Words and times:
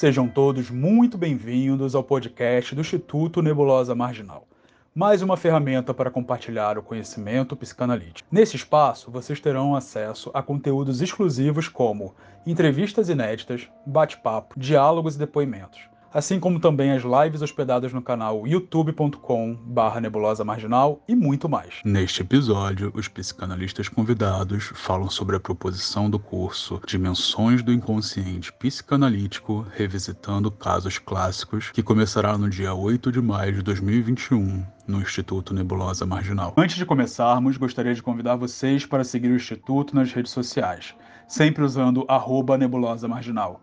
Sejam 0.00 0.26
todos 0.26 0.70
muito 0.70 1.18
bem-vindos 1.18 1.94
ao 1.94 2.02
podcast 2.02 2.74
do 2.74 2.80
Instituto 2.80 3.42
Nebulosa 3.42 3.94
Marginal. 3.94 4.48
Mais 4.94 5.20
uma 5.20 5.36
ferramenta 5.36 5.92
para 5.92 6.10
compartilhar 6.10 6.78
o 6.78 6.82
conhecimento 6.82 7.54
psicanalítico. 7.54 8.26
Nesse 8.32 8.56
espaço, 8.56 9.10
vocês 9.10 9.40
terão 9.40 9.74
acesso 9.74 10.30
a 10.32 10.42
conteúdos 10.42 11.02
exclusivos 11.02 11.68
como 11.68 12.14
entrevistas 12.46 13.10
inéditas, 13.10 13.68
bate-papo, 13.84 14.58
diálogos 14.58 15.16
e 15.16 15.18
depoimentos 15.18 15.90
assim 16.12 16.40
como 16.40 16.60
também 16.60 16.92
as 16.92 17.02
lives 17.02 17.42
hospedadas 17.42 17.92
no 17.92 18.02
canal 18.02 18.46
youtube.com/barra 18.46 20.00
nebulosa 20.00 20.44
marginal 20.44 21.02
e 21.06 21.14
muito 21.14 21.48
mais. 21.48 21.80
Neste 21.84 22.22
episódio, 22.22 22.92
os 22.94 23.08
psicanalistas 23.08 23.88
convidados 23.88 24.72
falam 24.74 25.08
sobre 25.08 25.36
a 25.36 25.40
proposição 25.40 26.10
do 26.10 26.18
curso 26.18 26.80
Dimensões 26.86 27.62
do 27.62 27.72
Inconsciente 27.72 28.52
Psicanalítico, 28.52 29.66
revisitando 29.74 30.50
casos 30.50 30.98
clássicos, 30.98 31.70
que 31.70 31.82
começará 31.82 32.36
no 32.36 32.48
dia 32.48 32.74
8 32.74 33.12
de 33.12 33.20
maio 33.20 33.54
de 33.54 33.62
2021 33.62 34.64
no 34.86 35.00
Instituto 35.00 35.54
Nebulosa 35.54 36.04
Marginal. 36.04 36.54
Antes 36.56 36.76
de 36.76 36.84
começarmos, 36.84 37.56
gostaria 37.56 37.94
de 37.94 38.02
convidar 38.02 38.36
vocês 38.36 38.84
para 38.84 39.04
seguir 39.04 39.28
o 39.28 39.36
Instituto 39.36 39.94
nas 39.94 40.12
redes 40.12 40.32
sociais, 40.32 40.94
sempre 41.28 41.62
usando 41.62 42.04
arroba 42.08 42.58
nebulosa 42.58 43.06
marginal 43.06 43.60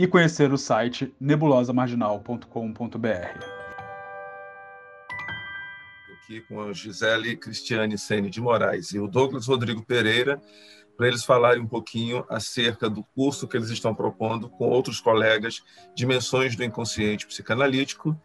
e 0.00 0.06
conhecer 0.06 0.50
o 0.50 0.56
site 0.56 1.14
nebulosamarginal.com.br. 1.20 3.44
Aqui 6.14 6.40
com 6.48 6.62
a 6.62 6.72
Gisele 6.72 7.36
Cristiane 7.36 7.98
Sene 7.98 8.30
de 8.30 8.40
Moraes 8.40 8.92
e 8.92 8.98
o 8.98 9.06
Douglas 9.06 9.46
Rodrigo 9.46 9.84
Pereira, 9.84 10.40
para 10.96 11.06
eles 11.06 11.22
falarem 11.22 11.62
um 11.62 11.66
pouquinho 11.66 12.24
acerca 12.30 12.88
do 12.88 13.04
curso 13.14 13.46
que 13.46 13.58
eles 13.58 13.68
estão 13.68 13.94
propondo 13.94 14.48
com 14.48 14.70
outros 14.70 15.02
colegas, 15.02 15.62
Dimensões 15.94 16.56
do 16.56 16.64
Inconsciente 16.64 17.26
Psicanalítico, 17.26 18.18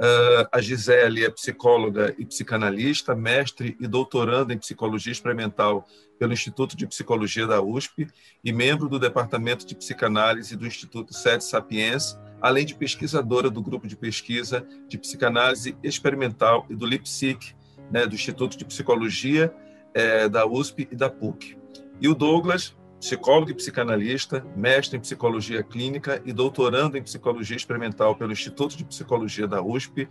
Uh, 0.00 0.48
a 0.50 0.62
Gisele 0.62 1.26
é 1.26 1.30
psicóloga 1.30 2.14
e 2.16 2.24
psicanalista, 2.24 3.14
mestre 3.14 3.76
e 3.78 3.86
doutoranda 3.86 4.54
em 4.54 4.56
psicologia 4.56 5.12
experimental 5.12 5.86
pelo 6.18 6.32
Instituto 6.32 6.74
de 6.74 6.86
Psicologia 6.86 7.46
da 7.46 7.60
USP 7.60 8.08
e 8.42 8.50
membro 8.50 8.88
do 8.88 8.98
Departamento 8.98 9.66
de 9.66 9.74
Psicanálise 9.74 10.56
do 10.56 10.66
Instituto 10.66 11.12
Sete 11.12 11.44
Sapiens, 11.44 12.18
além 12.40 12.64
de 12.64 12.74
pesquisadora 12.74 13.50
do 13.50 13.60
grupo 13.60 13.86
de 13.86 13.94
pesquisa 13.94 14.66
de 14.88 14.96
psicanálise 14.96 15.76
experimental 15.82 16.64
e 16.70 16.74
do 16.74 16.86
LIPSIC, 16.86 17.54
né, 17.90 18.06
do 18.06 18.14
Instituto 18.14 18.56
de 18.56 18.64
Psicologia 18.64 19.54
é, 19.92 20.30
da 20.30 20.46
USP 20.46 20.88
e 20.90 20.96
da 20.96 21.10
PUC. 21.10 21.58
E 22.00 22.08
o 22.08 22.14
Douglas 22.14 22.74
psicólogo 23.00 23.50
e 23.50 23.54
psicanalista, 23.54 24.46
mestre 24.54 24.98
em 24.98 25.00
psicologia 25.00 25.62
clínica 25.62 26.20
e 26.24 26.34
doutorando 26.34 26.98
em 26.98 27.02
psicologia 27.02 27.56
experimental 27.56 28.14
pelo 28.14 28.30
Instituto 28.30 28.76
de 28.76 28.84
Psicologia 28.84 29.48
da 29.48 29.62
USP, 29.62 30.06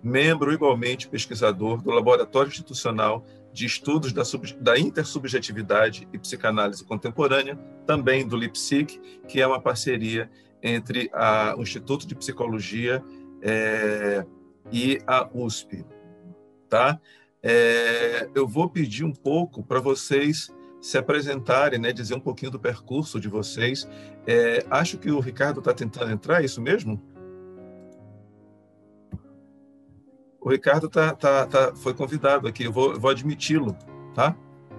membro 0.00 0.52
igualmente 0.52 1.08
pesquisador 1.08 1.82
do 1.82 1.90
Laboratório 1.90 2.48
Institucional 2.48 3.26
de 3.52 3.66
Estudos 3.66 4.12
da, 4.12 4.24
Sub, 4.24 4.54
da 4.60 4.78
Intersubjetividade 4.78 6.06
e 6.12 6.18
Psicanálise 6.18 6.84
Contemporânea, 6.84 7.56
também 7.84 8.26
do 8.26 8.36
LIPSIC, 8.36 9.00
que 9.26 9.40
é 9.40 9.46
uma 9.46 9.60
parceria 9.60 10.30
entre 10.62 11.10
a, 11.12 11.56
o 11.58 11.62
Instituto 11.62 12.06
de 12.06 12.14
Psicologia 12.14 13.02
é, 13.42 14.24
e 14.70 15.00
a 15.08 15.28
USP. 15.34 15.84
Tá? 16.68 17.00
É, 17.42 18.28
eu 18.32 18.46
vou 18.46 18.70
pedir 18.70 19.02
um 19.02 19.12
pouco 19.12 19.64
para 19.64 19.80
vocês 19.80 20.52
se 20.80 20.96
apresentarem, 20.96 21.78
né, 21.78 21.92
dizer 21.92 22.14
um 22.14 22.20
pouquinho 22.20 22.50
do 22.50 22.58
percurso 22.58 23.20
de 23.20 23.28
vocês. 23.28 23.88
É, 24.26 24.64
acho 24.70 24.98
que 24.98 25.10
o 25.10 25.20
Ricardo 25.20 25.58
está 25.60 25.72
tentando 25.72 26.12
entrar, 26.12 26.42
é 26.42 26.44
isso 26.44 26.60
mesmo? 26.60 27.00
O 30.40 30.50
Ricardo 30.50 30.88
tá, 30.88 31.12
tá, 31.14 31.46
tá, 31.46 31.74
foi 31.74 31.92
convidado 31.92 32.46
aqui, 32.46 32.64
eu 32.64 32.72
vou, 32.72 32.98
vou 32.98 33.10
admiti-lo, 33.10 33.76
tá? 34.14 34.36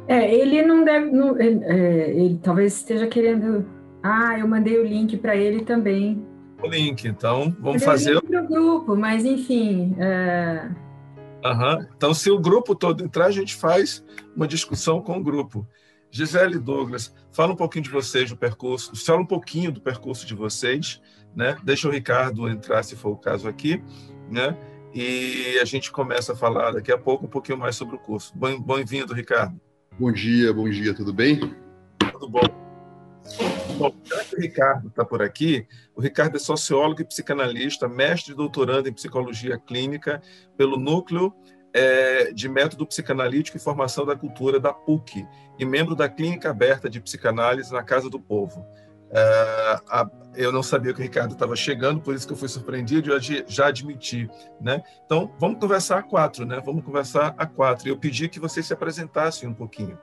É, 0.07 0.33
ele 0.33 0.63
não 0.63 0.83
deve, 0.83 1.11
não, 1.11 1.39
ele, 1.39 1.63
é, 1.65 2.09
ele, 2.09 2.39
talvez 2.41 2.77
esteja 2.77 3.05
querendo. 3.05 3.67
Ah, 4.01 4.39
eu 4.39 4.47
mandei 4.47 4.79
o 4.79 4.83
link 4.83 5.15
para 5.17 5.35
ele 5.35 5.63
também. 5.63 6.25
O 6.63 6.67
link, 6.67 7.07
então 7.07 7.55
vamos 7.59 7.83
fazer. 7.83 8.17
O 8.17 8.47
grupo, 8.47 8.95
mas 8.95 9.23
enfim. 9.23 9.95
É... 9.99 10.67
Uhum. 11.45 11.85
Então, 11.95 12.13
se 12.13 12.31
o 12.31 12.39
grupo 12.39 12.73
todo 12.73 13.03
entrar, 13.03 13.27
a 13.27 13.31
gente 13.31 13.55
faz 13.55 14.03
uma 14.35 14.47
discussão 14.47 14.99
com 14.99 15.17
o 15.17 15.23
grupo. 15.23 15.67
Gisele 16.11 16.57
Douglas, 16.57 17.13
fala 17.31 17.53
um 17.53 17.55
pouquinho 17.55 17.83
de 17.83 17.89
vocês, 17.89 18.29
do 18.29 18.37
percurso, 18.37 18.95
fala 18.95 19.21
um 19.21 19.25
pouquinho 19.25 19.71
do 19.71 19.79
percurso 19.79 20.25
de 20.25 20.33
vocês, 20.33 21.01
né? 21.35 21.55
Deixa 21.63 21.87
o 21.87 21.91
Ricardo 21.91 22.49
entrar, 22.49 22.83
se 22.83 22.95
for 22.95 23.11
o 23.11 23.17
caso 23.17 23.47
aqui, 23.47 23.83
né? 24.29 24.57
E 24.93 25.59
a 25.61 25.65
gente 25.65 25.91
começa 25.91 26.33
a 26.33 26.35
falar 26.35 26.71
daqui 26.71 26.91
a 26.91 26.97
pouco 26.97 27.25
um 27.25 27.29
pouquinho 27.29 27.57
mais 27.57 27.75
sobre 27.75 27.95
o 27.95 27.99
curso. 27.99 28.33
Bem-vindo, 28.35 29.13
Ricardo. 29.13 29.59
Bom 29.99 30.11
dia, 30.11 30.51
bom 30.51 30.67
dia, 30.67 30.95
tudo 30.95 31.13
bem? 31.13 31.39
Tudo 32.11 32.27
bom. 32.27 32.41
Bom, 33.77 33.95
já 34.03 34.23
que 34.23 34.35
o 34.35 34.39
Ricardo 34.41 34.87
está 34.87 35.05
por 35.05 35.21
aqui, 35.21 35.67
o 35.95 36.01
Ricardo 36.01 36.35
é 36.35 36.39
sociólogo 36.39 37.01
e 37.01 37.05
psicanalista, 37.05 37.87
mestre 37.87 38.33
e 38.33 38.35
doutorando 38.35 38.89
em 38.89 38.93
psicologia 38.93 39.57
clínica 39.59 40.21
pelo 40.57 40.77
Núcleo 40.77 41.33
é, 41.73 42.31
de 42.31 42.49
Método 42.49 42.85
Psicanalítico 42.85 43.57
e 43.57 43.59
Formação 43.59 44.05
da 44.05 44.15
Cultura 44.15 44.59
da 44.59 44.73
PUC 44.73 45.25
e 45.57 45.65
membro 45.65 45.95
da 45.95 46.09
Clínica 46.09 46.49
Aberta 46.49 46.89
de 46.89 46.99
Psicanálise 46.99 47.71
na 47.71 47.83
Casa 47.83 48.09
do 48.09 48.19
Povo. 48.19 48.65
É, 49.11 49.79
a, 49.89 50.09
eu 50.35 50.51
não 50.51 50.61
sabia 50.61 50.93
que 50.93 50.99
o 50.99 51.03
Ricardo 51.03 51.33
estava 51.33 51.55
chegando, 51.55 52.01
por 52.01 52.13
isso 52.13 52.27
que 52.27 52.33
eu 52.33 52.37
fui 52.37 52.47
surpreendido 52.47 53.11
e 53.15 53.45
já, 53.47 53.67
admiti. 53.67 54.29
Né? 54.61 54.81
Então, 55.05 55.33
vamos 55.39 55.59
conversar 55.59 55.99
a 55.99 56.03
quatro, 56.03 56.45
né? 56.45 56.61
Vamos 56.63 56.83
conversar 56.83 57.33
a 57.37 57.45
quatro. 57.45 57.89
Eu 57.89 57.97
pedi 57.97 58.29
que 58.29 58.39
vocês 58.39 58.65
se 58.65 58.73
apresentassem 58.73 59.49
um 59.49 59.53
pouquinho. 59.53 59.97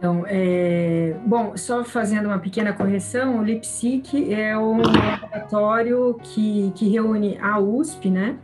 Então, 0.00 0.24
é, 0.26 1.14
bom, 1.26 1.54
só 1.58 1.84
fazendo 1.84 2.24
uma 2.24 2.38
pequena 2.38 2.72
correção, 2.72 3.38
o 3.38 3.44
LIPSIC 3.44 4.32
é 4.32 4.56
um 4.56 4.78
laboratório 4.78 6.18
que, 6.22 6.72
que 6.74 6.88
reúne 6.88 7.36
a 7.38 7.60
USP, 7.60 8.08
né, 8.08 8.38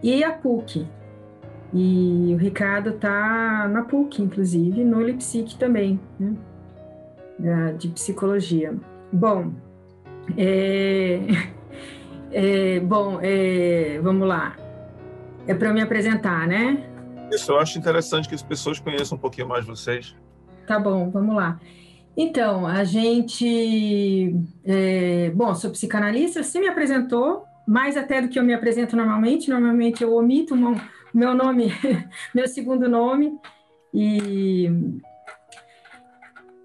e 0.00 0.22
a 0.22 0.30
PUC. 0.30 0.86
E 1.74 2.32
o 2.32 2.36
Ricardo 2.36 2.90
está 2.90 3.66
na 3.68 3.82
PUC, 3.82 4.22
inclusive, 4.22 4.84
no 4.84 5.02
LIPSIC 5.02 5.56
também, 5.56 5.98
né, 7.36 7.74
de 7.76 7.88
psicologia. 7.88 8.72
Bom, 9.12 9.50
é, 10.38 11.18
é, 12.30 12.78
bom, 12.78 13.18
é, 13.20 13.98
vamos 14.00 14.28
lá. 14.28 14.56
É 15.48 15.52
para 15.54 15.72
me 15.72 15.80
apresentar, 15.80 16.46
né? 16.46 16.80
Isso, 17.32 17.50
eu 17.50 17.58
acho 17.58 17.76
interessante 17.76 18.28
que 18.28 18.36
as 18.36 18.42
pessoas 18.42 18.78
conheçam 18.78 19.18
um 19.18 19.20
pouquinho 19.20 19.48
mais 19.48 19.66
vocês. 19.66 20.14
Tá 20.66 20.78
bom, 20.78 21.10
vamos 21.10 21.34
lá. 21.34 21.58
Então, 22.16 22.66
a 22.66 22.84
gente. 22.84 24.34
É, 24.64 25.30
bom, 25.30 25.54
sou 25.54 25.70
psicanalista, 25.70 26.42
você 26.42 26.60
me 26.60 26.68
apresentou, 26.68 27.44
mais 27.66 27.96
até 27.96 28.20
do 28.20 28.28
que 28.28 28.38
eu 28.38 28.44
me 28.44 28.54
apresento 28.54 28.96
normalmente. 28.96 29.48
Normalmente 29.50 30.02
eu 30.02 30.14
omito 30.14 30.54
o 30.54 30.80
meu 31.14 31.34
nome, 31.34 31.72
meu 32.34 32.46
segundo 32.46 32.88
nome, 32.88 33.32
e 33.94 34.70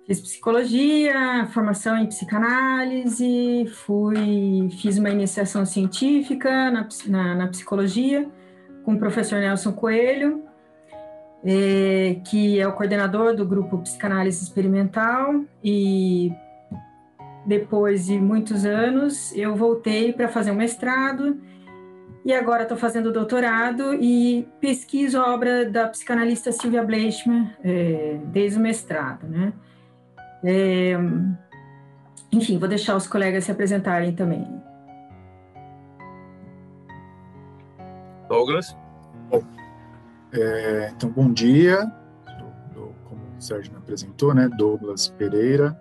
fiz 0.05 0.19
psicologia, 0.21 1.47
formação 1.53 1.97
em 1.97 2.07
psicanálise, 2.07 3.67
fui, 3.85 4.69
fiz 4.81 4.97
uma 4.97 5.09
iniciação 5.09 5.65
científica 5.65 6.71
na, 6.71 6.87
na, 7.07 7.35
na 7.35 7.47
psicologia 7.47 8.29
com 8.83 8.93
o 8.93 8.99
professor 8.99 9.39
Nelson 9.39 9.73
Coelho 9.73 10.46
é, 11.49 12.19
que 12.25 12.59
é 12.59 12.67
o 12.67 12.73
coordenador 12.73 13.33
do 13.33 13.45
grupo 13.45 13.77
Psicanálise 13.77 14.43
Experimental, 14.43 15.45
e 15.63 16.33
depois 17.45 18.07
de 18.07 18.19
muitos 18.19 18.65
anos 18.65 19.33
eu 19.33 19.55
voltei 19.55 20.11
para 20.11 20.27
fazer 20.27 20.51
um 20.51 20.55
mestrado 20.55 21.41
e 22.25 22.33
agora 22.33 22.63
estou 22.63 22.77
fazendo 22.77 23.13
doutorado 23.13 23.93
e 23.93 24.45
pesquiso 24.59 25.17
a 25.17 25.33
obra 25.33 25.69
da 25.69 25.87
psicanalista 25.87 26.51
Silvia 26.51 26.83
Bleichmann 26.83 27.49
é, 27.63 28.19
desde 28.25 28.59
o 28.59 28.61
mestrado, 28.61 29.25
né? 29.25 29.53
É, 30.43 30.97
enfim, 32.29 32.59
vou 32.59 32.67
deixar 32.67 32.97
os 32.97 33.07
colegas 33.07 33.45
se 33.45 33.51
apresentarem 33.51 34.13
também. 34.13 34.45
Douglas? 38.27 38.75
É, 40.31 40.91
então, 40.95 41.09
bom 41.09 41.31
dia. 41.31 41.91
como 43.05 43.21
o 43.37 43.41
Sérgio 43.41 43.71
me 43.71 43.77
apresentou, 43.77 44.33
né? 44.33 44.49
Douglas 44.49 45.07
Pereira. 45.09 45.79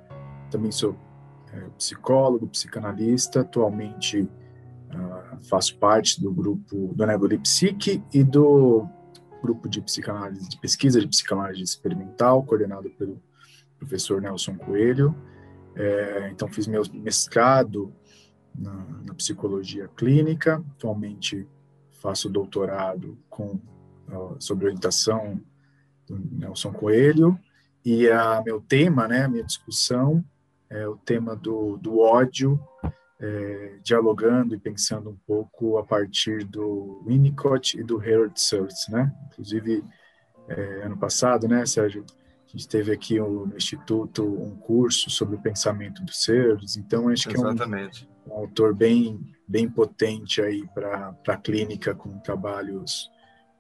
Também 0.51 0.71
sou 0.71 0.97
é, 1.53 1.61
psicólogo, 1.77 2.47
psicanalista. 2.47 3.41
Atualmente 3.41 4.21
uh, 4.23 5.45
faço 5.49 5.77
parte 5.79 6.21
do 6.21 6.33
grupo 6.33 6.93
do 6.95 7.07
Nebula 7.07 7.39
Psique 7.39 8.03
e 8.13 8.23
do 8.23 8.87
grupo 9.43 9.69
de 9.69 9.81
psicanálise, 9.81 10.49
de 10.49 10.59
pesquisa 10.59 11.01
de 11.01 11.09
psicanálise 11.09 11.63
experimental, 11.63 12.43
coordenado 12.43 12.91
pelo 12.91 13.21
professor 13.79 14.21
Nelson 14.21 14.57
Coelho. 14.57 15.15
É, 15.75 16.31
então, 16.33 16.49
fiz 16.49 16.67
meu 16.67 16.83
mestrado 16.95 17.93
na, 18.55 18.73
na, 19.07 19.15
psicologia 19.15 19.89
clínica, 19.89 20.65
atualmente 20.77 21.47
faço 22.01 22.31
doutorado 22.31 23.19
com, 23.29 23.61
sobre 24.39 24.67
orientação 24.67 25.41
do 26.07 26.19
Nelson 26.33 26.73
Coelho, 26.73 27.39
e 27.85 28.09
a 28.11 28.43
meu 28.45 28.61
tema, 28.61 29.07
né, 29.07 29.25
a 29.25 29.29
minha 29.29 29.45
discussão 29.45 30.25
é 30.69 30.87
o 30.89 30.97
tema 30.97 31.37
do, 31.37 31.77
do 31.77 32.01
ódio, 32.01 32.61
é, 33.21 33.79
dialogando 33.83 34.55
e 34.55 34.59
pensando 34.59 35.11
um 35.11 35.17
pouco 35.27 35.79
a 35.79 35.85
partir 35.85 36.45
do 36.45 37.03
Winnicott 37.07 37.79
e 37.79 37.83
do 37.83 37.99
Harold 38.01 38.39
Schultz, 38.39 38.89
né? 38.89 39.15
Inclusive, 39.29 39.85
é, 40.49 40.83
ano 40.83 40.97
passado, 40.97 41.49
né, 41.49 41.65
Sérgio, 41.65 42.05
a 42.45 42.51
gente 42.51 42.69
teve 42.69 42.93
aqui 42.93 43.19
no 43.19 43.57
Instituto 43.57 44.25
um 44.25 44.57
curso 44.57 45.09
sobre 45.09 45.37
o 45.37 45.41
pensamento 45.41 46.05
do 46.05 46.13
Sears, 46.13 46.77
então 46.77 47.09
acho 47.09 47.29
que 47.29 47.37
Exatamente. 47.37 48.09
é 48.27 48.31
um, 48.31 48.35
um 48.35 48.39
autor 48.39 48.75
bem, 48.75 49.21
bem 49.47 49.69
potente 49.69 50.43
aí 50.43 50.67
para 50.75 51.15
a 51.27 51.37
clínica 51.37 51.95
com 51.95 52.19
trabalhos 52.19 53.11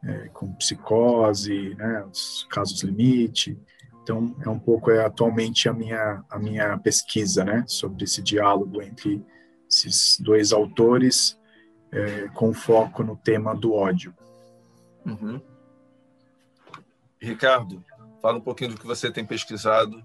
é, 0.06 0.28
com 0.28 0.52
psicose, 0.54 1.74
né, 1.74 2.04
os 2.04 2.46
casos 2.50 2.82
limite. 2.82 3.58
Então 4.02 4.36
é 4.44 4.48
um 4.48 4.58
pouco 4.58 4.90
é 4.90 5.04
atualmente 5.04 5.68
a 5.68 5.72
minha 5.72 6.24
a 6.30 6.38
minha 6.38 6.78
pesquisa, 6.78 7.44
né, 7.44 7.64
sobre 7.66 8.04
esse 8.04 8.22
diálogo 8.22 8.80
entre 8.80 9.24
esses 9.68 10.18
dois 10.20 10.52
autores 10.52 11.38
é, 11.90 12.28
com 12.28 12.52
foco 12.54 13.02
no 13.02 13.16
tema 13.16 13.54
do 13.54 13.74
ódio. 13.74 14.14
Uhum. 15.04 15.40
Ricardo, 17.20 17.82
Fala 18.26 18.38
um 18.38 18.40
pouquinho 18.40 18.70
do 18.70 18.80
que 18.80 18.86
você 18.86 19.08
tem 19.08 19.24
pesquisado, 19.24 20.04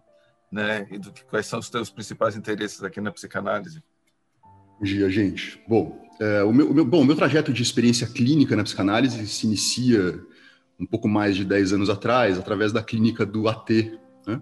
né, 0.51 0.87
e 0.91 0.99
do 0.99 1.11
que, 1.11 1.23
quais 1.25 1.47
são 1.47 1.57
os 1.57 1.67
seus 1.67 1.89
principais 1.89 2.35
interesses 2.35 2.83
aqui 2.83 3.01
na 3.01 3.11
psicanálise. 3.11 3.83
Bom 4.77 4.85
dia, 4.85 5.09
gente. 5.09 5.59
Bom, 5.67 5.99
é, 6.21 6.43
o, 6.43 6.53
meu, 6.53 6.69
o 6.69 6.73
meu, 6.73 6.85
bom, 6.85 7.01
o 7.01 7.05
meu 7.05 7.15
trajeto 7.15 7.51
de 7.51 7.63
experiência 7.63 8.05
clínica 8.05 8.55
na 8.55 8.63
psicanálise 8.63 9.25
se 9.27 9.47
inicia 9.47 10.23
um 10.79 10.85
pouco 10.85 11.09
mais 11.09 11.35
de 11.35 11.43
10 11.43 11.73
anos 11.73 11.89
atrás, 11.89 12.37
através 12.37 12.71
da 12.71 12.83
clínica 12.83 13.25
do 13.25 13.47
AT. 13.47 13.97
Né? 14.27 14.39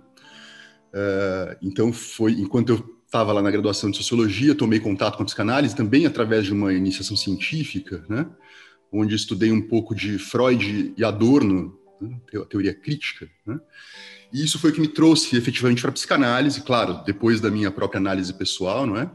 É, 0.91 1.57
então, 1.61 1.93
foi 1.93 2.33
enquanto 2.33 2.69
eu 2.69 2.99
estava 3.05 3.31
lá 3.31 3.41
na 3.41 3.49
graduação 3.49 3.89
de 3.89 3.95
sociologia, 3.95 4.53
tomei 4.53 4.81
contato 4.81 5.15
com 5.15 5.23
a 5.23 5.25
psicanálise 5.25 5.73
também 5.73 6.05
através 6.05 6.45
de 6.45 6.51
uma 6.51 6.73
iniciação 6.73 7.15
científica, 7.15 8.03
né? 8.09 8.27
onde 8.91 9.15
estudei 9.15 9.51
um 9.51 9.61
pouco 9.61 9.95
de 9.95 10.19
Freud 10.19 10.93
e 10.97 11.03
Adorno 11.05 11.79
né? 12.01 12.19
teoria 12.49 12.73
crítica. 12.73 13.29
Né? 13.45 13.57
E 14.33 14.43
isso 14.43 14.59
foi 14.59 14.71
o 14.71 14.73
que 14.73 14.81
me 14.81 14.89
trouxe 14.89 15.37
efetivamente 15.37 15.81
para 15.81 15.91
a 15.91 15.93
psicanálise, 15.93 16.61
claro, 16.61 17.01
depois 17.05 17.39
da 17.39 17.49
minha 17.49 17.71
própria 17.71 17.99
análise 17.99 18.33
pessoal, 18.33 18.85
não 18.85 18.97
é? 18.97 19.09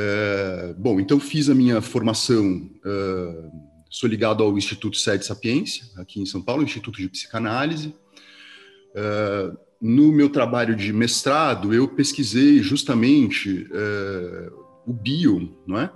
É 0.00 0.74
bom, 0.78 1.00
então 1.00 1.18
fiz 1.18 1.50
a 1.50 1.54
minha 1.54 1.80
formação, 1.80 2.70
é, 2.84 3.50
sou 3.90 4.08
ligado 4.08 4.44
ao 4.44 4.56
Instituto 4.56 4.96
Sede 4.96 5.26
Sapiência, 5.26 5.86
aqui 5.96 6.20
em 6.20 6.26
São 6.26 6.40
Paulo, 6.40 6.62
Instituto 6.62 6.98
de 6.98 7.08
Psicanálise. 7.08 7.92
É, 8.94 9.52
no 9.80 10.12
meu 10.12 10.28
trabalho 10.28 10.76
de 10.76 10.92
mestrado, 10.92 11.74
eu 11.74 11.88
pesquisei 11.88 12.60
justamente 12.60 13.68
o 14.84 14.92
bio, 14.92 15.56
não 15.64 15.78
é? 15.78 15.92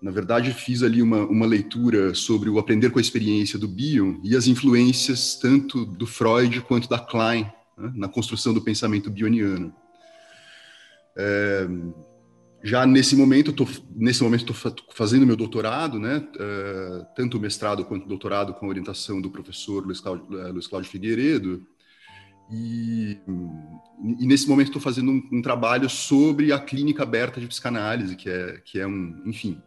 Na 0.00 0.10
verdade, 0.10 0.52
fiz 0.52 0.82
ali 0.82 1.02
uma, 1.02 1.26
uma 1.26 1.44
leitura 1.44 2.14
sobre 2.14 2.48
o 2.48 2.58
aprender 2.58 2.90
com 2.90 2.98
a 2.98 3.02
experiência 3.02 3.58
do 3.58 3.66
Bion 3.66 4.20
e 4.22 4.36
as 4.36 4.46
influências 4.46 5.36
tanto 5.36 5.84
do 5.84 6.06
Freud 6.06 6.60
quanto 6.62 6.88
da 6.88 6.98
Klein 6.98 7.50
né, 7.76 7.92
na 7.94 8.08
construção 8.08 8.54
do 8.54 8.62
pensamento 8.62 9.10
bioniano. 9.10 9.74
É, 11.16 11.68
já 12.62 12.84
nesse 12.84 13.14
momento, 13.14 13.52
tô, 13.52 13.66
nesse 13.94 14.22
momento 14.22 14.52
estou 14.52 14.74
fazendo 14.92 15.26
meu 15.26 15.36
doutorado, 15.36 15.98
né, 15.98 16.26
é, 16.38 17.06
tanto 17.14 17.38
mestrado 17.38 17.84
quanto 17.84 18.08
doutorado 18.08 18.52
com 18.54 18.68
orientação 18.68 19.20
do 19.20 19.30
professor 19.30 19.84
Luiz 19.84 20.00
Cláudio, 20.00 20.40
é, 20.40 20.48
Luiz 20.48 20.66
Cláudio 20.66 20.90
Figueiredo, 20.90 21.66
e, 22.50 23.18
e, 24.18 24.26
nesse 24.26 24.48
momento 24.48 24.68
estou 24.68 24.80
fazendo 24.80 25.10
um, 25.10 25.28
um, 25.32 25.42
trabalho 25.42 25.88
sobre 25.88 26.50
a 26.50 26.58
clínica 26.58 27.02
aberta 27.02 27.38
de 27.38 27.46
psicanálise, 27.46 28.16
que 28.16 28.28
é, 28.28 28.60
que 28.64 28.80
é 28.80 28.86
um, 28.86 29.22
enfim, 29.26 29.60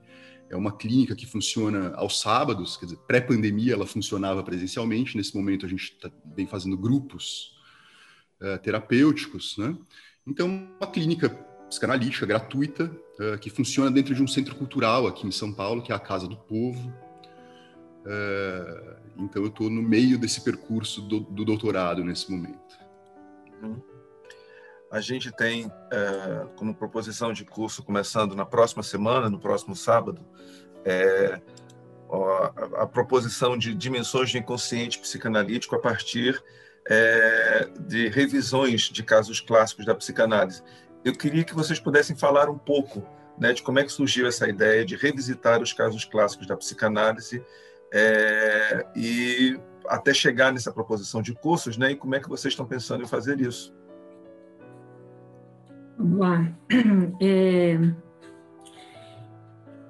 é 0.49 0.55
uma 0.55 0.75
clínica 0.75 1.15
que 1.15 1.27
funciona 1.27 1.94
aos 1.95 2.19
sábados, 2.19 2.75
quer 2.75 2.85
dizer, 2.85 2.97
pré-pandemia 3.07 3.73
ela 3.73 3.85
funcionava 3.85 4.44
presencialmente, 4.44 5.15
nesse 5.15 5.35
momento 5.35 5.65
a 5.65 5.69
gente 5.69 5.95
tá, 5.99 6.11
vem 6.35 6.47
fazendo 6.47 6.75
grupos 6.75 7.53
uh, 8.41 8.57
terapêuticos, 8.61 9.55
né? 9.57 9.77
Então, 10.27 10.47
uma 10.79 10.87
clínica 10.87 11.29
psicanalítica 11.71 12.25
gratuita 12.25 12.91
uh, 13.19 13.38
que 13.39 13.50
funciona 13.50 13.89
dentro 13.89 14.13
de 14.13 14.21
um 14.21 14.27
centro 14.27 14.56
cultural 14.56 15.07
aqui 15.07 15.25
em 15.25 15.31
São 15.31 15.53
Paulo, 15.53 15.81
que 15.81 15.91
é 15.91 15.95
a 15.95 16.00
Casa 16.00 16.27
do 16.27 16.35
Povo. 16.38 16.94
Uh, 18.06 19.01
então, 19.18 19.41
eu 19.41 19.47
estou 19.47 19.69
no 19.69 19.81
meio 19.81 20.18
desse 20.19 20.41
percurso 20.41 21.01
do, 21.01 21.21
do 21.21 21.45
doutorado 21.45 22.03
nesse 22.03 22.31
momento. 22.31 22.77
Uhum 23.63 23.91
a 24.91 25.00
gente 25.00 25.31
tem 25.31 25.71
é, 25.89 26.45
como 26.57 26.75
proposição 26.75 27.31
de 27.31 27.45
curso, 27.45 27.81
começando 27.81 28.35
na 28.35 28.45
próxima 28.45 28.83
semana, 28.83 29.29
no 29.29 29.39
próximo 29.39 29.73
sábado, 29.73 30.21
é, 30.83 31.41
a, 32.12 32.81
a, 32.83 32.85
proposição 32.85 33.57
de 33.57 33.73
dimensões 33.73 34.29
de 34.29 34.38
inconsciente 34.38 35.00
psicanalítico 35.00 35.77
a 35.77 35.79
partir 35.79 36.44
é, 36.89 37.69
de 37.79 38.09
revisões 38.09 38.81
de 38.81 39.01
casos 39.01 39.39
clássicos 39.39 39.85
da 39.85 39.95
psicanálise. 39.95 40.62
Eu 41.03 41.13
queria 41.13 41.44
que 41.44 41.53
vocês 41.56 41.80
pudessem 41.80 42.15
falar 42.15 42.50
um 42.50 42.57
pouco 42.57 43.03
né, 43.38 43.53
de 43.53 43.63
como 43.63 43.80
é 43.80 43.83
que 43.83 43.92
surgiu 43.92 44.27
essa 44.27 44.48
ideia 44.48 44.86
de 44.86 44.95
revisitar 44.95 45.62
os 45.62 45.74
casos 45.74 46.06
clássicos 46.06 46.45
da 46.45 46.56
psicanálise 46.56 47.44
é, 47.92 48.86
e 48.95 49.59
até 49.88 50.13
chegar 50.13 50.53
nessa 50.53 50.71
proposição 50.71 51.21
de 51.21 51.33
cursos, 51.33 51.75
né, 51.75 51.92
e 51.92 51.95
como 51.95 52.15
é 52.15 52.19
que 52.19 52.30
vocês 52.30 52.53
estão 52.53 52.65
pensando 52.65 53.03
em 53.03 53.07
fazer 53.07 53.42
isso. 53.42 53.74
Vamos 55.98 56.19
lá. 56.19 56.48
É... 57.21 57.77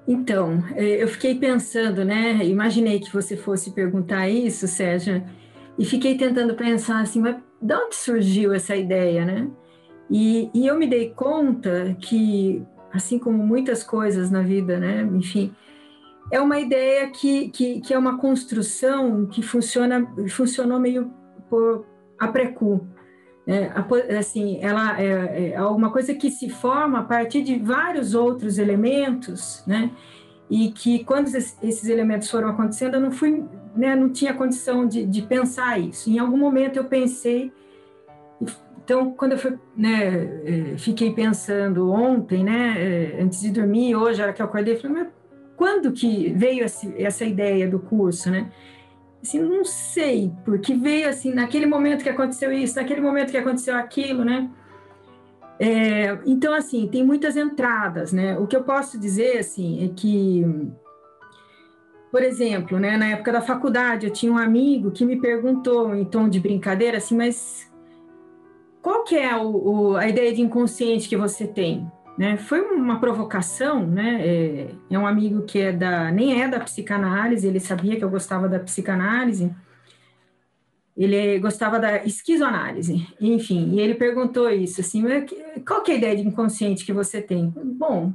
Então, 0.08 0.64
é, 0.76 1.02
eu 1.02 1.08
fiquei 1.08 1.36
pensando, 1.36 2.04
né? 2.04 2.44
Imaginei 2.44 3.00
que 3.00 3.14
você 3.14 3.38
fosse 3.38 3.72
perguntar 3.72 4.28
isso, 4.28 4.68
Sérgio, 4.68 5.24
e 5.78 5.86
fiquei 5.86 6.18
tentando 6.18 6.56
pensar 6.56 7.02
assim, 7.02 7.22
mas 7.22 7.38
de 7.62 7.74
onde 7.74 7.96
surgiu 7.96 8.52
essa 8.54 8.76
ideia, 8.76 9.24
né? 9.24 9.50
E, 10.12 10.52
e 10.54 10.68
eu 10.68 10.78
me 10.78 10.86
dei 10.86 11.12
conta 11.12 11.96
que, 11.98 12.62
assim 12.92 13.18
como 13.18 13.42
muitas 13.48 13.82
coisas 13.82 14.30
na 14.30 14.42
vida, 14.42 14.78
né? 14.78 15.10
Enfim, 15.14 15.56
é 16.30 16.42
uma 16.42 16.60
ideia 16.60 17.10
que, 17.10 17.48
que, 17.48 17.80
que 17.80 17.94
é 17.94 17.98
uma 17.98 18.18
construção 18.18 19.26
que 19.26 19.42
funciona, 19.42 20.06
funcionou 20.30 20.80
meio 20.80 21.10
por 21.50 21.86
a 22.20 22.28
precu. 22.28 22.86
É, 23.48 23.72
assim, 24.18 24.60
ela 24.62 25.02
é, 25.02 25.52
é 25.52 25.56
alguma 25.56 25.90
coisa 25.90 26.14
que 26.14 26.30
se 26.30 26.50
forma 26.50 27.00
a 27.00 27.04
partir 27.04 27.42
de 27.42 27.58
vários 27.58 28.14
outros 28.14 28.58
elementos, 28.58 29.64
né? 29.66 29.92
E 30.50 30.72
que 30.72 31.06
quando 31.06 31.28
esses 31.28 31.86
elementos 31.86 32.30
foram 32.30 32.50
acontecendo, 32.50 32.96
eu 32.96 33.00
não 33.00 33.12
fui, 33.12 33.46
né, 33.74 33.96
não 33.96 34.10
tinha 34.10 34.34
condição 34.34 34.86
de, 34.86 35.06
de 35.06 35.22
pensar 35.22 35.80
isso. 35.80 36.10
Em 36.10 36.20
algum 36.20 36.38
momento 36.38 36.76
eu 36.76 36.84
pensei, 36.84 37.52
então 38.92 39.12
quando 39.14 39.32
eu 39.34 39.38
fui, 39.38 39.58
né, 39.76 40.42
é, 40.74 40.78
fiquei 40.78 41.14
pensando 41.14 41.90
ontem, 41.90 42.44
né, 42.44 42.76
é, 42.78 43.22
antes 43.22 43.40
de 43.40 43.50
dormir, 43.50 43.96
hoje, 43.96 44.22
a 44.22 44.26
hora 44.26 44.34
que 44.34 44.42
eu 44.42 44.46
acordei, 44.46 44.74
eu 44.74 44.80
falei, 44.82 45.04
mas 45.04 45.08
quando 45.56 45.94
que 45.94 46.34
veio 46.34 46.66
essa 46.66 47.24
ideia 47.24 47.70
do 47.70 47.80
curso, 47.80 48.30
né? 48.30 48.52
assim, 49.24 49.40
não 49.40 49.64
sei, 49.64 50.34
porque 50.44 50.74
veio 50.74 51.08
assim, 51.08 51.32
naquele 51.32 51.68
momento 51.68 52.04
que 52.04 52.10
aconteceu 52.10 52.52
isso, 52.52 52.76
naquele 52.76 53.00
momento 53.00 53.32
que 53.32 53.38
aconteceu 53.38 53.76
aquilo, 53.76 54.26
né? 54.26 54.50
É, 55.60 56.18
então, 56.26 56.54
assim, 56.54 56.88
tem 56.88 57.06
muitas 57.06 57.38
entradas, 57.38 58.12
né? 58.12 58.38
O 58.40 58.48
que 58.48 58.56
eu 58.56 58.64
posso 58.64 59.00
dizer, 59.00 59.38
assim, 59.38 59.86
é 59.86 59.90
que, 59.96 60.44
por 62.12 62.24
exemplo, 62.24 62.80
né, 62.80 62.98
na 62.98 63.10
época 63.10 63.32
da 63.32 63.42
faculdade, 63.42 64.08
eu 64.08 64.12
tinha 64.12 64.32
um 64.32 64.40
amigo 64.40 64.90
que 64.90 65.06
me 65.06 65.22
perguntou, 65.22 65.94
em 65.94 66.04
tom 66.04 66.28
de 66.28 66.40
brincadeira, 66.40 66.98
assim, 66.98 67.16
mas 67.16 67.71
qual 68.82 69.04
que 69.04 69.16
é 69.16 69.36
o, 69.36 69.50
o, 69.50 69.96
a 69.96 70.08
ideia 70.08 70.34
de 70.34 70.42
inconsciente 70.42 71.08
que 71.08 71.16
você 71.16 71.48
tem? 71.48 71.90
Né? 72.18 72.38
Foi 72.38 72.62
uma 72.62 73.00
provocação, 73.00 73.86
né? 73.86 74.22
É, 74.26 74.68
é, 74.90 75.00
um 75.00 75.08
amigo 75.08 75.44
que 75.44 75.60
é 75.60 75.72
da, 75.72 76.12
nem 76.12 76.42
é 76.42 76.48
da 76.48 76.60
psicanálise, 76.60 77.48
ele 77.48 77.60
sabia 77.60 77.96
que 77.96 78.04
eu 78.04 78.10
gostava 78.10 78.50
da 78.50 78.60
psicanálise, 78.60 79.54
ele 80.96 81.40
gostava 81.40 81.80
da 81.80 82.04
esquizoanálise, 82.04 83.08
enfim, 83.20 83.72
e 83.74 83.80
ele 83.80 83.96
perguntou 83.96 84.50
isso, 84.50 84.82
assim, 84.82 85.04
qual 85.66 85.82
que 85.82 85.92
é 85.92 85.96
a 85.96 85.98
ideia 85.98 86.16
de 86.18 86.28
inconsciente 86.28 86.86
que 86.86 86.92
você 86.92 87.22
tem? 87.22 87.52
Bom, 87.56 88.14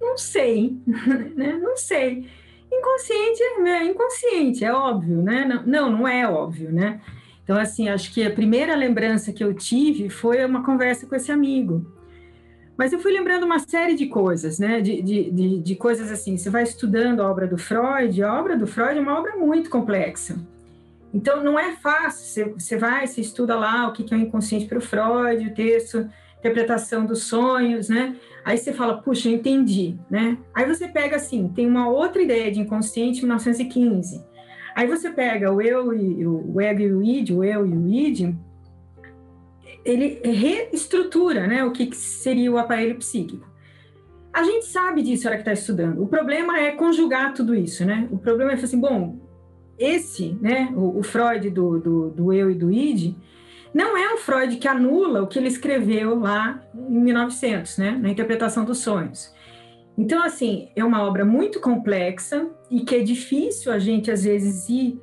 não 0.00 0.16
sei, 0.16 0.76
né? 1.36 1.58
Não 1.60 1.76
sei. 1.76 2.26
Inconsciente 2.72 3.42
é 3.42 3.84
inconsciente, 3.84 4.64
é 4.64 4.72
óbvio, 4.72 5.22
né? 5.22 5.44
Não, 5.44 5.62
não, 5.64 5.98
não 5.98 6.08
é 6.08 6.28
óbvio, 6.28 6.72
né? 6.72 7.00
Então, 7.48 7.58
assim, 7.58 7.88
acho 7.88 8.12
que 8.12 8.22
a 8.22 8.30
primeira 8.30 8.76
lembrança 8.76 9.32
que 9.32 9.42
eu 9.42 9.54
tive 9.54 10.10
foi 10.10 10.44
uma 10.44 10.62
conversa 10.62 11.06
com 11.06 11.14
esse 11.14 11.32
amigo. 11.32 11.90
Mas 12.76 12.92
eu 12.92 12.98
fui 12.98 13.10
lembrando 13.10 13.44
uma 13.44 13.58
série 13.58 13.94
de 13.94 14.04
coisas, 14.04 14.58
né? 14.58 14.82
De, 14.82 15.00
de, 15.00 15.30
de, 15.30 15.58
de, 15.58 15.74
coisas 15.74 16.12
assim. 16.12 16.36
Você 16.36 16.50
vai 16.50 16.64
estudando 16.64 17.22
a 17.22 17.30
obra 17.30 17.46
do 17.46 17.56
Freud, 17.56 18.22
a 18.22 18.38
obra 18.38 18.54
do 18.54 18.66
Freud 18.66 18.98
é 18.98 19.00
uma 19.00 19.18
obra 19.18 19.34
muito 19.34 19.70
complexa. 19.70 20.38
Então, 21.12 21.42
não 21.42 21.58
é 21.58 21.74
fácil. 21.76 22.26
Você, 22.26 22.44
você 22.44 22.76
vai, 22.76 23.06
você 23.06 23.22
estuda 23.22 23.56
lá 23.56 23.88
o 23.88 23.94
que 23.94 24.12
é 24.12 24.18
o 24.18 24.20
inconsciente 24.20 24.66
para 24.66 24.76
o 24.76 24.82
Freud, 24.82 25.46
o 25.46 25.54
texto, 25.54 26.06
interpretação 26.40 27.06
dos 27.06 27.22
sonhos, 27.22 27.88
né? 27.88 28.14
Aí 28.44 28.58
você 28.58 28.74
fala, 28.74 29.00
puxa, 29.00 29.30
eu 29.30 29.36
entendi, 29.36 29.96
né? 30.10 30.36
Aí 30.54 30.66
você 30.66 30.86
pega 30.86 31.16
assim, 31.16 31.48
tem 31.48 31.66
uma 31.66 31.88
outra 31.88 32.20
ideia 32.20 32.52
de 32.52 32.60
inconsciente 32.60 33.20
1915. 33.20 34.27
Aí 34.78 34.86
você 34.86 35.10
pega 35.10 35.52
o 35.52 35.60
eu 35.60 35.92
e 35.92 36.24
o 36.24 36.60
ego 36.60 36.80
e 36.80 36.92
o 36.92 37.02
id, 37.02 37.30
o 37.30 37.42
eu 37.42 37.66
e 37.66 37.72
o 37.72 37.88
id, 37.88 38.32
ele 39.84 40.20
reestrutura 40.22 41.48
né, 41.48 41.64
o 41.64 41.72
que 41.72 41.92
seria 41.96 42.52
o 42.52 42.58
aparelho 42.58 42.94
psíquico. 42.94 43.44
A 44.32 44.44
gente 44.44 44.66
sabe 44.66 45.02
disso 45.02 45.24
na 45.24 45.30
hora 45.30 45.42
que 45.42 45.50
está 45.50 45.52
estudando. 45.52 46.00
O 46.00 46.06
problema 46.06 46.60
é 46.60 46.70
conjugar 46.70 47.34
tudo 47.34 47.56
isso, 47.56 47.84
né? 47.84 48.06
O 48.12 48.18
problema 48.18 48.52
é 48.52 48.54
assim, 48.54 48.78
bom, 48.78 49.18
esse, 49.76 50.38
né, 50.40 50.72
o, 50.76 51.00
o 51.00 51.02
Freud 51.02 51.50
do, 51.50 51.80
do, 51.80 52.10
do, 52.10 52.32
eu 52.32 52.48
e 52.48 52.54
do 52.54 52.70
id, 52.70 53.16
não 53.74 53.96
é 53.96 54.14
um 54.14 54.18
Freud 54.18 54.58
que 54.58 54.68
anula 54.68 55.24
o 55.24 55.26
que 55.26 55.40
ele 55.40 55.48
escreveu 55.48 56.20
lá 56.20 56.62
em 56.72 57.00
1900, 57.00 57.78
né, 57.78 57.98
na 58.00 58.10
interpretação 58.10 58.64
dos 58.64 58.78
sonhos. 58.78 59.34
Então, 59.98 60.22
assim, 60.22 60.68
é 60.76 60.84
uma 60.84 61.02
obra 61.02 61.24
muito 61.24 61.60
complexa 61.60 62.48
e 62.70 62.82
que 62.82 62.94
é 62.94 63.00
difícil 63.00 63.72
a 63.72 63.80
gente, 63.80 64.12
às 64.12 64.22
vezes, 64.22 64.68
ir 64.68 65.02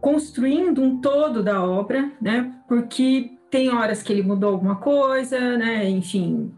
construindo 0.00 0.82
um 0.82 1.00
todo 1.00 1.40
da 1.40 1.64
obra, 1.64 2.10
né, 2.20 2.52
porque 2.68 3.30
tem 3.48 3.70
horas 3.72 4.02
que 4.02 4.12
ele 4.12 4.24
mudou 4.24 4.50
alguma 4.50 4.74
coisa, 4.74 5.56
né? 5.56 5.88
Enfim. 5.88 6.52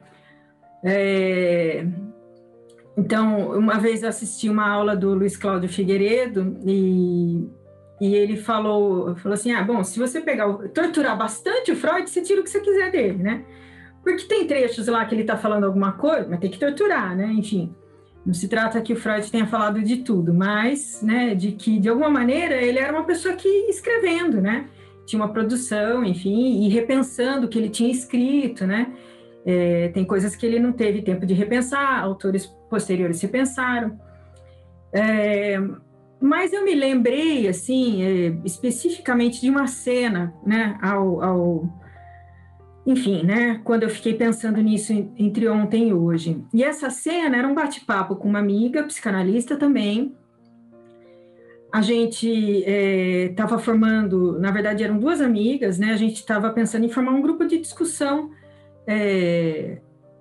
É... 0.83 1.87
Então, 2.97 3.51
uma 3.51 3.79
vez 3.79 4.03
eu 4.03 4.09
assisti 4.09 4.49
uma 4.49 4.67
aula 4.67 4.97
do 4.97 5.13
Luiz 5.13 5.37
Cláudio 5.37 5.69
Figueiredo 5.69 6.57
e, 6.65 7.47
e 8.01 8.15
ele 8.15 8.39
falou, 8.39 9.15
falou 9.17 9.35
assim: 9.35 9.53
ah, 9.53 9.63
bom, 9.63 9.85
se 9.85 9.99
você 9.99 10.23
pegar, 10.23 10.51
torturar 10.69 11.19
bastante 11.19 11.71
o 11.71 11.77
Freud, 11.77 12.09
você 12.09 12.23
tira 12.23 12.41
o 12.41 12.45
que 12.45 12.49
você 12.49 12.61
quiser 12.61 12.91
dele, 12.91 13.23
né? 13.23 13.45
Porque 14.07 14.25
tem 14.25 14.47
trechos 14.47 14.87
lá 14.87 15.05
que 15.05 15.15
ele 15.15 15.23
está 15.23 15.37
falando 15.37 15.65
alguma 15.65 15.93
coisa, 15.93 16.29
mas 16.31 16.39
tem 16.39 16.51
que 16.51 16.59
torturar, 16.59 17.17
né? 17.17 17.27
Enfim, 17.33 17.75
não 18.25 18.33
se 18.33 18.47
trata 18.47 18.81
que 18.81 18.93
o 18.93 18.97
Freud 18.97 19.29
tenha 19.31 19.47
falado 19.47 19.83
de 19.83 19.97
tudo, 19.97 20.33
mas, 20.33 21.03
né, 21.03 21.35
de 21.35 21.53
que 21.53 21.81
de 21.81 21.89
alguma 21.89 22.09
maneira 22.09 22.55
ele 22.55 22.79
era 22.79 22.93
uma 22.93 23.05
pessoa 23.05 23.35
que 23.35 23.49
escrevendo, 23.69 24.41
né? 24.41 24.69
tinha 25.07 25.23
uma 25.23 25.33
produção, 25.33 26.05
enfim, 26.05 26.65
e 26.65 26.69
repensando 26.69 27.47
o 27.47 27.49
que 27.49 27.59
ele 27.59 27.71
tinha 27.71 27.91
escrito, 27.91 28.67
né? 28.67 28.93
É, 29.47 29.89
tem 29.89 30.05
coisas 30.05 30.35
que 30.35 30.45
ele 30.45 30.59
não 30.59 30.73
teve 30.73 31.01
tempo 31.01 31.25
de 31.25 31.33
repensar, 31.33 32.03
autores 32.03 32.47
posteriores 32.69 33.23
repensaram. 33.23 33.99
É, 34.93 35.57
mas 36.21 36.53
eu 36.53 36.65
me 36.65 36.75
lembrei, 36.75 37.47
assim, 37.47 38.03
é, 38.03 38.37
especificamente 38.45 39.41
de 39.41 39.49
uma 39.49 39.69
cena, 39.69 40.35
né, 40.45 40.77
ao, 40.83 41.23
ao, 41.23 41.69
enfim, 42.87 43.25
né, 43.25 43.61
quando 43.65 43.83
eu 43.83 43.91
fiquei 43.91 44.15
pensando 44.15 44.61
nisso 44.63 44.93
entre 45.19 45.49
ontem 45.49 45.89
e 45.89 45.93
hoje. 45.93 46.41
E 46.55 46.63
essa 46.63 46.89
cena 46.89 47.37
era 47.37 47.49
um 47.49 47.55
bate-papo 47.55 48.15
com 48.15 48.29
uma 48.29 48.39
amiga, 48.39 48.85
psicanalista 48.85 49.57
também, 49.57 50.15
a 51.73 51.83
gente 51.83 52.27
estava 53.29 53.57
é, 53.57 53.59
formando, 53.59 54.39
na 54.39 54.51
verdade 54.51 54.83
eram 54.83 54.99
duas 54.99 55.21
amigas, 55.21 55.79
né? 55.79 55.93
A 55.93 55.97
gente 55.97 56.17
estava 56.17 56.49
pensando 56.51 56.87
em 56.87 56.89
formar 56.89 57.13
um 57.13 57.21
grupo 57.21 57.45
de 57.45 57.59
discussão 57.59 58.31
é, 58.87 59.79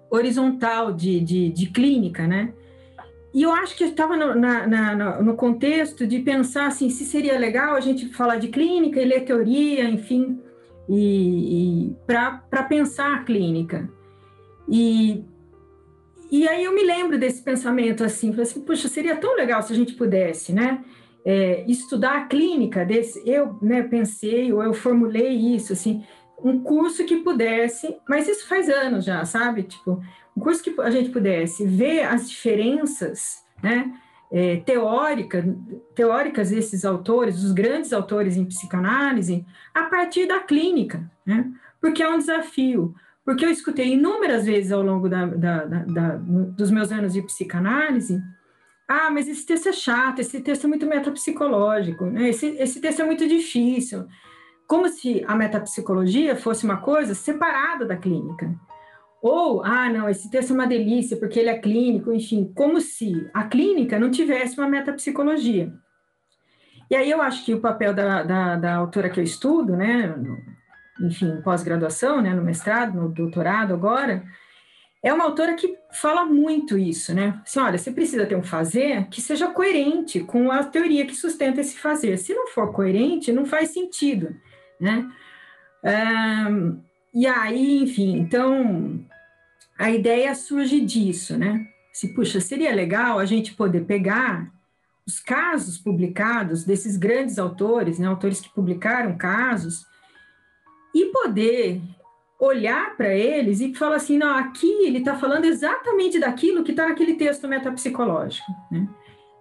horizontal 0.10 0.92
de, 0.92 1.20
de, 1.22 1.50
de, 1.50 1.68
clínica, 1.68 2.28
né? 2.28 2.52
E 3.34 3.44
eu 3.44 3.54
acho 3.54 3.76
que 3.78 3.84
estava 3.84 4.18
no, 4.18 5.24
no 5.24 5.36
contexto 5.36 6.06
de 6.06 6.20
pensar 6.20 6.68
assim, 6.68 6.90
se 6.90 7.06
seria 7.06 7.38
legal 7.38 7.76
a 7.76 7.80
gente 7.80 8.10
falar 8.10 8.38
de 8.38 8.48
clínica 8.48 9.00
e 9.00 9.06
ler 9.06 9.22
teoria, 9.22 9.90
enfim, 9.90 10.42
e, 10.90 11.90
e 11.90 11.96
para 12.06 12.64
pensar 12.64 13.14
a 13.14 13.24
clínica. 13.24 13.90
E, 14.68 15.24
e 16.32 16.48
aí 16.48 16.64
eu 16.64 16.74
me 16.74 16.84
lembro 16.84 17.18
desse 17.18 17.44
pensamento 17.44 18.04
assim, 18.04 18.32
falei 18.32 18.44
assim, 18.44 18.62
puxa, 18.62 18.88
seria 18.88 19.16
tão 19.16 19.36
legal 19.36 19.62
se 19.62 19.74
a 19.74 19.76
gente 19.76 19.94
pudesse, 19.94 20.54
né? 20.54 20.84
é, 21.26 21.66
estudar 21.68 22.18
a 22.18 22.26
clínica 22.26 22.86
desse, 22.86 23.22
eu 23.28 23.58
né, 23.60 23.82
pensei 23.82 24.54
ou 24.54 24.64
eu 24.64 24.74
formulei 24.74 25.34
isso, 25.34 25.74
assim, 25.74 26.06
um 26.44 26.62
curso 26.62 27.04
que 27.04 27.18
pudesse, 27.18 27.98
mas 28.08 28.28
isso 28.28 28.48
faz 28.48 28.70
anos 28.70 29.04
já, 29.04 29.26
sabe? 29.26 29.64
Tipo, 29.64 30.00
um 30.38 30.40
curso 30.40 30.62
que 30.62 30.80
a 30.80 30.92
gente 30.92 31.10
pudesse 31.10 31.66
ver 31.66 32.04
as 32.04 32.30
diferenças, 32.30 33.44
né? 33.64 33.92
É, 34.38 34.58
teórica, 34.58 35.46
teóricas 35.94 36.50
desses 36.50 36.84
autores, 36.84 37.42
os 37.42 37.54
grandes 37.54 37.94
autores 37.94 38.36
em 38.36 38.44
psicanálise, 38.44 39.46
a 39.74 39.84
partir 39.84 40.28
da 40.28 40.42
clínica, 40.42 41.10
né? 41.26 41.50
Porque 41.80 42.04
é 42.04 42.10
um 42.10 42.18
desafio. 42.18 42.94
Porque 43.24 43.46
eu 43.46 43.50
escutei 43.50 43.94
inúmeras 43.94 44.46
vezes 44.46 44.74
ao 44.74 44.82
longo 44.82 45.08
da, 45.08 45.26
da, 45.26 45.66
da, 45.66 46.16
dos 46.18 46.70
meus 46.70 46.92
anos 46.92 47.14
de 47.14 47.22
psicanálise 47.22 48.22
ah, 48.88 49.10
mas 49.10 49.28
esse 49.28 49.46
texto 49.46 49.70
é 49.70 49.74
chato, 49.74 50.20
esse 50.20 50.40
texto 50.42 50.66
é 50.66 50.68
muito 50.68 50.86
metapsicológico, 50.86 52.06
né? 52.06 52.30
esse, 52.30 52.48
esse 52.58 52.80
texto 52.80 53.02
é 53.02 53.06
muito 53.06 53.28
difícil. 53.28 54.06
Como 54.68 54.88
se 54.90 55.24
a 55.28 55.36
metapsicologia 55.36 56.36
fosse 56.36 56.66
uma 56.66 56.78
coisa 56.78 57.14
separada 57.14 57.86
da 57.86 57.96
clínica. 57.96 58.54
Ou, 59.28 59.64
ah, 59.64 59.90
não, 59.90 60.08
esse 60.08 60.30
texto 60.30 60.52
é 60.52 60.54
uma 60.54 60.68
delícia 60.68 61.18
porque 61.18 61.40
ele 61.40 61.50
é 61.50 61.58
clínico, 61.58 62.14
enfim, 62.14 62.54
como 62.54 62.80
se 62.80 63.28
a 63.34 63.46
clínica 63.46 63.98
não 63.98 64.12
tivesse 64.12 64.56
uma 64.56 64.70
metapsicologia. 64.70 65.74
E 66.92 66.96
aí 66.96 67.10
eu 67.10 67.20
acho 67.20 67.44
que 67.44 67.52
o 67.52 67.60
papel 67.60 67.92
da, 67.92 68.22
da, 68.22 68.56
da 68.56 68.76
autora 68.76 69.10
que 69.10 69.20
eu 69.20 69.24
estudo, 69.24 69.76
né, 69.76 70.16
enfim, 71.02 71.42
pós-graduação, 71.42 72.22
né, 72.22 72.36
no 72.36 72.44
mestrado, 72.44 73.02
no 73.02 73.10
doutorado 73.10 73.74
agora, 73.74 74.24
é 75.02 75.12
uma 75.12 75.24
autora 75.24 75.56
que 75.56 75.76
fala 75.92 76.24
muito 76.24 76.78
isso, 76.78 77.12
né? 77.12 77.42
Assim, 77.44 77.60
olha, 77.60 77.80
você 77.80 77.90
precisa 77.90 78.28
ter 78.28 78.36
um 78.36 78.44
fazer 78.44 79.08
que 79.08 79.22
seja 79.22 79.48
coerente 79.48 80.20
com 80.20 80.52
a 80.52 80.64
teoria 80.64 81.04
que 81.04 81.16
sustenta 81.16 81.62
esse 81.62 81.80
fazer. 81.80 82.18
Se 82.18 82.32
não 82.36 82.46
for 82.50 82.72
coerente, 82.72 83.34
não 83.34 83.48
faz 83.48 83.70
sentido, 83.70 84.36
né? 84.80 85.10
Um, 85.84 86.80
e 87.12 87.26
aí, 87.26 87.82
enfim, 87.82 88.18
então 88.18 89.04
a 89.78 89.92
ideia 89.92 90.34
surge 90.36 90.80
disso, 90.80 91.38
né? 91.38 91.68
Se, 91.92 92.14
puxa, 92.14 92.40
seria 92.40 92.74
legal 92.74 93.20
a 93.20 93.26
gente 93.26 93.54
poder 93.54 93.86
pegar 93.86 94.52
os 95.06 95.20
casos 95.20 95.78
publicados 95.78 96.64
desses 96.64 96.98
grandes 96.98 97.38
autores, 97.38 98.00
né, 98.00 98.08
autores 98.08 98.42
que 98.42 98.50
publicaram 98.50 99.16
casos, 99.18 99.86
e 100.94 101.06
poder 101.06 101.82
olhar 102.40 102.96
para 102.98 103.14
eles 103.14 103.62
e 103.62 103.74
falar 103.74 103.98
assim, 103.98 104.18
não, 104.18 104.36
aqui 104.36 104.68
ele 104.86 105.00
está 105.00 105.16
falando 105.16 105.46
exatamente 105.46 106.20
daquilo 106.20 106.64
que 106.64 106.72
está 106.72 106.88
naquele 106.88 107.16
texto 107.16 107.48
metapsicológico. 107.48 108.52
Né? 108.72 108.88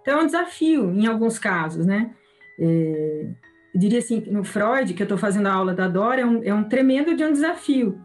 Então, 0.01 0.19
é 0.19 0.23
um 0.23 0.25
desafio 0.25 0.91
em 0.91 1.07
alguns 1.07 1.39
casos, 1.39 1.85
né? 1.85 2.11
É, 2.59 3.25
eu 3.73 3.79
diria 3.79 3.99
assim, 3.99 4.21
no 4.27 4.43
Freud, 4.43 4.93
que 4.93 5.01
eu 5.01 5.05
estou 5.05 5.17
fazendo 5.17 5.47
a 5.47 5.53
aula 5.53 5.73
da 5.73 5.87
Dora, 5.87 6.21
é 6.21 6.25
um, 6.25 6.43
é 6.43 6.53
um 6.53 6.63
tremendo 6.63 7.15
de 7.15 7.23
um 7.25 7.31
desafio, 7.31 7.99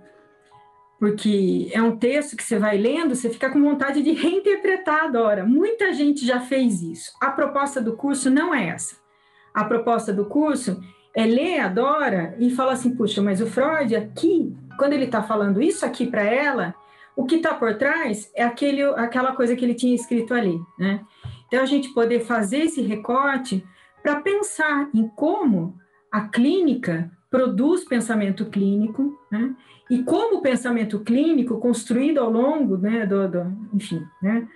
porque 1.00 1.68
é 1.72 1.82
um 1.82 1.96
texto 1.96 2.36
que 2.36 2.44
você 2.44 2.58
vai 2.58 2.78
lendo, 2.78 3.16
você 3.16 3.28
fica 3.28 3.50
com 3.50 3.60
vontade 3.60 4.02
de 4.02 4.12
reinterpretar 4.12 5.04
a 5.04 5.08
Dora. 5.08 5.44
Muita 5.44 5.92
gente 5.92 6.24
já 6.24 6.38
fez 6.38 6.82
isso. 6.82 7.10
A 7.20 7.30
proposta 7.30 7.80
do 7.80 7.96
curso 7.96 8.30
não 8.30 8.54
é 8.54 8.68
essa. 8.68 8.96
A 9.52 9.64
proposta 9.64 10.12
do 10.12 10.26
curso 10.26 10.80
é 11.16 11.24
ler 11.24 11.58
a 11.58 11.68
Dora 11.68 12.36
e 12.38 12.50
falar 12.50 12.72
assim, 12.72 12.94
puxa, 12.94 13.20
mas 13.20 13.40
o 13.40 13.46
Freud 13.46 13.96
aqui 13.96 14.54
quando 14.80 14.94
ele 14.94 15.04
está 15.04 15.22
falando 15.22 15.60
isso 15.60 15.84
aqui 15.84 16.06
para 16.06 16.22
ela, 16.22 16.74
o 17.14 17.26
que 17.26 17.34
está 17.34 17.52
por 17.52 17.76
trás 17.76 18.30
é 18.34 18.42
aquele, 18.42 18.82
aquela 18.82 19.36
coisa 19.36 19.54
que 19.54 19.62
ele 19.62 19.74
tinha 19.74 19.94
escrito 19.94 20.32
ali, 20.32 20.58
né? 20.78 21.04
Então, 21.46 21.62
a 21.62 21.66
gente 21.66 21.92
poder 21.92 22.20
fazer 22.20 22.60
esse 22.60 22.80
recorte 22.80 23.62
para 24.02 24.22
pensar 24.22 24.88
em 24.94 25.06
como 25.06 25.76
a 26.10 26.22
clínica 26.22 27.10
produz 27.30 27.84
pensamento 27.84 28.46
clínico, 28.46 29.16
né? 29.30 29.54
E 29.88 30.02
como 30.02 30.38
o 30.38 30.42
pensamento 30.42 31.00
clínico, 31.00 31.58
construído 31.58 32.18
ao 32.18 32.30
longo, 32.30 32.76
né, 32.76 33.04
do, 33.04 33.28
do 33.28 33.52
enfim, 33.74 34.00
né, 34.22 34.46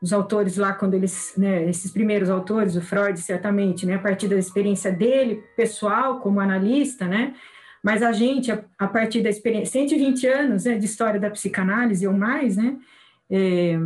os 0.00 0.12
autores 0.12 0.56
lá, 0.56 0.72
quando 0.72 0.94
eles, 0.94 1.34
né, 1.36 1.68
esses 1.68 1.92
primeiros 1.92 2.28
autores, 2.28 2.74
o 2.74 2.82
Freud, 2.82 3.18
certamente, 3.20 3.86
né, 3.86 3.94
a 3.94 4.00
partir 4.00 4.26
da 4.26 4.36
experiência 4.36 4.90
dele, 4.90 5.44
pessoal, 5.56 6.18
como 6.18 6.40
analista, 6.40 7.06
né, 7.06 7.32
mas 7.80 8.02
a 8.02 8.10
gente, 8.10 8.50
a, 8.50 8.64
a 8.76 8.88
partir 8.88 9.22
da 9.22 9.30
experiência, 9.30 9.72
120 9.72 10.26
anos 10.26 10.64
né, 10.64 10.76
de 10.76 10.84
história 10.84 11.20
da 11.20 11.30
psicanálise 11.30 12.04
ou 12.04 12.12
mais, 12.12 12.56
né, 12.56 12.76
é, 13.30 13.78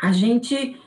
a 0.00 0.12
gente 0.12 0.80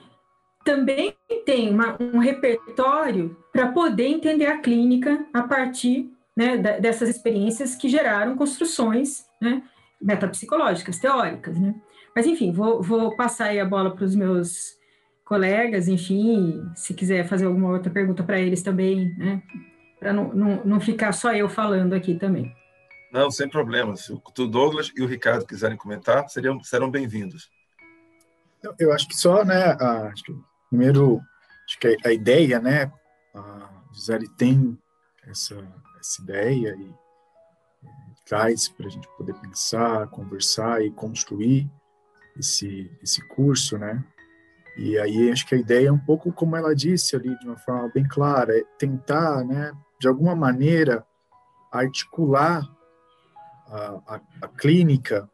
também 0.63 1.13
tem 1.45 1.69
uma, 1.69 1.97
um 1.99 2.19
repertório 2.19 3.37
para 3.51 3.67
poder 3.73 4.07
entender 4.07 4.45
a 4.45 4.59
clínica 4.59 5.25
a 5.33 5.43
partir 5.43 6.09
né, 6.37 6.55
dessas 6.79 7.09
experiências 7.09 7.73
que 7.73 7.89
geraram 7.89 8.37
construções 8.37 9.25
né, 9.41 9.63
metapsicológicas, 9.99 10.99
teóricas. 10.99 11.57
Né? 11.57 11.73
Mas, 12.15 12.27
enfim, 12.27 12.51
vou, 12.51 12.79
vou 12.79 13.15
passar 13.15 13.45
aí 13.45 13.59
a 13.59 13.65
bola 13.65 13.95
para 13.95 14.05
os 14.05 14.13
meus 14.13 14.77
colegas, 15.25 15.87
enfim, 15.87 16.63
se 16.75 16.93
quiser 16.93 17.27
fazer 17.27 17.45
alguma 17.45 17.71
outra 17.71 17.91
pergunta 17.91 18.23
para 18.23 18.39
eles 18.39 18.61
também, 18.61 19.13
né? 19.17 19.41
Para 19.99 20.13
não, 20.13 20.31
não, 20.33 20.63
não 20.63 20.79
ficar 20.79 21.11
só 21.11 21.33
eu 21.33 21.49
falando 21.49 21.93
aqui 21.93 22.15
também. 22.15 22.55
Não, 23.11 23.29
sem 23.29 23.49
problema. 23.49 23.95
Se 23.95 24.13
o 24.13 24.47
Douglas 24.47 24.91
e 24.95 25.01
o 25.01 25.07
Ricardo 25.07 25.45
quiserem 25.45 25.75
comentar, 25.75 26.29
seriam, 26.29 26.63
serão 26.63 26.89
bem-vindos. 26.89 27.49
Eu 28.79 28.93
acho 28.93 29.07
que 29.07 29.17
só, 29.17 29.43
né, 29.43 29.75
a, 29.79 30.07
acho 30.13 30.23
que, 30.23 30.35
primeiro, 30.69 31.19
acho 31.65 31.79
que 31.79 31.87
a, 31.87 32.09
a 32.09 32.13
ideia, 32.13 32.59
né, 32.59 32.91
a 33.35 33.69
Gisele 33.91 34.29
tem 34.37 34.77
essa, 35.27 35.55
essa 35.99 36.21
ideia 36.21 36.75
e, 36.75 36.89
e 36.89 38.23
traz 38.25 38.67
para 38.69 38.87
a 38.87 38.89
gente 38.89 39.07
poder 39.17 39.33
pensar, 39.35 40.07
conversar 40.07 40.83
e 40.83 40.91
construir 40.91 41.69
esse, 42.37 42.91
esse 43.01 43.25
curso, 43.29 43.77
né? 43.77 44.03
E 44.77 44.97
aí 44.99 45.31
acho 45.31 45.47
que 45.47 45.55
a 45.55 45.57
ideia 45.57 45.87
é 45.87 45.91
um 45.91 45.97
pouco 45.97 46.31
como 46.31 46.55
ela 46.55 46.75
disse 46.75 47.15
ali, 47.15 47.35
de 47.39 47.47
uma 47.47 47.57
forma 47.57 47.89
bem 47.93 48.07
clara, 48.07 48.55
é 48.55 48.63
tentar, 48.77 49.43
né, 49.43 49.71
de 49.99 50.07
alguma 50.07 50.35
maneira, 50.35 51.05
articular 51.71 52.63
a, 53.67 54.15
a, 54.15 54.21
a 54.43 54.47
clínica, 54.49 55.27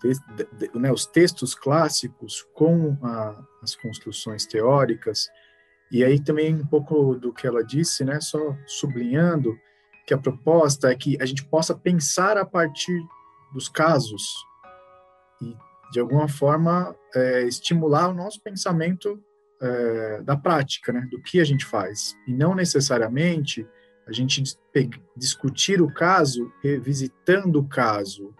de, 0.00 0.12
de, 0.56 0.78
né, 0.78 0.92
os 0.92 1.06
textos 1.06 1.56
clássicos 1.56 2.42
com 2.54 2.96
a, 3.02 3.44
as 3.62 3.74
construções 3.74 4.46
teóricas, 4.46 5.28
e 5.90 6.04
aí 6.04 6.22
também 6.22 6.54
um 6.54 6.66
pouco 6.66 7.16
do 7.16 7.32
que 7.32 7.46
ela 7.46 7.64
disse, 7.64 8.04
né, 8.04 8.20
só 8.20 8.56
sublinhando 8.64 9.58
que 10.06 10.14
a 10.14 10.18
proposta 10.18 10.90
é 10.90 10.94
que 10.94 11.16
a 11.20 11.24
gente 11.24 11.44
possa 11.44 11.74
pensar 11.74 12.36
a 12.36 12.44
partir 12.44 13.00
dos 13.52 13.68
casos 13.68 14.22
e 15.40 15.56
de 15.92 16.00
alguma 16.00 16.26
forma, 16.26 16.96
é, 17.14 17.42
estimular 17.42 18.08
o 18.08 18.14
nosso 18.14 18.40
pensamento 18.42 19.22
é, 19.60 20.22
da 20.22 20.34
prática, 20.34 20.90
né, 20.90 21.06
do 21.10 21.20
que 21.20 21.38
a 21.38 21.44
gente 21.44 21.66
faz. 21.66 22.16
E 22.26 22.32
não 22.32 22.54
necessariamente 22.54 23.68
a 24.06 24.10
gente 24.10 24.42
discutir 25.14 25.82
o 25.82 25.92
caso 25.92 26.50
revisitando 26.62 27.60
o 27.60 27.68
caso 27.68 28.34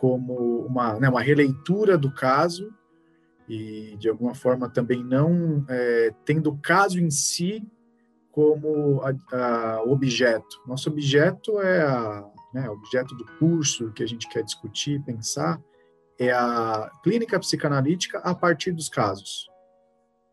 como 0.00 0.66
uma, 0.66 0.98
né, 0.98 1.08
uma 1.08 1.22
releitura 1.22 1.96
do 1.96 2.12
caso 2.12 2.68
e, 3.48 3.96
de 3.96 4.08
alguma 4.08 4.34
forma, 4.34 4.68
também 4.68 5.04
não 5.04 5.64
é, 5.68 6.12
tendo 6.24 6.50
o 6.50 6.58
caso 6.58 6.98
em 6.98 7.10
si 7.10 7.64
como 8.40 9.02
o 9.84 9.92
objeto. 9.92 10.62
Nosso 10.66 10.88
objeto 10.88 11.60
é 11.60 11.82
a, 11.82 12.24
né, 12.54 12.70
objeto 12.70 13.14
do 13.14 13.26
curso 13.38 13.92
que 13.92 14.02
a 14.02 14.06
gente 14.06 14.26
quer 14.30 14.42
discutir, 14.42 15.02
pensar, 15.04 15.60
é 16.18 16.30
a 16.32 16.90
clínica 17.02 17.38
psicanalítica 17.38 18.18
a 18.20 18.34
partir 18.34 18.72
dos 18.72 18.88
casos, 18.88 19.46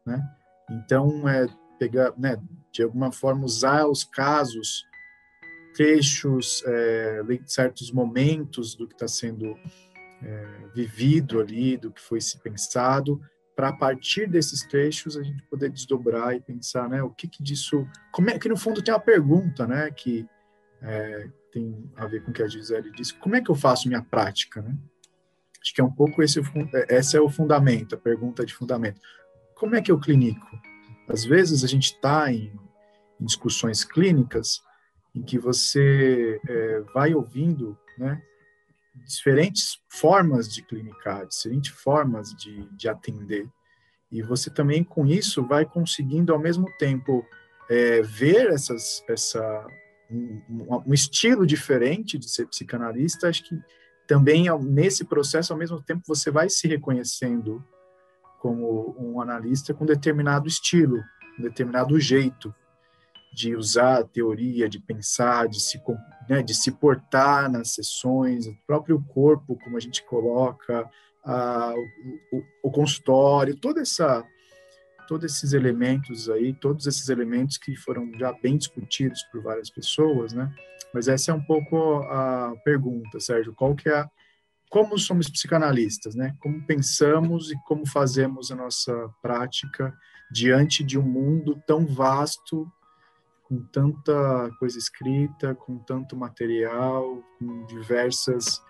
né? 0.05 0.21
Então, 0.69 1.27
é 1.27 1.47
pegar, 1.77 2.13
né, 2.17 2.41
de 2.73 2.81
alguma 2.81 3.11
forma 3.11 3.45
usar 3.45 3.85
os 3.85 4.05
casos, 4.05 4.85
trechos, 5.75 6.63
é, 6.65 7.21
certos 7.45 7.91
momentos 7.91 8.73
do 8.73 8.87
que 8.87 8.95
está 8.95 9.07
sendo 9.07 9.53
é, 10.23 10.67
vivido 10.73 11.41
ali, 11.41 11.75
do 11.75 11.91
que 11.91 12.01
foi 12.01 12.21
se 12.21 12.41
pensado, 12.41 13.19
para 13.57 13.69
a 13.69 13.73
partir 13.73 14.29
desses 14.29 14.61
trechos 14.61 15.17
a 15.17 15.23
gente 15.23 15.41
poder 15.45 15.71
desdobrar 15.71 16.35
e 16.35 16.39
pensar, 16.39 16.87
né, 16.87 17.01
o 17.01 17.09
que 17.09 17.27
que 17.27 17.41
disso, 17.41 17.87
como 18.11 18.29
é 18.29 18.37
que 18.37 18.47
no 18.47 18.55
fundo 18.55 18.83
tem 18.83 18.93
uma 18.93 18.99
pergunta, 18.99 19.65
né, 19.65 19.89
que 19.89 20.29
é, 20.79 21.27
tem 21.51 21.91
a 21.95 22.05
ver 22.05 22.23
com 22.23 22.29
o 22.29 22.33
que 22.33 22.43
a 22.43 22.47
Gisele 22.47 22.91
disse, 22.91 23.15
como 23.15 23.35
é 23.35 23.41
que 23.41 23.49
eu 23.49 23.55
faço 23.55 23.87
minha 23.87 24.03
prática, 24.03 24.61
né? 24.61 24.77
Acho 25.59 25.73
que 25.73 25.81
é 25.81 25.83
um 25.83 25.91
pouco 25.91 26.21
esse, 26.21 26.39
é, 26.39 26.97
esse 26.97 27.17
é 27.17 27.19
o 27.19 27.29
fundamento, 27.29 27.95
a 27.95 27.97
pergunta 27.97 28.45
de 28.45 28.53
fundamento. 28.53 29.01
Como 29.55 29.75
é 29.75 29.81
que 29.81 29.91
eu 29.91 29.99
clinico? 29.99 30.47
Às 31.09 31.25
vezes 31.25 31.63
a 31.63 31.67
gente 31.67 31.93
está 31.93 32.31
em, 32.31 32.53
em, 33.19 33.25
discussões 33.25 33.83
clínicas 33.83 34.61
em 35.15 35.23
que 35.23 35.39
você 35.39 36.39
é, 36.47 36.81
vai 36.93 37.15
ouvindo, 37.15 37.75
né, 37.97 38.21
diferentes 39.03 39.81
formas 39.89 40.53
de 40.53 40.61
clinicar, 40.61 41.25
diferentes 41.25 41.71
formas 41.71 42.29
de, 42.35 42.69
de 42.75 42.87
atender. 42.87 43.49
E 44.11 44.21
você 44.21 44.49
também, 44.49 44.83
com 44.83 45.05
isso, 45.05 45.45
vai 45.45 45.65
conseguindo, 45.65 46.33
ao 46.33 46.39
mesmo 46.39 46.71
tempo, 46.77 47.25
é, 47.69 48.01
ver 48.01 48.51
essas, 48.51 49.03
essa, 49.07 49.67
um, 50.09 50.41
um, 50.85 50.93
estilo 50.93 51.45
diferente 51.45 52.17
de 52.17 52.29
ser 52.29 52.47
psicanalista. 52.47 53.27
Acho 53.27 53.43
que 53.43 53.55
também 54.07 54.45
nesse 54.61 55.03
processo, 55.03 55.51
ao 55.51 55.59
mesmo 55.59 55.81
tempo, 55.81 56.03
você 56.07 56.31
vai 56.31 56.49
se 56.49 56.67
reconhecendo 56.67 57.63
como 58.39 58.95
um 58.97 59.19
analista 59.19 59.73
com 59.73 59.85
determinado 59.85 60.47
estilo, 60.47 60.97
um 61.37 61.43
determinado 61.43 61.99
jeito 61.99 62.53
de 63.33 63.55
usar 63.55 63.99
a 63.99 64.03
teoria, 64.03 64.69
de 64.69 64.79
pensar, 64.79 65.47
de 65.47 65.59
se, 65.59 65.79
né, 66.29 66.41
de 66.41 66.55
se 66.55 66.71
portar 66.71 67.51
nas 67.51 67.73
sessões, 67.73 68.47
o 68.47 68.55
próprio 68.65 69.03
corpo, 69.13 69.59
como 69.63 69.77
a 69.77 69.79
gente 69.79 70.03
coloca, 70.05 70.89
a, 71.27 71.73
o, 72.31 72.43
o, 72.63 72.71
consultório, 72.71 73.53
toda 73.57 73.81
essa, 73.81 74.25
todos 75.09 75.25
esses 75.25 75.51
elementos 75.51 76.29
aí, 76.29 76.53
todos 76.53 76.87
esses 76.87 77.09
elementos 77.09 77.57
que 77.57 77.75
foram 77.75 78.09
já 78.17 78.31
bem 78.31 78.57
discutidos 78.57 79.21
por 79.23 79.43
várias 79.43 79.69
pessoas, 79.69 80.31
né? 80.31 80.49
Mas 80.93 81.09
essa 81.09 81.31
é 81.31 81.33
um 81.33 81.43
pouco 81.43 81.97
a 82.03 82.53
pergunta, 82.63 83.19
Sérgio. 83.19 83.53
Qual 83.53 83.75
que 83.75 83.89
é 83.89 83.99
a, 83.99 84.09
como 84.69 84.97
somos 84.97 85.29
psicanalistas, 85.29 86.15
né? 86.15 86.33
Como 86.39 86.65
pensamos 86.65 87.51
e 87.51 87.55
como 87.65 87.85
fazemos 87.85 88.49
a 88.49 88.55
nossa 88.55 89.09
prática 89.21 89.93
diante 90.31 90.81
de 90.81 90.97
um 90.97 91.03
mundo 91.03 91.61
tão 91.67 91.85
vasto, 91.85 92.71
com 93.43 93.61
tanta 93.65 94.49
coisa 94.59 94.77
escrita, 94.77 95.53
com 95.55 95.77
tanto 95.77 96.15
material, 96.15 97.21
com 97.37 97.65
diversas 97.65 98.61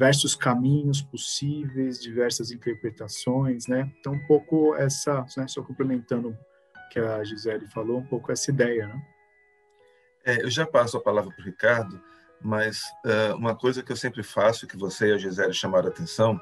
diversos 0.00 0.34
caminhos 0.34 1.02
possíveis, 1.02 2.00
diversas 2.00 2.50
interpretações, 2.50 3.66
né? 3.66 3.92
Então, 4.00 4.14
um 4.14 4.26
pouco 4.26 4.74
essa, 4.76 5.26
né, 5.36 5.46
só 5.46 5.62
complementando 5.62 6.30
o 6.30 6.88
que 6.90 6.98
a 6.98 7.22
Gisele 7.22 7.68
falou, 7.68 7.98
um 7.98 8.06
pouco 8.06 8.32
essa 8.32 8.50
ideia, 8.50 8.86
né? 8.86 9.02
É, 10.24 10.42
eu 10.42 10.50
já 10.50 10.66
passo 10.66 10.96
a 10.96 11.02
palavra 11.02 11.30
para 11.30 11.42
o 11.42 11.44
Ricardo, 11.44 12.02
mas 12.40 12.82
uh, 13.04 13.36
uma 13.36 13.54
coisa 13.54 13.82
que 13.82 13.92
eu 13.92 13.96
sempre 13.96 14.22
faço, 14.22 14.66
que 14.66 14.74
você 14.74 15.08
e 15.08 15.12
a 15.12 15.18
Gisele 15.18 15.52
chamaram 15.52 15.88
a 15.88 15.90
atenção, 15.90 16.40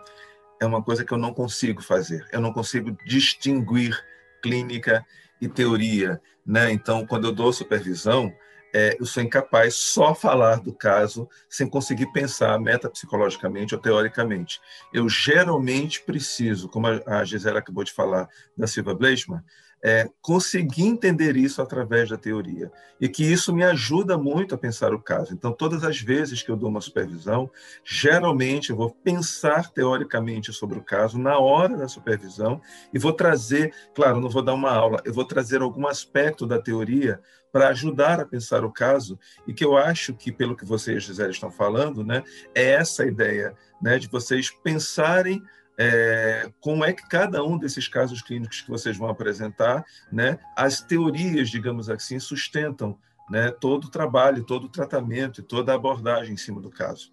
é 0.60 0.64
uma 0.64 0.80
coisa 0.80 1.04
que 1.04 1.12
eu 1.12 1.18
não 1.18 1.34
consigo 1.34 1.82
fazer. 1.82 2.24
Eu 2.30 2.40
não 2.40 2.52
consigo 2.52 2.96
distinguir 3.04 4.00
clínica 4.40 5.04
e 5.40 5.48
teoria. 5.48 6.20
Né? 6.46 6.70
Então, 6.70 7.04
quando 7.04 7.26
eu 7.26 7.32
dou 7.32 7.52
supervisão, 7.52 8.32
é, 8.72 8.96
eu 8.98 9.06
sou 9.06 9.22
incapaz 9.22 9.74
só 9.74 10.14
falar 10.14 10.60
do 10.60 10.72
caso 10.72 11.28
sem 11.48 11.68
conseguir 11.68 12.12
pensar 12.12 12.58
metapsicologicamente 12.60 13.74
ou 13.74 13.80
teoricamente. 13.80 14.60
Eu 14.92 15.08
geralmente 15.08 16.02
preciso, 16.02 16.68
como 16.68 16.86
a 16.86 17.24
Gisela 17.24 17.58
acabou 17.58 17.84
de 17.84 17.92
falar 17.92 18.28
da 18.56 18.66
Silva 18.66 18.94
Bleichmann, 18.94 19.42
é, 19.82 20.08
conseguir 20.20 20.84
entender 20.84 21.36
isso 21.36 21.62
através 21.62 22.08
da 22.08 22.16
teoria 22.16 22.70
e 23.00 23.08
que 23.08 23.24
isso 23.24 23.54
me 23.54 23.62
ajuda 23.62 24.18
muito 24.18 24.54
a 24.54 24.58
pensar 24.58 24.92
o 24.92 25.00
caso. 25.00 25.32
Então, 25.32 25.52
todas 25.52 25.84
as 25.84 26.00
vezes 26.00 26.42
que 26.42 26.50
eu 26.50 26.56
dou 26.56 26.68
uma 26.68 26.80
supervisão, 26.80 27.50
geralmente 27.84 28.70
eu 28.70 28.76
vou 28.76 28.90
pensar 28.90 29.70
teoricamente 29.70 30.52
sobre 30.52 30.78
o 30.78 30.82
caso 30.82 31.18
na 31.18 31.38
hora 31.38 31.76
da 31.76 31.88
supervisão 31.88 32.60
e 32.92 32.98
vou 32.98 33.12
trazer, 33.12 33.72
claro, 33.94 34.20
não 34.20 34.28
vou 34.28 34.42
dar 34.42 34.54
uma 34.54 34.72
aula, 34.72 35.00
eu 35.04 35.12
vou 35.12 35.24
trazer 35.24 35.62
algum 35.62 35.86
aspecto 35.86 36.46
da 36.46 36.60
teoria 36.60 37.20
para 37.52 37.68
ajudar 37.68 38.20
a 38.20 38.26
pensar 38.26 38.64
o 38.64 38.72
caso 38.72 39.18
e 39.46 39.54
que 39.54 39.64
eu 39.64 39.76
acho 39.76 40.12
que, 40.12 40.30
pelo 40.30 40.56
que 40.56 40.64
vocês, 40.64 41.04
Gisele, 41.04 41.30
estão 41.30 41.50
falando, 41.50 42.04
né, 42.04 42.22
é 42.54 42.72
essa 42.72 43.06
ideia 43.06 43.54
né, 43.80 43.98
de 43.98 44.08
vocês 44.08 44.50
pensarem 44.50 45.42
é, 45.78 46.50
como 46.60 46.84
é 46.84 46.92
que 46.92 47.08
cada 47.08 47.44
um 47.44 47.56
desses 47.56 47.86
casos 47.86 48.20
clínicos 48.20 48.60
que 48.60 48.68
vocês 48.68 48.96
vão 48.96 49.08
apresentar, 49.08 49.84
né, 50.10 50.40
as 50.56 50.80
teorias, 50.80 51.48
digamos 51.48 51.88
assim, 51.88 52.18
sustentam 52.18 52.98
né, 53.30 53.52
todo 53.52 53.84
o 53.84 53.90
trabalho, 53.90 54.44
todo 54.44 54.64
o 54.64 54.68
tratamento 54.68 55.40
e 55.40 55.44
toda 55.44 55.70
a 55.70 55.76
abordagem 55.76 56.34
em 56.34 56.36
cima 56.36 56.60
do 56.60 56.70
caso. 56.70 57.12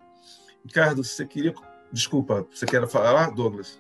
Ricardo, 0.65 1.04
você 1.04 1.25
queria. 1.25 1.54
Desculpa, 1.91 2.47
você 2.51 2.65
quer 2.65 2.88
falar, 2.88 3.30
Douglas? 3.30 3.80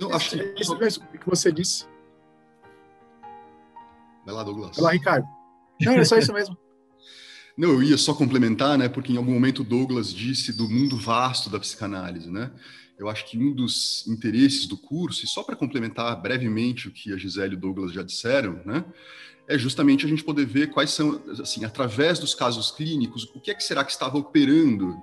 Não, 0.00 0.12
acho 0.12 0.30
que... 0.30 0.54
Isso 0.60 0.76
mesmo 0.76 1.06
que 1.06 1.28
você 1.28 1.52
disse. 1.52 1.86
Vai 4.26 4.34
lá, 4.34 4.42
Douglas. 4.42 4.76
Vai 4.76 4.84
lá, 4.84 4.90
Ricardo. 4.90 5.28
Não, 5.80 5.92
é 5.92 6.04
só 6.04 6.16
isso 6.18 6.32
mesmo. 6.32 6.58
Não, 7.58 7.70
eu 7.70 7.82
ia 7.82 7.98
só 7.98 8.14
complementar, 8.14 8.78
né? 8.78 8.88
Porque 8.88 9.12
em 9.12 9.16
algum 9.16 9.32
momento 9.32 9.64
Douglas 9.64 10.14
disse 10.14 10.52
do 10.52 10.68
mundo 10.68 10.96
vasto 10.96 11.50
da 11.50 11.60
psicanálise, 11.60 12.30
né? 12.30 12.50
eu 12.98 13.08
acho 13.08 13.26
que 13.26 13.38
um 13.38 13.54
dos 13.54 14.04
interesses 14.08 14.66
do 14.66 14.76
curso, 14.76 15.24
e 15.24 15.28
só 15.28 15.42
para 15.44 15.54
complementar 15.54 16.20
brevemente 16.20 16.88
o 16.88 16.90
que 16.90 17.12
a 17.12 17.16
Gisele 17.16 17.54
e 17.54 17.56
o 17.56 17.60
Douglas 17.60 17.92
já 17.92 18.02
disseram, 18.02 18.60
né, 18.66 18.84
é 19.46 19.56
justamente 19.56 20.04
a 20.04 20.08
gente 20.08 20.24
poder 20.24 20.44
ver 20.44 20.70
quais 20.70 20.90
são, 20.90 21.22
assim, 21.40 21.64
através 21.64 22.18
dos 22.18 22.34
casos 22.34 22.70
clínicos, 22.72 23.24
o 23.34 23.40
que 23.40 23.50
é 23.50 23.54
que 23.54 23.62
será 23.62 23.84
que 23.84 23.92
estava 23.92 24.18
operando 24.18 24.96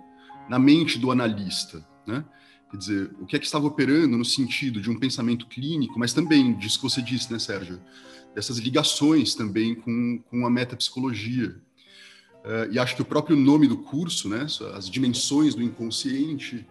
na 0.49 0.59
mente 0.59 0.99
do 0.99 1.09
analista, 1.09 1.83
né? 2.05 2.23
Quer 2.69 2.77
dizer, 2.77 3.11
o 3.19 3.25
que 3.25 3.35
é 3.35 3.39
que 3.39 3.45
estava 3.45 3.65
operando 3.65 4.17
no 4.17 4.25
sentido 4.25 4.81
de 4.81 4.89
um 4.89 4.99
pensamento 4.99 5.47
clínico, 5.47 5.97
mas 5.97 6.13
também 6.13 6.53
disso 6.57 6.77
que 6.77 6.83
você 6.83 7.01
disse, 7.01 7.31
né, 7.31 7.39
Sérgio? 7.39 7.81
Dessas 8.35 8.57
ligações 8.57 9.33
também 9.33 9.73
com, 9.73 10.21
com 10.29 10.45
a 10.45 10.49
metapsicologia. 10.49 11.55
Uh, 12.45 12.71
e 12.71 12.77
acho 12.77 12.95
que 12.95 13.01
o 13.01 13.05
próprio 13.05 13.35
nome 13.35 13.67
do 13.67 13.77
curso, 13.77 14.29
né, 14.29 14.45
as 14.75 14.87
dimensões 14.87 15.55
do 15.55 15.63
inconsciente, 15.63 16.63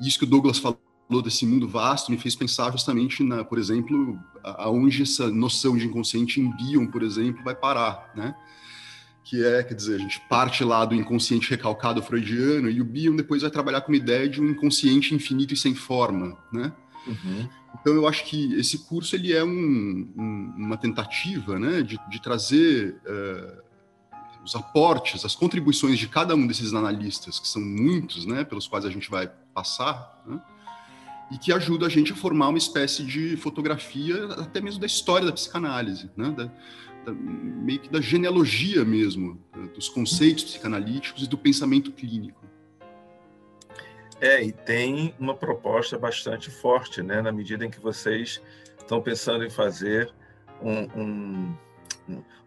isso 0.00 0.18
que 0.18 0.24
o 0.24 0.28
Douglas 0.28 0.58
falou 0.58 1.22
desse 1.22 1.46
mundo 1.46 1.68
vasto 1.68 2.10
me 2.10 2.18
fez 2.18 2.34
pensar 2.34 2.72
justamente 2.72 3.22
na, 3.22 3.44
por 3.44 3.56
exemplo, 3.56 4.18
aonde 4.42 5.02
essa 5.02 5.30
noção 5.30 5.76
de 5.76 5.86
inconsciente 5.86 6.40
em 6.40 6.50
Bion, 6.56 6.88
por 6.88 7.04
exemplo, 7.04 7.44
vai 7.44 7.54
parar, 7.54 8.10
né? 8.16 8.34
Que 9.22 9.44
é, 9.44 9.62
quer 9.62 9.74
dizer, 9.74 9.94
a 9.94 9.98
gente 9.98 10.20
parte 10.28 10.64
lá 10.64 10.84
do 10.84 10.94
inconsciente 10.94 11.50
recalcado 11.50 12.02
freudiano 12.02 12.68
e 12.68 12.80
o 12.80 12.84
Bion 12.84 13.14
depois 13.14 13.42
vai 13.42 13.50
trabalhar 13.50 13.82
com 13.82 13.92
uma 13.92 13.96
ideia 13.96 14.28
de 14.28 14.40
um 14.40 14.50
inconsciente 14.50 15.14
infinito 15.14 15.54
e 15.54 15.56
sem 15.56 15.74
forma, 15.74 16.36
né? 16.52 16.72
Uhum. 17.06 17.48
Então 17.80 17.94
eu 17.94 18.08
acho 18.08 18.24
que 18.24 18.54
esse 18.54 18.78
curso 18.86 19.14
ele 19.14 19.32
é 19.32 19.44
um, 19.44 20.08
um, 20.16 20.54
uma 20.56 20.76
tentativa, 20.76 21.58
né, 21.58 21.82
de, 21.82 21.98
de 22.10 22.20
trazer 22.20 23.00
uh, 23.06 23.65
os 24.46 24.54
aportes, 24.54 25.24
as 25.24 25.34
contribuições 25.34 25.98
de 25.98 26.06
cada 26.06 26.34
um 26.36 26.46
desses 26.46 26.72
analistas, 26.72 27.40
que 27.40 27.48
são 27.48 27.60
muitos, 27.60 28.24
né, 28.24 28.44
pelos 28.44 28.68
quais 28.68 28.84
a 28.84 28.90
gente 28.90 29.10
vai 29.10 29.28
passar, 29.52 30.22
né, 30.24 30.40
e 31.32 31.36
que 31.36 31.52
ajuda 31.52 31.86
a 31.86 31.88
gente 31.88 32.12
a 32.12 32.16
formar 32.16 32.48
uma 32.50 32.58
espécie 32.58 33.02
de 33.02 33.36
fotografia 33.36 34.26
até 34.34 34.60
mesmo 34.60 34.80
da 34.80 34.86
história 34.86 35.26
da 35.26 35.32
psicanálise, 35.32 36.08
né, 36.16 36.30
da, 36.30 36.44
da, 37.04 37.12
meio 37.12 37.80
que 37.80 37.88
da 37.88 38.00
genealogia 38.00 38.84
mesmo, 38.84 39.44
dos 39.74 39.88
conceitos 39.88 40.44
psicanalíticos 40.44 41.24
e 41.24 41.28
do 41.28 41.36
pensamento 41.36 41.90
clínico. 41.90 42.46
É, 44.20 44.42
e 44.42 44.52
tem 44.52 45.12
uma 45.18 45.34
proposta 45.34 45.98
bastante 45.98 46.50
forte, 46.52 47.02
né, 47.02 47.20
na 47.20 47.32
medida 47.32 47.66
em 47.66 47.70
que 47.70 47.80
vocês 47.80 48.40
estão 48.78 49.02
pensando 49.02 49.44
em 49.44 49.50
fazer 49.50 50.14
um, 50.62 51.02
um 51.02 51.56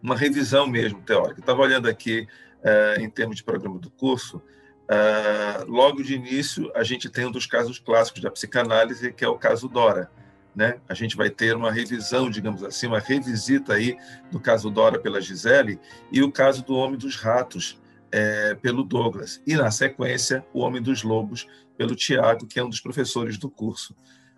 uma 0.02 0.16
revisão 0.16 0.66
mesmo 0.66 1.00
teórica. 1.02 1.40
Estava 1.40 1.60
olhando 1.60 1.88
aqui 1.88 2.26
uh, 2.60 3.00
em 3.00 3.08
termos 3.08 3.36
de 3.36 3.44
programa 3.44 3.78
do 3.78 3.90
curso, 3.90 4.38
uh, 4.38 5.64
logo 5.66 6.02
de 6.02 6.14
início 6.14 6.70
a 6.74 6.82
gente 6.82 7.08
tem 7.08 7.26
um 7.26 7.30
dos 7.30 7.46
casos 7.46 7.78
clássicos 7.78 8.22
da 8.22 8.30
psicanálise, 8.30 9.12
que 9.12 9.24
é 9.24 9.28
o 9.28 9.38
caso 9.38 9.68
Dora. 9.68 10.10
Né? 10.54 10.80
A 10.88 10.94
gente 10.94 11.16
vai 11.16 11.30
ter 11.30 11.54
uma 11.54 11.70
revisão, 11.70 12.28
digamos 12.28 12.64
assim, 12.64 12.88
uma 12.88 12.98
revisita 12.98 13.74
aí 13.74 13.96
do 14.32 14.40
caso 14.40 14.68
Dora 14.68 14.98
pela 14.98 15.20
Gisele 15.20 15.78
e 16.10 16.22
o 16.22 16.32
caso 16.32 16.64
do 16.64 16.74
Homem 16.74 16.98
dos 16.98 17.16
Ratos 17.16 17.80
é, 18.10 18.54
pelo 18.56 18.82
Douglas. 18.82 19.40
E, 19.46 19.54
na 19.54 19.70
sequência, 19.70 20.44
o 20.52 20.60
Homem 20.60 20.82
dos 20.82 21.02
Lobos 21.04 21.46
pelo 21.76 21.94
Tiago, 21.94 22.46
que 22.46 22.58
é 22.58 22.64
um 22.64 22.68
dos 22.68 22.80
professores 22.80 23.38
do 23.38 23.48
curso. 23.48 23.94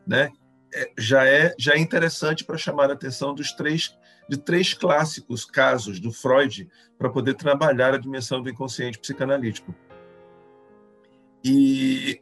Né? 0.07 0.31
Já, 0.99 1.27
é, 1.27 1.55
já 1.59 1.75
é 1.75 1.79
interessante 1.79 2.45
para 2.45 2.57
chamar 2.57 2.91
a 2.91 2.95
atenção 2.95 3.35
dos 3.35 3.53
três 3.53 3.97
de 4.29 4.37
três 4.37 4.73
clássicos 4.73 5.45
casos 5.45 6.01
do 6.01 6.13
Freud 6.13 6.69
para 6.97 7.11
poder 7.11 7.35
trabalhar 7.35 7.93
a 7.93 7.99
dimensão 7.99 8.43
do 8.43 8.49
inconsciente 8.49 8.99
psicanalítico. 8.99 9.75
E 11.45 12.21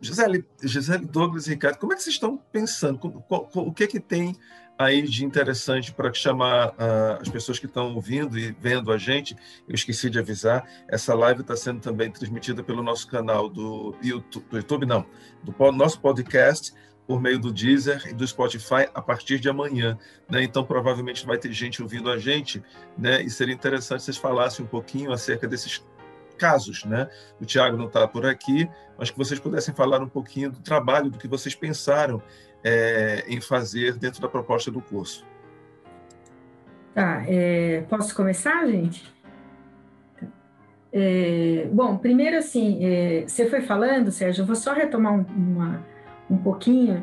Gisele, 0.00 0.44
Gisele 0.62 1.06
Douglas 1.06 1.46
e 1.46 1.50
Ricardo, 1.50 1.78
como 1.78 1.92
é 1.92 1.96
que 1.96 2.02
vocês 2.02 2.14
estão 2.14 2.36
pensando? 2.52 3.00
o 3.28 3.72
que 3.72 3.84
é 3.84 3.86
que 3.86 4.00
tem 4.00 4.36
aí 4.76 5.02
de 5.02 5.24
interessante 5.24 5.94
para 5.94 6.12
chamar 6.12 6.70
uh, 6.70 7.22
as 7.22 7.28
pessoas 7.28 7.60
que 7.60 7.66
estão 7.66 7.94
ouvindo 7.94 8.38
e 8.38 8.52
vendo 8.52 8.92
a 8.92 8.98
gente? 8.98 9.36
Eu 9.68 9.74
esqueci 9.74 10.10
de 10.10 10.18
avisar, 10.18 10.68
essa 10.88 11.14
live 11.14 11.40
está 11.40 11.56
sendo 11.56 11.80
também 11.80 12.10
transmitida 12.10 12.62
pelo 12.62 12.82
nosso 12.82 13.06
canal 13.06 13.48
do 13.48 13.96
YouTube, 14.02 14.44
do 14.50 14.56
YouTube 14.56 14.84
não, 14.84 15.06
do 15.42 15.72
nosso 15.72 16.00
podcast 16.00 16.74
por 17.06 17.20
meio 17.20 17.38
do 17.38 17.52
Deezer 17.52 18.08
e 18.08 18.14
do 18.14 18.26
Spotify 18.26 18.88
a 18.94 19.02
partir 19.02 19.38
de 19.38 19.48
amanhã. 19.48 19.98
Né? 20.28 20.42
Então, 20.42 20.64
provavelmente 20.64 21.26
vai 21.26 21.38
ter 21.38 21.52
gente 21.52 21.82
ouvindo 21.82 22.10
a 22.10 22.18
gente, 22.18 22.62
né? 22.96 23.22
e 23.22 23.30
seria 23.30 23.54
interessante 23.54 24.02
vocês 24.02 24.16
falassem 24.16 24.64
um 24.64 24.68
pouquinho 24.68 25.12
acerca 25.12 25.46
desses 25.46 25.84
casos. 26.38 26.84
Né? 26.84 27.08
O 27.40 27.44
Tiago 27.44 27.76
não 27.76 27.86
está 27.86 28.08
por 28.08 28.26
aqui, 28.26 28.68
mas 28.98 29.10
que 29.10 29.18
vocês 29.18 29.38
pudessem 29.38 29.74
falar 29.74 30.00
um 30.00 30.08
pouquinho 30.08 30.50
do 30.50 30.60
trabalho, 30.60 31.10
do 31.10 31.18
que 31.18 31.28
vocês 31.28 31.54
pensaram 31.54 32.22
é, 32.62 33.24
em 33.28 33.40
fazer 33.40 33.96
dentro 33.96 34.22
da 34.22 34.28
proposta 34.28 34.70
do 34.70 34.80
curso. 34.80 35.26
Tá, 36.94 37.24
é, 37.26 37.82
posso 37.88 38.14
começar, 38.14 38.66
gente? 38.66 39.12
É, 40.92 41.68
bom, 41.72 41.98
primeiro 41.98 42.38
assim, 42.38 42.78
é, 42.84 43.24
você 43.26 43.50
foi 43.50 43.60
falando, 43.60 44.12
Sérgio, 44.12 44.42
eu 44.42 44.46
vou 44.46 44.54
só 44.54 44.72
retomar 44.72 45.12
um, 45.12 45.26
uma 45.36 45.84
um 46.30 46.36
pouquinho, 46.36 47.02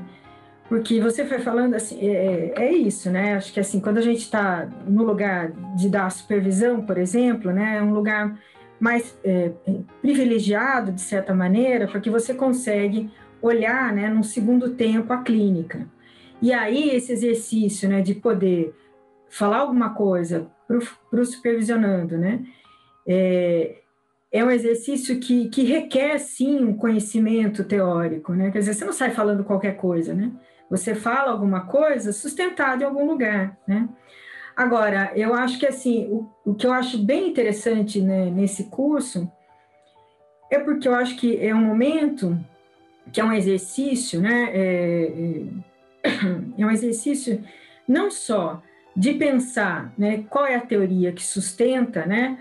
porque 0.72 1.02
você 1.02 1.26
foi 1.26 1.40
falando 1.40 1.74
assim, 1.74 2.00
é, 2.08 2.54
é 2.56 2.72
isso, 2.72 3.12
né? 3.12 3.36
Acho 3.36 3.52
que 3.52 3.60
assim, 3.60 3.82
quando 3.82 3.98
a 3.98 4.02
gente 4.02 4.20
está 4.22 4.66
no 4.88 5.04
lugar 5.04 5.52
de 5.76 5.90
dar 5.90 6.10
supervisão, 6.10 6.86
por 6.86 6.98
exemplo, 6.98 7.52
né, 7.52 7.78
é 7.78 7.82
um 7.82 7.94
lugar 7.94 8.40
mais 8.80 9.20
é, 9.24 9.52
privilegiado, 10.02 10.94
de 10.94 11.02
certa 11.02 11.34
maneira, 11.36 11.88
porque 11.88 12.10
você 12.10 12.34
consegue 12.34 13.12
olhar, 13.42 13.94
né, 13.94 14.08
num 14.08 14.24
segundo 14.24 14.70
tempo 14.70 15.12
a 15.12 15.18
clínica. 15.22 15.86
E 16.42 16.54
aí, 16.54 16.90
esse 16.90 17.12
exercício, 17.12 17.90
né, 17.90 18.02
de 18.02 18.16
poder 18.16 18.74
falar 19.30 19.58
alguma 19.58 19.94
coisa 19.94 20.50
para 20.68 21.20
o 21.20 21.26
supervisionando, 21.26 22.18
né, 22.18 22.46
é, 23.06 23.81
é 24.32 24.44
um 24.44 24.50
exercício 24.50 25.20
que, 25.20 25.50
que 25.50 25.63
requer, 25.63 26.17
sim, 26.20 26.63
um 26.63 26.76
conhecimento 26.76 27.63
teórico, 27.63 28.34
né? 28.34 28.50
Quer 28.50 28.60
dizer, 28.60 28.74
você 28.74 28.86
não 28.86 28.94
sai 28.94 29.12
falando 29.12 29.44
qualquer 29.44 29.76
coisa, 29.76 30.13
né? 30.13 30.32
Você 30.70 30.96
fala 30.96 31.32
alguma 31.32 31.65
coisa 31.65 32.13
sustentado 32.13 32.82
em 32.82 32.86
algum 32.86 33.06
lugar, 33.06 33.58
né? 33.67 33.89
Agora, 34.56 35.12
eu 35.15 35.34
acho 35.34 35.60
que, 35.60 35.65
assim, 35.65 36.08
o, 36.08 36.30
o 36.46 36.56
que 36.56 36.65
eu 36.65 36.72
acho 36.72 36.98
bem 36.98 37.30
interessante 37.30 38.02
né, 38.02 38.30
nesse 38.30 38.65
curso 38.65 39.30
é 40.50 40.60
porque 40.60 40.88
eu 40.88 40.96
acho 40.96 41.17
que 41.17 41.38
é 41.44 41.54
um 41.54 41.65
momento 41.65 42.39
que 43.12 43.20
é 43.20 43.24
um 43.24 43.34
exercício, 43.34 44.22
né? 44.22 44.50
É, 44.54 45.12
é, 46.04 46.12
é 46.58 46.65
um 46.65 46.72
exercício 46.72 47.44
não 47.88 48.10
só 48.10 48.62
de 48.96 49.13
pensar 49.13 49.94
né, 49.98 50.24
qual 50.30 50.46
é 50.46 50.56
a 50.56 50.62
teoria 50.62 51.12
que 51.12 51.24
sustenta, 51.24 52.06
né? 52.06 52.39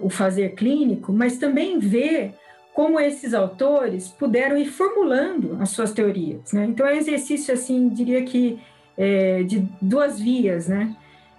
O 0.00 0.08
fazer 0.08 0.54
clínico, 0.54 1.12
mas 1.12 1.36
também 1.36 1.78
ver 1.78 2.34
como 2.72 3.00
esses 3.00 3.34
autores 3.34 4.08
puderam 4.08 4.56
ir 4.56 4.66
formulando 4.66 5.58
as 5.60 5.70
suas 5.70 5.92
teorias. 5.92 6.52
Né? 6.52 6.66
Então, 6.66 6.86
é 6.86 6.94
um 6.94 6.96
exercício, 6.96 7.52
assim, 7.52 7.88
diria 7.88 8.22
que 8.22 8.60
é, 8.96 9.42
de 9.42 9.68
duas 9.80 10.20
vias, 10.20 10.68
né? 10.68 10.94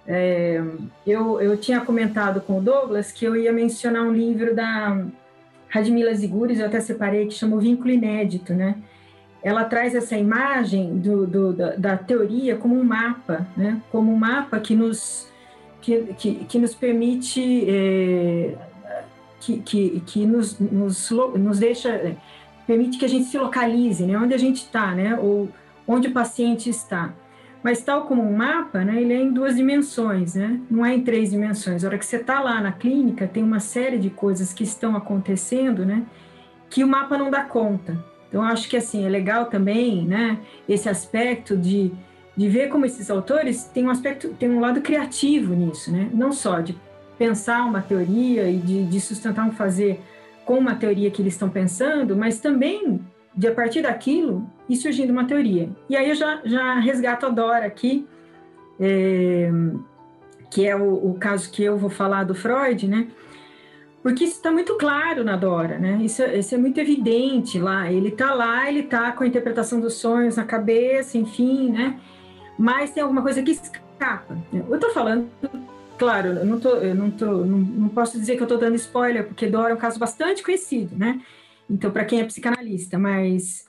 É, 0.08 0.62
eu, 1.06 1.39
eu 1.39 1.56
tinha 1.56 1.82
comentado 1.82 2.41
com 2.41 2.58
o 2.58 2.62
Douglas 2.62 3.12
que 3.12 3.25
eu 3.25 3.36
ia 3.36 3.54
mencionar 3.54 4.04
um 4.04 4.12
livro 4.12 4.56
da 4.56 5.06
Radmila 5.69 6.13
Ziguris, 6.13 6.60
eu 6.60 6.65
até 6.65 6.80
separei, 6.80 7.28
que 7.28 7.34
chama 7.34 7.56
o 7.56 7.60
Vínculo 7.60 7.91
Inédito, 7.91 8.54
né? 8.54 8.75
Ela 9.43 9.63
traz 9.63 9.95
essa 9.95 10.17
imagem 10.17 10.97
do, 10.97 11.25
do 11.28 11.54
da, 11.54 11.75
da, 11.75 11.97
teoria 11.97 12.58
como 12.58 12.75
um 12.75 12.84
mapa, 12.84 13.47
né? 13.56 13.82
Como 13.91 14.12
um 14.12 14.17
mapa 14.17 14.60
que 14.60 14.75
nos 14.75 15.28
que, 15.89 16.13
que, 16.13 16.45
que 16.45 16.60
nos 16.60 16.75
permite, 16.75 17.65
é, 17.67 18.56
que, 19.39 19.58
que, 19.60 20.04
que 20.06 20.25
nos, 20.25 20.60
nos, 20.60 21.10
nos 21.36 21.60
deixa, 21.60 21.89
é, 21.89 22.15
permite 22.67 22.97
que 22.99 23.06
a 23.06 23.10
gente 23.10 23.25
se 23.25 23.38
localize, 23.38 24.06
né, 24.06 24.17
onde 24.17 24.34
a 24.34 24.38
gente 24.38 24.58
está, 24.58 24.93
né, 24.93 25.17
ou 25.19 25.49
onde 25.88 26.08
o 26.08 26.12
paciente 26.12 26.69
está. 26.69 27.13
Mas 27.63 27.82
tal 27.82 28.04
como 28.04 28.21
um 28.21 28.38
mapa, 28.38 28.86
né, 28.86 29.02
ele 29.02 29.13
é 29.13 29.21
em 29.21 29.34
duas 29.34 29.56
dimensões, 29.56 30.36
né, 30.36 30.60
não 30.69 30.86
é 30.86 30.93
em 30.93 31.02
três 31.02 31.32
dimensões. 31.32 31.84
A 31.84 31.88
hora 31.88 31.97
que 31.97 32.06
você 32.06 32.17
está 32.17 32.39
lá 32.39 32.62
na 32.62 32.71
clínica, 32.71 33.28
tem 33.28 33.43
uma 33.43 33.60
série 33.60 33.97
de 33.97 34.10
coisas 34.10 34.54
que 34.54 34.63
estão 34.63 34.95
acontecendo, 34.95 35.86
né, 35.86 36.04
que 36.69 36.84
o 36.84 36.88
mapa 36.88 37.17
não 37.17 37.32
dá 37.32 37.43
conta. 37.43 37.97
Então, 38.28 38.43
acho 38.43 38.69
que, 38.69 38.78
assim, 38.78 39.04
é 39.06 39.10
legal 39.10 39.47
também, 39.47 40.06
né, 40.06 40.38
esse 40.67 40.88
aspecto 40.88 41.58
de 41.58 41.91
de 42.39 42.47
ver 42.47 42.69
como 42.69 42.86
esses 42.86 43.12
autores 43.12 43.65
têm 43.65 43.86
um 43.86 43.89
aspecto, 43.89 44.30
tem 44.30 44.49
um 44.49 44.62
lado 44.62 44.80
criativo 44.80 45.54
nisso, 45.54 45.91
né? 45.91 46.10
Não 46.13 46.32
só 46.32 46.62
de 46.62 46.73
pensar 47.17 47.65
uma 47.65 47.82
teoria 47.82 48.49
e 48.49 48.56
de, 48.56 48.86
de 48.86 49.02
sustentar 49.02 49.45
um 49.45 49.52
fazer 49.52 49.99
com 50.45 50.58
uma 50.58 50.73
teoria 50.73 51.12
que 51.12 51.21
eles 51.21 51.34
estão 51.34 51.49
pensando, 51.49 52.15
mas 52.15 52.39
também 52.39 53.02
de 53.36 53.45
a 53.45 53.54
partir 53.54 53.82
daquilo 53.82 54.49
ir 54.69 54.78
surgindo 54.78 55.10
uma 55.10 55.25
teoria. 55.25 55.69
E 55.89 55.97
aí 55.97 56.08
eu 56.08 56.15
já, 56.15 56.39
já 56.45 56.80
resgato 56.80 57.25
a 57.25 57.30
Dora 57.30 57.65
aqui, 57.65 58.08
é, 58.80 59.52
que 60.49 60.65
é 60.65 60.78
o, 60.78 61.10
o, 61.10 61.15
caso 61.19 61.52
que 61.52 61.62
eu 61.62 61.78
vou 61.78 61.89
falar 61.89 62.23
do 62.23 62.34
Freud, 62.34 62.88
né? 62.88 63.10
Porque 64.02 64.23
isso 64.23 64.38
está 64.38 64.49
muito 64.49 64.78
claro 64.78 65.25
na 65.25 65.36
Dora, 65.36 65.78
né? 65.78 65.99
Isso, 66.02 66.23
isso, 66.23 66.56
é 66.56 66.58
muito 66.58 66.80
evidente 66.80 67.60
lá. 67.60 67.91
Ele 67.91 68.08
está 68.08 68.34
lá, 68.34 68.69
ele 68.69 68.80
está 68.80 69.12
com 69.12 69.25
a 69.25 69.28
interpretação 69.28 69.82
dos 69.82 69.95
sonhos 69.95 70.38
na 70.38 70.45
cabeça, 70.45 71.17
enfim, 71.17 71.69
né? 71.69 71.99
Mas 72.60 72.91
tem 72.91 73.02
alguma 73.02 73.22
coisa 73.22 73.41
que 73.41 73.52
escapa. 73.52 74.38
Eu 74.52 74.76
estou 74.76 74.91
falando, 74.91 75.30
claro, 75.98 76.28
eu 76.28 76.45
não, 76.45 76.60
tô, 76.60 76.76
eu 76.76 76.93
não, 76.93 77.10
tô, 77.10 77.45
não, 77.45 77.58
não 77.58 77.89
posso 77.89 78.19
dizer 78.19 78.36
que 78.36 78.41
eu 78.41 78.45
estou 78.45 78.58
dando 78.58 78.76
spoiler, 78.76 79.26
porque 79.26 79.48
Dora 79.48 79.72
é 79.72 79.74
um 79.74 79.80
caso 79.80 79.98
bastante 79.98 80.43
conhecido, 80.43 80.93
né? 80.98 81.22
Então, 81.69 81.89
para 81.89 82.04
quem 82.04 82.19
é 82.19 82.26
psicanalista, 82.26 83.00
mas 83.00 83.65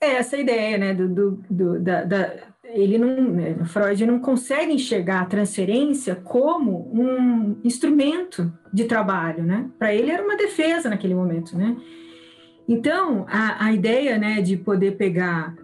é 0.00 0.14
essa 0.14 0.36
ideia, 0.36 0.76
né, 0.76 0.92
do, 0.92 1.08
do, 1.08 1.44
do 1.48 1.80
da, 1.80 2.02
da, 2.02 2.32
ele 2.64 2.98
não, 2.98 3.64
Freud 3.64 4.04
não 4.04 4.18
consegue 4.18 4.72
enxergar 4.72 5.20
a 5.20 5.26
transferência 5.26 6.16
como 6.16 6.90
um 6.92 7.60
instrumento 7.62 8.52
de 8.72 8.84
trabalho, 8.84 9.44
né? 9.44 9.70
Para 9.78 9.94
ele 9.94 10.10
era 10.10 10.24
uma 10.24 10.36
defesa 10.36 10.90
naquele 10.90 11.14
momento, 11.14 11.56
né? 11.56 11.76
Então, 12.68 13.24
a, 13.28 13.66
a 13.66 13.72
ideia, 13.72 14.18
né, 14.18 14.42
de 14.42 14.56
poder 14.56 14.96
pegar 14.96 15.54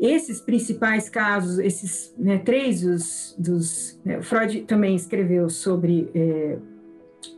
esses 0.00 0.40
principais 0.40 1.08
casos, 1.08 1.58
esses 1.58 2.14
né, 2.16 2.38
três 2.38 2.82
dos, 2.82 3.34
dos 3.38 4.00
né, 4.04 4.22
Freud 4.22 4.62
também 4.62 4.94
escreveu 4.94 5.50
sobre 5.50 6.08
é, 6.14 6.58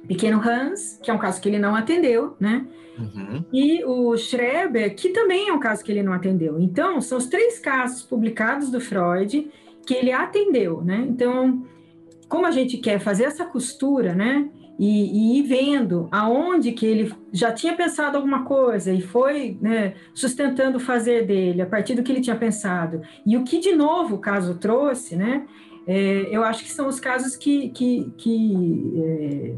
Pequeno 0.06 0.40
Hans, 0.40 0.98
que 1.02 1.10
é 1.10 1.14
um 1.14 1.18
caso 1.18 1.40
que 1.40 1.48
ele 1.48 1.58
não 1.58 1.74
atendeu, 1.74 2.36
né? 2.38 2.66
Uhum. 2.98 3.44
E 3.50 3.82
o 3.84 4.14
Schreber, 4.16 4.94
que 4.94 5.08
também 5.08 5.48
é 5.48 5.52
um 5.52 5.60
caso 5.60 5.82
que 5.82 5.90
ele 5.90 6.02
não 6.02 6.12
atendeu. 6.12 6.60
Então, 6.60 7.00
são 7.00 7.16
os 7.16 7.26
três 7.26 7.58
casos 7.58 8.02
publicados 8.02 8.70
do 8.70 8.80
Freud 8.80 9.50
que 9.86 9.94
ele 9.94 10.12
atendeu, 10.12 10.82
né? 10.82 11.06
Então, 11.08 11.64
como 12.28 12.46
a 12.46 12.50
gente 12.50 12.76
quer 12.76 13.00
fazer 13.00 13.24
essa 13.24 13.44
costura, 13.44 14.14
né? 14.14 14.48
E, 14.82 15.36
e 15.36 15.38
ir 15.38 15.42
vendo 15.42 16.08
aonde 16.10 16.72
que 16.72 16.86
ele 16.86 17.12
já 17.30 17.52
tinha 17.52 17.76
pensado 17.76 18.16
alguma 18.16 18.46
coisa 18.46 18.90
e 18.90 19.02
foi 19.02 19.58
né, 19.60 19.92
sustentando 20.14 20.78
o 20.78 20.80
fazer 20.80 21.26
dele 21.26 21.60
a 21.60 21.66
partir 21.66 21.94
do 21.94 22.02
que 22.02 22.10
ele 22.10 22.22
tinha 22.22 22.34
pensado. 22.34 23.02
E 23.26 23.36
o 23.36 23.44
que 23.44 23.58
de 23.58 23.72
novo 23.72 24.14
o 24.14 24.18
caso 24.18 24.54
trouxe, 24.54 25.16
né? 25.16 25.46
É, 25.86 26.34
eu 26.34 26.42
acho 26.42 26.64
que 26.64 26.70
são 26.70 26.88
os 26.88 26.98
casos 26.98 27.36
que, 27.36 27.68
que, 27.68 28.10
que 28.16 28.92
é, 28.96 29.54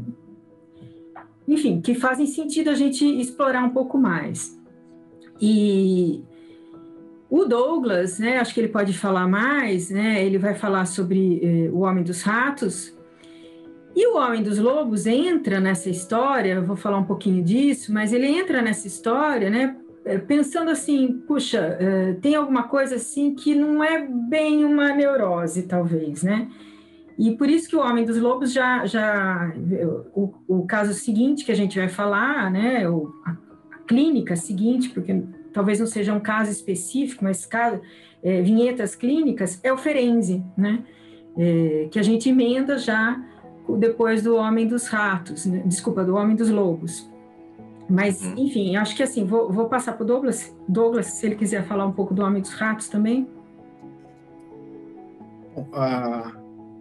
enfim, 1.47 1.81
que 1.81 1.95
fazem 1.95 2.25
sentido 2.25 2.69
a 2.69 2.75
gente 2.75 3.05
explorar 3.05 3.63
um 3.63 3.69
pouco 3.69 3.97
mais. 3.97 4.59
E 5.41 6.23
o 7.29 7.45
Douglas, 7.45 8.19
né, 8.19 8.39
acho 8.39 8.53
que 8.53 8.59
ele 8.59 8.69
pode 8.69 8.93
falar 8.93 9.27
mais, 9.27 9.89
né, 9.89 10.23
ele 10.23 10.37
vai 10.37 10.53
falar 10.53 10.85
sobre 10.85 11.39
eh, 11.43 11.69
o 11.71 11.79
Homem 11.79 12.03
dos 12.03 12.21
Ratos, 12.21 12.95
e 13.95 14.07
o 14.07 14.17
Homem 14.17 14.41
dos 14.41 14.57
Lobos 14.57 15.05
entra 15.05 15.59
nessa 15.59 15.89
história, 15.89 16.61
vou 16.61 16.75
falar 16.75 16.97
um 16.97 17.03
pouquinho 17.03 17.43
disso, 17.43 17.93
mas 17.93 18.11
ele 18.11 18.25
entra 18.25 18.61
nessa 18.61 18.87
história, 18.87 19.49
né, 19.49 19.75
eh, 20.03 20.17
pensando 20.17 20.71
assim, 20.71 21.21
puxa, 21.27 21.77
eh, 21.79 22.13
tem 22.21 22.35
alguma 22.35 22.63
coisa 22.63 22.95
assim 22.95 23.35
que 23.35 23.53
não 23.53 23.83
é 23.83 24.07
bem 24.07 24.65
uma 24.65 24.93
neurose, 24.93 25.63
talvez, 25.63 26.23
né, 26.23 26.47
e 27.17 27.35
por 27.35 27.47
isso 27.49 27.69
que 27.69 27.75
o 27.75 27.79
Homem 27.79 28.03
dos 28.03 28.17
Lobos 28.17 28.51
já, 28.51 28.85
já 28.87 29.53
o, 30.15 30.33
o 30.47 30.65
caso 30.65 30.93
seguinte 30.93 31.45
que 31.45 31.51
a 31.51 31.55
gente 31.55 31.77
vai 31.77 31.87
falar, 31.87 32.49
né, 32.49 32.89
o, 32.89 33.13
a, 33.23 33.31
a, 33.75 33.77
clínica 33.85 34.35
seguinte, 34.35 34.89
porque 34.89 35.21
talvez 35.53 35.79
não 35.79 35.85
seja 35.85 36.13
um 36.13 36.19
caso 36.19 36.49
específico, 36.49 37.23
mas 37.23 37.45
caso, 37.45 37.79
é, 38.23 38.41
vinhetas 38.41 38.95
clínicas, 38.95 39.59
é 39.63 39.71
o 39.71 39.77
Ferenzi, 39.77 40.43
né, 40.57 40.83
é, 41.37 41.87
que 41.91 41.99
a 41.99 42.03
gente 42.03 42.29
emenda 42.29 42.79
já 42.79 43.21
depois 43.77 44.21
do 44.21 44.35
Homem 44.35 44.67
dos 44.67 44.87
Ratos, 44.87 45.45
né, 45.45 45.63
desculpa, 45.65 46.03
do 46.03 46.15
Homem 46.15 46.35
dos 46.35 46.49
Lobos. 46.49 47.09
Mas, 47.89 48.23
uhum. 48.23 48.35
enfim, 48.37 48.75
acho 48.75 48.95
que 48.95 49.03
assim, 49.03 49.25
vou, 49.25 49.51
vou 49.51 49.67
passar 49.67 49.93
para 49.93 50.03
o 50.03 50.07
Douglas, 50.07 50.55
Douglas, 50.67 51.07
se 51.07 51.25
ele 51.25 51.35
quiser 51.35 51.63
falar 51.63 51.85
um 51.85 51.91
pouco 51.91 52.13
do 52.13 52.23
Homem 52.23 52.41
dos 52.41 52.53
Ratos 52.53 52.87
também. 52.87 53.27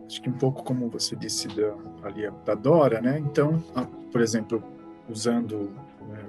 Acho 0.07 0.23
que 0.23 0.29
um 0.29 0.35
pouco 0.35 0.63
como 0.63 0.89
você 0.89 1.17
disse 1.17 1.49
da, 1.49 1.75
ali 2.03 2.31
da 2.45 2.55
Dora, 2.55 3.01
né? 3.01 3.19
Então, 3.19 3.63
por 4.11 4.21
exemplo, 4.21 4.63
usando 5.09 5.71
né, 6.09 6.25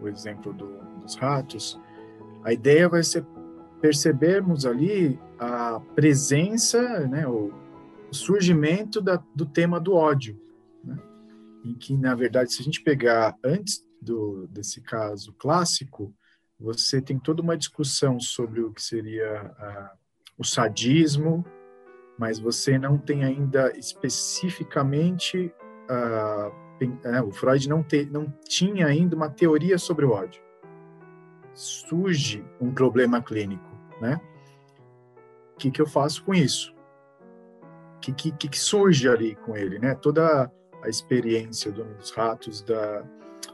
o, 0.00 0.04
o, 0.04 0.08
exemplo 0.08 0.52
do, 0.52 0.68
dos 1.00 1.14
ratos, 1.16 1.80
a 2.44 2.52
ideia 2.52 2.88
vai 2.88 3.02
ser 3.02 3.24
percebermos 3.80 4.64
ali 4.64 5.18
a 5.38 5.80
presença, 5.94 7.00
né, 7.06 7.26
o, 7.26 7.50
surgimento 8.12 9.00
da, 9.00 9.16
do 9.34 9.46
tema 9.46 9.80
do 9.80 9.94
ódio, 9.94 10.40
né? 10.84 10.96
em 11.64 11.74
que, 11.74 11.96
na 11.96 12.14
verdade, 12.14 12.52
se 12.52 12.60
a 12.60 12.64
gente 12.64 12.82
pegar 12.82 13.36
antes 13.44 13.84
do, 14.00 14.46
desse 14.48 14.80
caso 14.80 15.32
clássico, 15.34 16.14
você 16.58 17.00
tem 17.00 17.18
toda 17.18 17.42
uma 17.42 17.56
discussão 17.56 18.20
sobre 18.20 18.60
o 18.60 18.72
que 18.72 18.82
seria 18.82 19.54
a, 19.58 19.92
o 20.38 20.44
sadismo, 20.44 21.44
mas 22.18 22.38
você 22.38 22.78
não 22.78 22.98
tem 22.98 23.24
ainda 23.24 23.76
especificamente 23.76 25.52
uh, 25.90 26.62
o 27.24 27.30
Freud 27.30 27.68
não, 27.68 27.82
te, 27.82 28.04
não 28.06 28.32
tinha 28.48 28.86
ainda 28.86 29.14
uma 29.14 29.30
teoria 29.30 29.78
sobre 29.78 30.04
o 30.04 30.10
ódio. 30.10 30.42
Surge 31.54 32.44
um 32.60 32.72
problema 32.72 33.22
clínico, 33.22 33.70
né? 34.00 34.20
O 35.54 35.58
que, 35.58 35.70
que 35.70 35.80
eu 35.80 35.86
faço 35.86 36.24
com 36.24 36.34
isso? 36.34 36.71
Que, 38.02 38.12
que, 38.12 38.48
que 38.48 38.58
surge 38.58 39.08
ali 39.08 39.36
com 39.36 39.56
ele, 39.56 39.78
né? 39.78 39.94
Toda 39.94 40.50
a 40.82 40.88
experiência 40.88 41.70
dos 41.70 42.10
ratos, 42.10 42.62
da, 42.62 43.04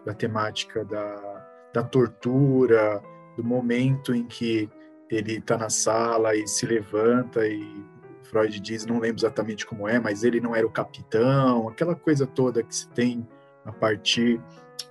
da 0.05 0.15
temática 0.15 0.85
da, 0.85 1.47
da 1.73 1.83
tortura, 1.83 3.03
do 3.37 3.45
momento 3.45 4.15
em 4.15 4.27
que 4.27 4.69
ele 5.11 5.35
está 5.37 5.57
na 5.57 5.71
sala 5.71 6.35
e 6.35 6.47
se 6.47 6.67
levanta 6.67 7.47
e 7.47 7.85
Freud 8.25 8.61
diz, 8.61 8.85
não 8.85 8.99
lembro 8.99 9.21
exatamente 9.21 9.67
como 9.67 9.89
é, 9.89 9.99
mas 9.99 10.23
ele 10.23 10.41
não 10.41 10.55
era 10.55 10.67
o 10.67 10.71
capitão, 10.71 11.69
aquela 11.69 11.95
coisa 11.95 12.27
toda 12.27 12.63
que 12.63 12.75
se 12.75 12.89
tem 12.89 13.27
a 13.65 13.73
partir 13.73 14.41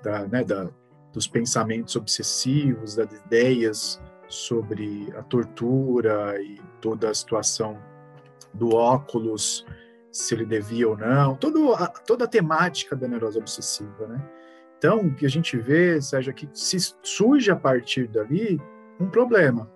da, 0.03 0.27
né, 0.27 0.43
da, 0.43 0.69
dos 1.13 1.27
pensamentos 1.27 1.95
obsessivos, 1.95 2.95
das 2.95 3.11
ideias 3.11 4.01
sobre 4.27 5.13
a 5.15 5.21
tortura 5.23 6.41
e 6.41 6.59
toda 6.81 7.09
a 7.09 7.13
situação 7.13 7.77
do 8.57 8.75
óculos, 8.75 9.65
se 10.11 10.33
ele 10.33 10.45
devia 10.45 10.89
ou 10.89 10.97
não, 10.97 11.35
todo 11.35 11.73
a, 11.73 11.87
toda 11.87 12.25
a 12.25 12.27
temática 12.27 12.95
da 12.95 13.07
neurose 13.07 13.37
obsessiva, 13.37 14.07
né? 14.07 14.21
Então, 14.77 14.99
o 14.99 15.15
que 15.15 15.25
a 15.25 15.29
gente 15.29 15.57
vê, 15.57 15.99
Sérgio, 16.01 16.31
é 16.31 16.33
que 16.33 16.47
se 16.53 16.77
surge 17.01 17.49
a 17.49 17.55
partir 17.55 18.07
dali 18.07 18.61
um 18.99 19.09
problema, 19.09 19.69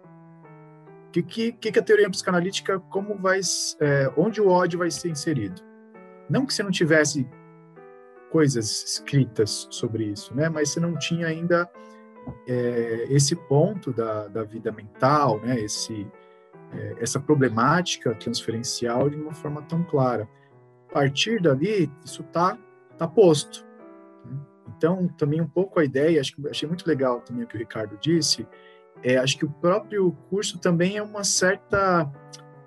que, 1.11 1.21
que, 1.21 1.51
que 1.51 1.79
a 1.79 1.83
teoria 1.83 2.09
psicanalítica, 2.09 2.79
como 2.79 3.15
vai, 3.17 3.41
é, 3.79 4.11
onde 4.15 4.39
o 4.39 4.47
ódio 4.47 4.79
vai 4.79 4.89
ser 4.89 5.09
inserido? 5.09 5.61
Não 6.29 6.45
que 6.45 6.53
você 6.53 6.63
não 6.63 6.71
tivesse 6.71 7.27
coisas 8.31 8.83
escritas 8.85 9.67
sobre 9.69 10.05
isso, 10.05 10.33
né? 10.33 10.47
Mas 10.47 10.69
você 10.69 10.79
não 10.79 10.97
tinha 10.97 11.27
ainda 11.27 11.69
é, 12.47 13.07
esse 13.09 13.35
ponto 13.35 13.91
da, 13.91 14.27
da 14.27 14.43
vida 14.43 14.71
mental, 14.71 15.41
né? 15.41 15.59
Esse, 15.59 16.07
é, 16.73 16.95
essa 16.99 17.19
problemática 17.19 18.13
transferencial 18.15 19.09
de 19.09 19.17
uma 19.17 19.33
forma 19.33 19.61
tão 19.61 19.83
clara. 19.83 20.27
A 20.89 20.93
partir 20.93 21.41
dali, 21.41 21.91
isso 22.03 22.21
está 22.21 22.57
tá 22.97 23.07
posto. 23.07 23.65
Né? 24.25 24.37
Então, 24.77 25.07
também 25.17 25.41
um 25.41 25.47
pouco 25.47 25.79
a 25.79 25.85
ideia, 25.85 26.19
acho 26.19 26.35
que 26.35 26.47
achei 26.49 26.67
muito 26.67 26.87
legal 26.87 27.21
também 27.21 27.43
o 27.43 27.47
que 27.47 27.55
o 27.55 27.59
Ricardo 27.59 27.97
disse, 27.99 28.47
é, 29.03 29.17
acho 29.17 29.37
que 29.37 29.45
o 29.45 29.49
próprio 29.49 30.11
curso 30.29 30.59
também 30.59 30.97
é 30.97 31.03
uma 31.03 31.23
certa 31.23 32.11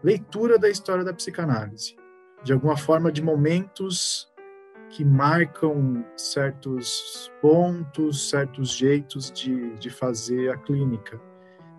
leitura 0.02 0.58
da 0.58 0.68
história 0.68 1.04
da 1.04 1.12
psicanálise, 1.12 1.96
de 2.42 2.52
alguma 2.52 2.76
forma 2.76 3.10
de 3.10 3.22
momentos 3.22 4.28
que 4.90 5.04
marcam 5.04 6.04
certos 6.16 7.32
pontos, 7.40 8.28
certos 8.28 8.70
jeitos 8.72 9.30
de, 9.30 9.74
de 9.74 9.90
fazer 9.90 10.50
a 10.50 10.56
clínica. 10.56 11.20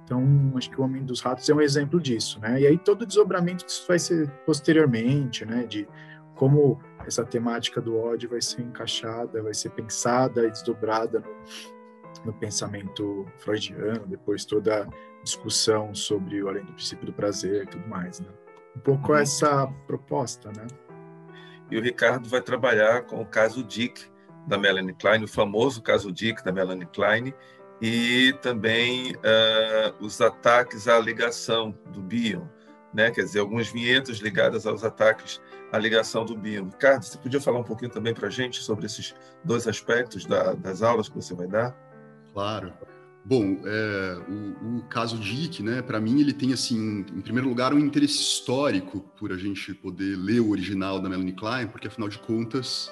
Então, 0.05 0.53
acho 0.55 0.69
que 0.69 0.79
o 0.79 0.83
Homem 0.83 1.03
dos 1.03 1.19
Ratos 1.19 1.49
é 1.49 1.53
um 1.53 1.59
exemplo 1.59 1.99
disso, 1.99 2.39
né? 2.39 2.61
E 2.61 2.67
aí 2.67 2.77
todo 2.77 3.01
o 3.01 3.05
desdobramento 3.05 3.65
disso 3.65 3.85
vai 3.87 3.97
ser 3.97 4.29
posteriormente, 4.45 5.43
né? 5.43 5.65
De 5.65 5.87
como 6.35 6.79
essa 7.07 7.25
temática 7.25 7.81
do 7.81 7.97
ódio 7.97 8.29
vai 8.29 8.41
ser 8.41 8.61
encaixada, 8.61 9.41
vai 9.41 9.53
ser 9.53 9.71
pensada 9.71 10.45
e 10.45 10.51
desdobrada 10.51 11.19
no, 11.19 12.25
no 12.25 12.33
pensamento 12.33 13.25
freudiano, 13.37 14.05
depois 14.05 14.45
toda 14.45 14.83
a 14.83 15.23
discussão 15.23 15.93
sobre 15.95 16.43
o 16.43 16.49
além 16.49 16.63
do 16.63 16.73
princípio 16.73 17.07
do 17.07 17.13
prazer 17.13 17.63
e 17.63 17.67
tudo 17.67 17.87
mais, 17.87 18.19
né? 18.19 18.27
Um 18.75 18.79
pouco 18.79 19.11
uhum. 19.11 19.17
essa 19.17 19.65
proposta, 19.87 20.51
né? 20.55 20.67
E 21.71 21.77
o 21.77 21.81
Ricardo 21.81 22.29
vai 22.29 22.41
trabalhar 22.41 23.05
com 23.05 23.19
o 23.21 23.25
caso 23.25 23.63
Dick 23.63 24.05
da 24.45 24.55
Melanie 24.55 24.93
Klein, 24.93 25.23
o 25.23 25.27
famoso 25.27 25.81
caso 25.81 26.11
Dick 26.11 26.43
da 26.43 26.51
Melanie 26.51 26.85
Klein, 26.85 27.33
e 27.81 28.33
também 28.41 29.13
uh, 29.15 29.93
os 29.99 30.21
ataques 30.21 30.87
à 30.87 30.99
ligação 30.99 31.77
do 31.91 32.01
Bion, 32.01 32.43
né? 32.93 33.11
Quer 33.11 33.23
dizer, 33.23 33.39
algumas 33.39 33.67
vinhetas 33.67 34.17
ligadas 34.17 34.65
aos 34.65 34.83
ataques 34.83 35.41
à 35.71 35.77
ligação 35.77 36.25
do 36.25 36.37
Bion. 36.37 36.65
Ricardo, 36.65 37.03
você 37.03 37.17
podia 37.17 37.41
falar 37.41 37.59
um 37.59 37.63
pouquinho 37.63 37.91
também 37.91 38.13
para 38.13 38.27
a 38.27 38.31
gente 38.31 38.61
sobre 38.61 38.85
esses 38.85 39.13
dois 39.43 39.67
aspectos 39.67 40.25
da, 40.25 40.53
das 40.53 40.81
aulas 40.81 41.09
que 41.09 41.15
você 41.15 41.33
vai 41.33 41.47
dar? 41.47 41.75
Claro. 42.33 42.73
Bom, 43.27 43.59
é, 43.65 44.17
o, 44.29 44.77
o, 44.77 44.83
caso 44.83 45.17
Dick, 45.17 45.63
né, 45.63 45.81
para 45.81 45.99
mim 45.99 46.21
ele 46.21 46.31
tem 46.31 46.53
assim, 46.53 46.99
em 46.99 47.21
primeiro 47.21 47.49
lugar, 47.49 47.73
um 47.73 47.79
interesse 47.79 48.19
histórico 48.19 49.01
por 49.19 49.31
a 49.31 49.37
gente 49.37 49.73
poder 49.73 50.15
ler 50.15 50.41
o 50.41 50.51
original 50.51 50.99
da 50.99 51.09
Melanie 51.09 51.33
Klein, 51.33 51.65
porque 51.65 51.87
afinal 51.87 52.07
de 52.07 52.19
contas 52.19 52.91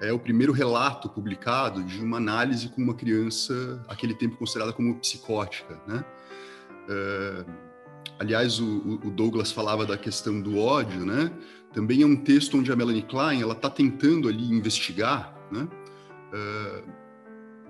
é 0.00 0.12
o 0.12 0.18
primeiro 0.18 0.52
relato 0.52 1.08
publicado 1.08 1.84
de 1.84 2.02
uma 2.02 2.16
análise 2.16 2.68
com 2.68 2.82
uma 2.82 2.94
criança, 2.94 3.84
aquele 3.86 4.14
tempo 4.14 4.36
considerada 4.36 4.72
como 4.72 4.98
psicótica, 4.98 5.78
né? 5.86 6.04
É, 6.88 7.44
aliás, 8.18 8.58
o, 8.58 9.00
o, 9.04 9.10
Douglas 9.10 9.52
falava 9.52 9.84
da 9.84 9.98
questão 9.98 10.40
do 10.40 10.58
ódio, 10.58 11.04
né? 11.04 11.30
Também 11.72 12.02
é 12.02 12.06
um 12.06 12.16
texto 12.16 12.58
onde 12.58 12.72
a 12.72 12.76
Melanie 12.76 13.02
Klein 13.02 13.42
ela 13.42 13.52
está 13.52 13.68
tentando 13.68 14.28
ali 14.28 14.42
investigar, 14.50 15.36
né? 15.52 15.68
É, 16.32 16.82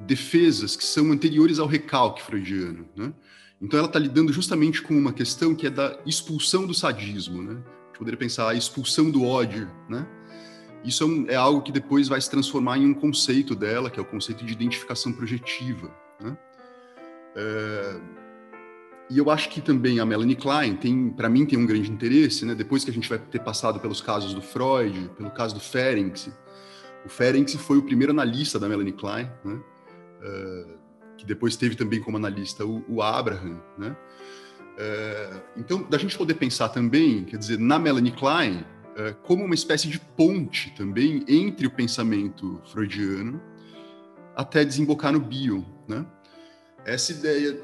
defesas 0.06 0.76
que 0.76 0.84
são 0.84 1.10
anteriores 1.10 1.58
ao 1.58 1.66
recalque 1.66 2.22
freudiano, 2.22 2.88
né? 2.96 3.12
Então 3.60 3.78
ela 3.78 3.88
está 3.88 3.98
lidando 3.98 4.32
justamente 4.32 4.80
com 4.80 4.94
uma 4.94 5.12
questão 5.12 5.54
que 5.54 5.66
é 5.66 5.70
da 5.70 5.98
expulsão 6.06 6.66
do 6.66 6.72
sadismo, 6.72 7.42
né? 7.42 7.52
A 7.52 7.86
gente 7.88 7.98
poderia 7.98 8.18
pensar 8.18 8.48
a 8.48 8.54
expulsão 8.54 9.10
do 9.10 9.24
ódio, 9.24 9.68
né? 9.88 10.06
Isso 10.84 11.04
é, 11.04 11.06
um, 11.06 11.26
é, 11.28 11.34
algo 11.34 11.62
que 11.62 11.72
depois 11.72 12.08
vai 12.08 12.20
se 12.20 12.30
transformar 12.30 12.78
em 12.78 12.86
um 12.86 12.94
conceito 12.94 13.54
dela, 13.54 13.90
que 13.90 13.98
é 13.98 14.02
o 14.02 14.06
conceito 14.06 14.44
de 14.44 14.52
identificação 14.52 15.12
projetiva. 15.12 15.90
Né? 16.20 16.36
É, 17.36 18.00
e 19.10 19.18
eu 19.18 19.28
acho 19.30 19.48
que 19.48 19.60
também 19.60 19.98
a 19.98 20.06
Melanie 20.06 20.36
Klein 20.36 20.76
tem, 20.76 21.10
para 21.10 21.28
mim, 21.28 21.44
tem 21.44 21.58
um 21.58 21.66
grande 21.66 21.90
interesse, 21.90 22.46
né? 22.46 22.54
Depois 22.54 22.84
que 22.84 22.90
a 22.90 22.92
gente 22.92 23.08
vai 23.08 23.18
ter 23.18 23.40
passado 23.40 23.80
pelos 23.80 24.00
casos 24.00 24.32
do 24.32 24.40
Freud, 24.40 25.10
pelo 25.16 25.30
caso 25.32 25.54
do 25.54 25.60
Ferenczi, 25.60 26.32
o 27.04 27.08
Ferenczi 27.08 27.58
foi 27.58 27.78
o 27.78 27.82
primeiro 27.82 28.12
analista 28.12 28.58
da 28.58 28.68
Melanie 28.68 28.92
Klein, 28.92 29.28
né? 29.44 29.60
É, 30.22 30.66
que 31.18 31.26
depois 31.26 31.56
teve 31.56 31.74
também 31.74 32.00
como 32.00 32.16
analista 32.16 32.64
o, 32.64 32.84
o 32.88 33.02
Abraham, 33.02 33.60
né? 33.76 33.96
É, 34.78 35.42
então, 35.56 35.82
da 35.82 35.98
gente 35.98 36.16
poder 36.16 36.34
pensar 36.34 36.68
também, 36.68 37.24
quer 37.24 37.36
dizer, 37.36 37.58
na 37.58 37.78
Melanie 37.80 38.12
Klein, 38.12 38.64
é, 38.96 39.12
como 39.22 39.44
uma 39.44 39.54
espécie 39.54 39.88
de 39.88 39.98
ponte 39.98 40.74
também 40.76 41.24
entre 41.28 41.66
o 41.66 41.70
pensamento 41.70 42.60
freudiano 42.66 43.40
até 44.34 44.64
desembocar 44.64 45.12
no 45.12 45.20
Bion, 45.20 45.62
né? 45.86 46.04
Essa 46.84 47.12
ideia 47.12 47.60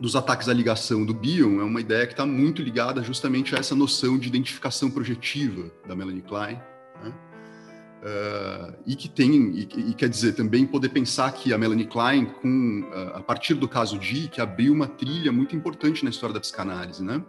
dos 0.00 0.16
ataques 0.16 0.48
à 0.48 0.52
ligação 0.52 1.04
do 1.04 1.14
Bion 1.14 1.60
é 1.60 1.64
uma 1.64 1.80
ideia 1.80 2.06
que 2.06 2.12
está 2.12 2.26
muito 2.26 2.62
ligada 2.62 3.02
justamente 3.02 3.54
a 3.54 3.58
essa 3.58 3.74
noção 3.74 4.18
de 4.18 4.28
identificação 4.28 4.90
projetiva 4.90 5.70
da 5.86 5.94
Melanie 5.94 6.22
Klein, 6.22 6.60
né? 7.02 7.14
Uh, 8.02 8.74
e 8.86 8.94
que 8.94 9.08
tem 9.08 9.32
e, 9.52 9.62
e, 9.62 9.94
quer 9.94 10.08
dizer 10.08 10.34
também 10.34 10.66
poder 10.66 10.90
pensar 10.90 11.32
que 11.32 11.52
a 11.52 11.58
Melanie 11.58 11.86
Klein 11.86 12.26
com 12.26 12.82
uh, 12.82 13.16
a 13.16 13.20
partir 13.22 13.54
do 13.54 13.66
caso 13.66 13.98
de 13.98 14.28
que 14.28 14.40
abriu 14.40 14.72
uma 14.72 14.86
trilha 14.86 15.32
muito 15.32 15.56
importante 15.56 16.04
na 16.04 16.10
história 16.10 16.34
da 16.34 16.40
psicanálise, 16.40 17.02
né? 17.02 17.22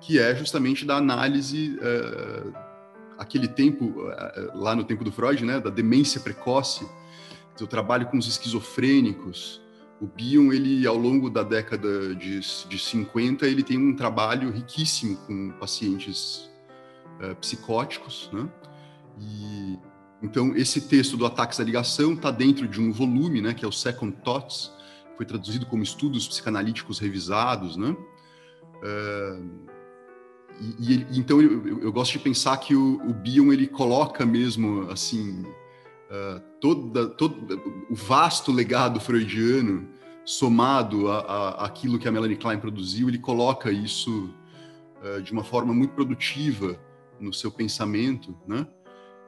Que 0.00 0.18
é 0.18 0.34
justamente 0.34 0.84
da 0.84 0.96
análise 0.96 1.78
uh, 1.78 2.52
aquele 3.18 3.48
tempo 3.48 3.86
uh, 3.86 4.58
lá 4.58 4.74
no 4.74 4.84
tempo 4.84 5.04
do 5.04 5.12
Freud, 5.12 5.44
né, 5.44 5.60
da 5.60 5.70
demência 5.70 6.20
precoce. 6.20 6.86
Eu 7.58 7.66
trabalho 7.66 8.06
com 8.06 8.18
os 8.18 8.26
esquizofrênicos. 8.26 9.62
O 10.00 10.06
Bion, 10.06 10.52
ele 10.52 10.86
ao 10.86 10.96
longo 10.96 11.30
da 11.30 11.42
década 11.42 12.14
de, 12.14 12.40
de 12.40 12.78
50, 12.78 13.46
ele 13.46 13.62
tem 13.62 13.78
um 13.78 13.96
trabalho 13.96 14.50
riquíssimo 14.50 15.16
com 15.26 15.52
pacientes 15.52 16.50
uh, 17.20 17.34
psicóticos, 17.36 18.30
né? 18.32 18.48
E 19.18 19.78
então 20.22 20.56
esse 20.56 20.82
texto 20.82 21.16
do 21.16 21.26
Ataques 21.26 21.60
à 21.60 21.64
Ligação 21.64 22.14
está 22.14 22.30
dentro 22.30 22.66
de 22.66 22.80
um 22.80 22.90
volume, 22.90 23.40
né, 23.40 23.54
que 23.54 23.64
é 23.64 23.68
o 23.68 23.72
Second 23.72 24.16
Thoughts, 24.24 24.72
foi 25.16 25.24
traduzido 25.24 25.66
como 25.66 25.82
Estudos 25.82 26.28
Psicanalíticos 26.28 26.98
Revisados, 26.98 27.76
né? 27.76 27.96
Uh, 28.82 29.75
e, 30.60 31.06
então 31.18 31.40
eu, 31.40 31.66
eu, 31.66 31.80
eu, 31.80 31.92
gosto 31.92 32.12
de 32.12 32.18
pensar 32.18 32.56
que 32.56 32.74
o, 32.74 33.00
o 33.06 33.12
Bion 33.12 33.52
ele 33.52 33.66
coloca 33.66 34.24
mesmo 34.24 34.90
assim 34.90 35.42
uh, 35.42 36.40
toda, 36.60 37.08
todo 37.08 37.60
o 37.90 37.94
vasto 37.94 38.50
legado 38.50 38.98
freudiano 38.98 39.88
somado 40.24 41.08
a, 41.10 41.18
a, 41.18 41.66
aquilo 41.66 41.98
que 41.98 42.08
a 42.08 42.12
Melanie 42.12 42.36
Klein 42.36 42.58
produziu, 42.58 43.08
ele 43.08 43.18
coloca 43.18 43.70
isso 43.70 44.30
uh, 45.02 45.22
de 45.22 45.32
uma 45.32 45.44
forma 45.44 45.74
muito 45.74 45.94
produtiva 45.94 46.78
no 47.20 47.32
seu 47.32 47.50
pensamento, 47.50 48.36
né? 48.46 48.66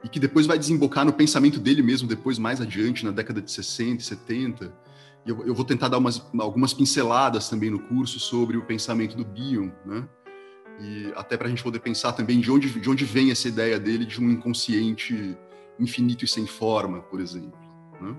E 0.03 0.09
que 0.09 0.19
depois 0.19 0.47
vai 0.47 0.57
desembocar 0.57 1.05
no 1.05 1.11
pensamento 1.11 1.59
dele 1.59 1.81
mesmo 1.81 2.07
depois 2.07 2.39
mais 2.39 2.61
adiante 2.61 3.03
na 3.05 3.11
década 3.11 3.41
de 3.41 3.51
60 3.51 4.01
e 4.01 4.05
70. 4.05 4.73
E 5.25 5.29
eu, 5.29 5.45
eu 5.45 5.53
vou 5.53 5.65
tentar 5.65 5.89
dar 5.89 5.97
umas, 5.97 6.25
algumas 6.39 6.73
pinceladas 6.73 7.49
também 7.49 7.69
no 7.69 7.79
curso 7.79 8.19
sobre 8.19 8.57
o 8.57 8.63
pensamento 8.63 9.15
do 9.17 9.25
Bion, 9.25 9.69
né? 9.85 10.07
E 10.79 11.11
até 11.15 11.35
para 11.35 11.47
a 11.47 11.49
gente 11.49 11.61
poder 11.61 11.79
pensar 11.79 12.13
também 12.13 12.39
de 12.39 12.51
onde, 12.51 12.79
de 12.79 12.89
onde 12.89 13.05
vem 13.05 13.31
essa 13.31 13.47
ideia 13.47 13.79
dele 13.79 14.05
de 14.05 14.21
um 14.23 14.29
inconsciente 14.29 15.37
infinito 15.79 16.23
e 16.25 16.27
sem 16.27 16.47
forma, 16.47 17.01
por 17.01 17.19
exemplo. 17.19 17.59
Né? 18.01 18.15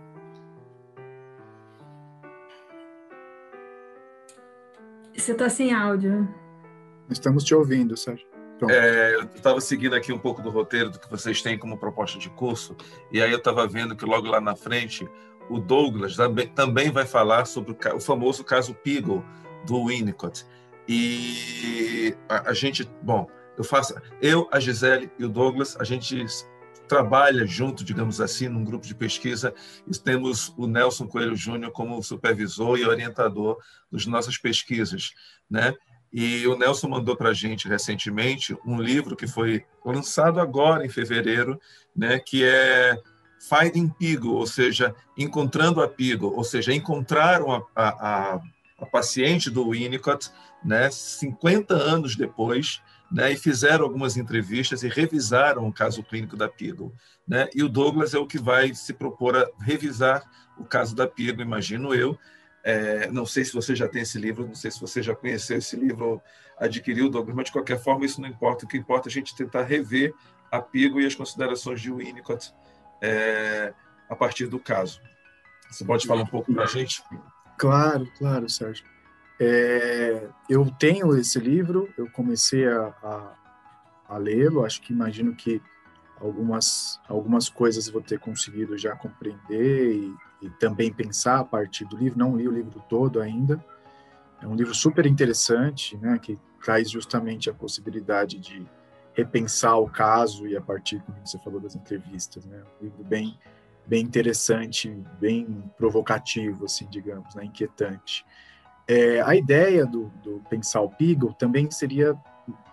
Você 5.16 5.32
está 5.32 5.48
sem 5.48 5.72
áudio. 5.72 6.28
Estamos 7.10 7.44
te 7.44 7.54
ouvindo, 7.54 7.96
Sérgio. 7.96 8.26
É, 8.68 9.14
eu 9.14 9.22
estava 9.22 9.60
seguindo 9.60 9.94
aqui 9.94 10.12
um 10.12 10.18
pouco 10.18 10.42
do 10.42 10.50
roteiro 10.50 10.90
do 10.90 10.98
que 10.98 11.10
vocês 11.10 11.40
têm 11.40 11.58
como 11.58 11.78
proposta 11.78 12.18
de 12.18 12.28
curso, 12.28 12.76
e 13.10 13.22
aí 13.22 13.30
eu 13.30 13.38
estava 13.38 13.66
vendo 13.66 13.96
que 13.96 14.04
logo 14.04 14.26
lá 14.26 14.38
na 14.38 14.54
frente 14.54 15.08
o 15.48 15.58
Douglas 15.58 16.16
também 16.54 16.90
vai 16.90 17.06
falar 17.06 17.46
sobre 17.46 17.72
o, 17.72 17.96
o 17.96 18.00
famoso 18.00 18.44
caso 18.44 18.74
Peagle 18.74 19.24
do 19.66 19.86
Winnicott. 19.86 20.44
E 20.92 22.16
a, 22.28 22.50
a, 22.50 22.52
gente, 22.52 22.82
bom, 23.00 23.28
eu 23.56 23.62
faço, 23.62 23.94
eu, 24.20 24.48
a 24.50 24.58
Gisele 24.58 25.08
e 25.20 25.24
o 25.24 25.28
Douglas, 25.28 25.76
a 25.78 25.84
gente 25.84 26.26
trabalha 26.88 27.46
junto, 27.46 27.84
digamos 27.84 28.20
assim, 28.20 28.48
num 28.48 28.64
grupo 28.64 28.84
de 28.84 28.96
pesquisa 28.96 29.54
e 29.86 29.96
temos 29.96 30.52
o 30.58 30.66
Nelson 30.66 31.06
Coelho 31.06 31.36
Júnior 31.36 31.70
como 31.70 32.02
supervisor 32.02 32.76
e 32.76 32.84
orientador 32.84 33.58
das 33.92 34.04
nossas 34.04 34.36
pesquisas, 34.36 35.12
né? 35.48 35.72
E 36.12 36.44
o 36.48 36.58
Nelson 36.58 36.88
mandou 36.88 37.14
para 37.14 37.28
a 37.28 37.34
gente 37.34 37.68
recentemente 37.68 38.58
um 38.66 38.82
livro 38.82 39.14
que 39.14 39.28
foi 39.28 39.64
lançado 39.86 40.40
agora 40.40 40.84
em 40.84 40.88
fevereiro, 40.88 41.60
né? 41.94 42.18
Que 42.18 42.42
é 42.42 42.98
Finding 43.38 43.90
Pigo, 43.90 44.32
ou 44.32 44.44
seja, 44.44 44.92
encontrando 45.16 45.80
a 45.80 45.86
Pigo, 45.86 46.34
ou 46.34 46.42
seja, 46.42 46.74
encontraram 46.74 47.52
a, 47.52 47.62
a, 47.76 48.40
a 48.80 48.86
paciente 48.86 49.48
do 49.48 49.70
Winnicott 49.70 50.32
né, 50.64 50.90
50 50.90 51.74
anos 51.74 52.16
depois, 52.16 52.82
né, 53.10 53.32
e 53.32 53.36
fizeram 53.36 53.84
algumas 53.84 54.16
entrevistas 54.16 54.82
e 54.82 54.88
revisaram 54.88 55.66
o 55.66 55.72
caso 55.72 56.02
clínico 56.02 56.36
da 56.36 56.48
Pigo. 56.48 56.94
Né? 57.26 57.48
E 57.54 57.62
o 57.62 57.68
Douglas 57.68 58.14
é 58.14 58.18
o 58.18 58.26
que 58.26 58.38
vai 58.38 58.74
se 58.74 58.92
propor 58.92 59.36
a 59.36 59.48
revisar 59.60 60.22
o 60.58 60.64
caso 60.64 60.94
da 60.94 61.06
Pigo, 61.06 61.42
imagino 61.42 61.94
eu. 61.94 62.18
É, 62.62 63.10
não 63.10 63.24
sei 63.24 63.44
se 63.44 63.54
você 63.54 63.74
já 63.74 63.88
tem 63.88 64.02
esse 64.02 64.18
livro, 64.18 64.46
não 64.46 64.54
sei 64.54 64.70
se 64.70 64.80
você 64.80 65.02
já 65.02 65.14
conheceu 65.14 65.56
esse 65.56 65.76
livro, 65.76 66.20
adquiriu, 66.58 67.08
Douglas, 67.08 67.34
mas 67.34 67.46
de 67.46 67.52
qualquer 67.52 67.80
forma 67.82 68.04
isso 68.04 68.20
não 68.20 68.28
importa. 68.28 68.64
O 68.64 68.68
que 68.68 68.76
importa 68.76 69.08
é 69.08 69.10
a 69.10 69.12
gente 69.12 69.34
tentar 69.34 69.62
rever 69.62 70.14
a 70.52 70.60
Pigo 70.60 71.00
e 71.00 71.06
as 71.06 71.14
considerações 71.14 71.80
de 71.80 71.90
Winnicott 71.90 72.52
é, 73.00 73.72
a 74.08 74.14
partir 74.14 74.46
do 74.46 74.58
caso. 74.58 75.00
Você 75.70 75.84
pode 75.84 76.06
falar 76.06 76.22
um 76.22 76.26
pouco 76.26 76.52
para 76.52 76.64
a 76.64 76.66
gente? 76.66 77.02
Claro, 77.56 78.10
claro, 78.18 78.48
Sérgio. 78.48 78.84
É, 79.42 80.28
eu 80.50 80.70
tenho 80.78 81.16
esse 81.16 81.38
livro, 81.38 81.88
eu 81.96 82.10
comecei 82.10 82.68
a, 82.68 82.94
a, 83.02 83.34
a 84.06 84.18
lê-lo, 84.18 84.66
acho 84.66 84.82
que 84.82 84.92
imagino 84.92 85.34
que 85.34 85.62
algumas, 86.20 87.00
algumas 87.08 87.48
coisas 87.48 87.88
vou 87.88 88.02
ter 88.02 88.18
conseguido 88.18 88.76
já 88.76 88.94
compreender 88.94 89.94
e, 89.94 90.14
e, 90.42 90.50
também 90.50 90.92
pensar 90.92 91.40
a 91.40 91.44
partir 91.44 91.86
do 91.86 91.96
livro. 91.96 92.18
Não 92.18 92.36
li 92.36 92.46
o 92.46 92.52
livro 92.52 92.84
todo 92.86 93.18
ainda. 93.18 93.64
É 94.42 94.46
um 94.46 94.54
livro 94.54 94.74
super 94.74 95.06
interessante, 95.06 95.96
né, 95.96 96.18
que 96.18 96.38
traz 96.62 96.90
justamente 96.90 97.48
a 97.48 97.54
possibilidade 97.54 98.38
de 98.38 98.66
repensar 99.14 99.78
o 99.78 99.88
caso 99.88 100.46
e 100.46 100.54
a 100.54 100.60
partir, 100.60 101.00
como 101.00 101.18
você 101.26 101.38
falou, 101.38 101.60
das 101.60 101.74
entrevistas. 101.74 102.44
Né, 102.44 102.62
um 102.78 102.84
livro 102.84 103.04
bem, 103.04 103.38
bem 103.86 104.02
interessante, 104.02 104.94
bem 105.18 105.64
provocativo, 105.78 106.66
assim, 106.66 106.86
digamos, 106.90 107.34
né, 107.34 107.46
inquietante. 107.46 108.22
É, 108.90 109.20
a 109.20 109.36
ideia 109.36 109.86
do, 109.86 110.12
do, 110.20 110.42
pensar 110.50 110.80
o 110.80 110.90
Peagle 110.90 111.32
também 111.34 111.70
seria 111.70 112.12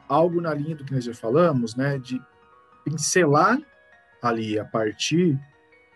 algo 0.09 0.41
na 0.41 0.51
linha 0.51 0.75
do 0.75 0.83
que 0.83 0.91
nós 0.91 1.03
já 1.03 1.13
falamos, 1.13 1.75
né, 1.75 1.99
de 1.99 2.19
pincelar 2.83 3.59
ali 4.19 4.57
a 4.57 4.65
partir 4.65 5.39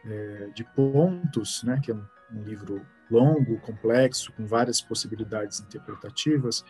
é, 0.06 0.50
de 0.54 0.64
pontos, 0.76 1.64
né, 1.64 1.80
que 1.82 1.90
é 1.90 1.96
um, 1.96 2.06
um, 2.36 2.44
livro 2.44 2.86
longo, 3.10 3.60
complexo, 3.62 4.32
com 4.34 4.46
várias 4.46 4.80
possibilidades 4.80 5.60
interpretativas, 5.60 6.64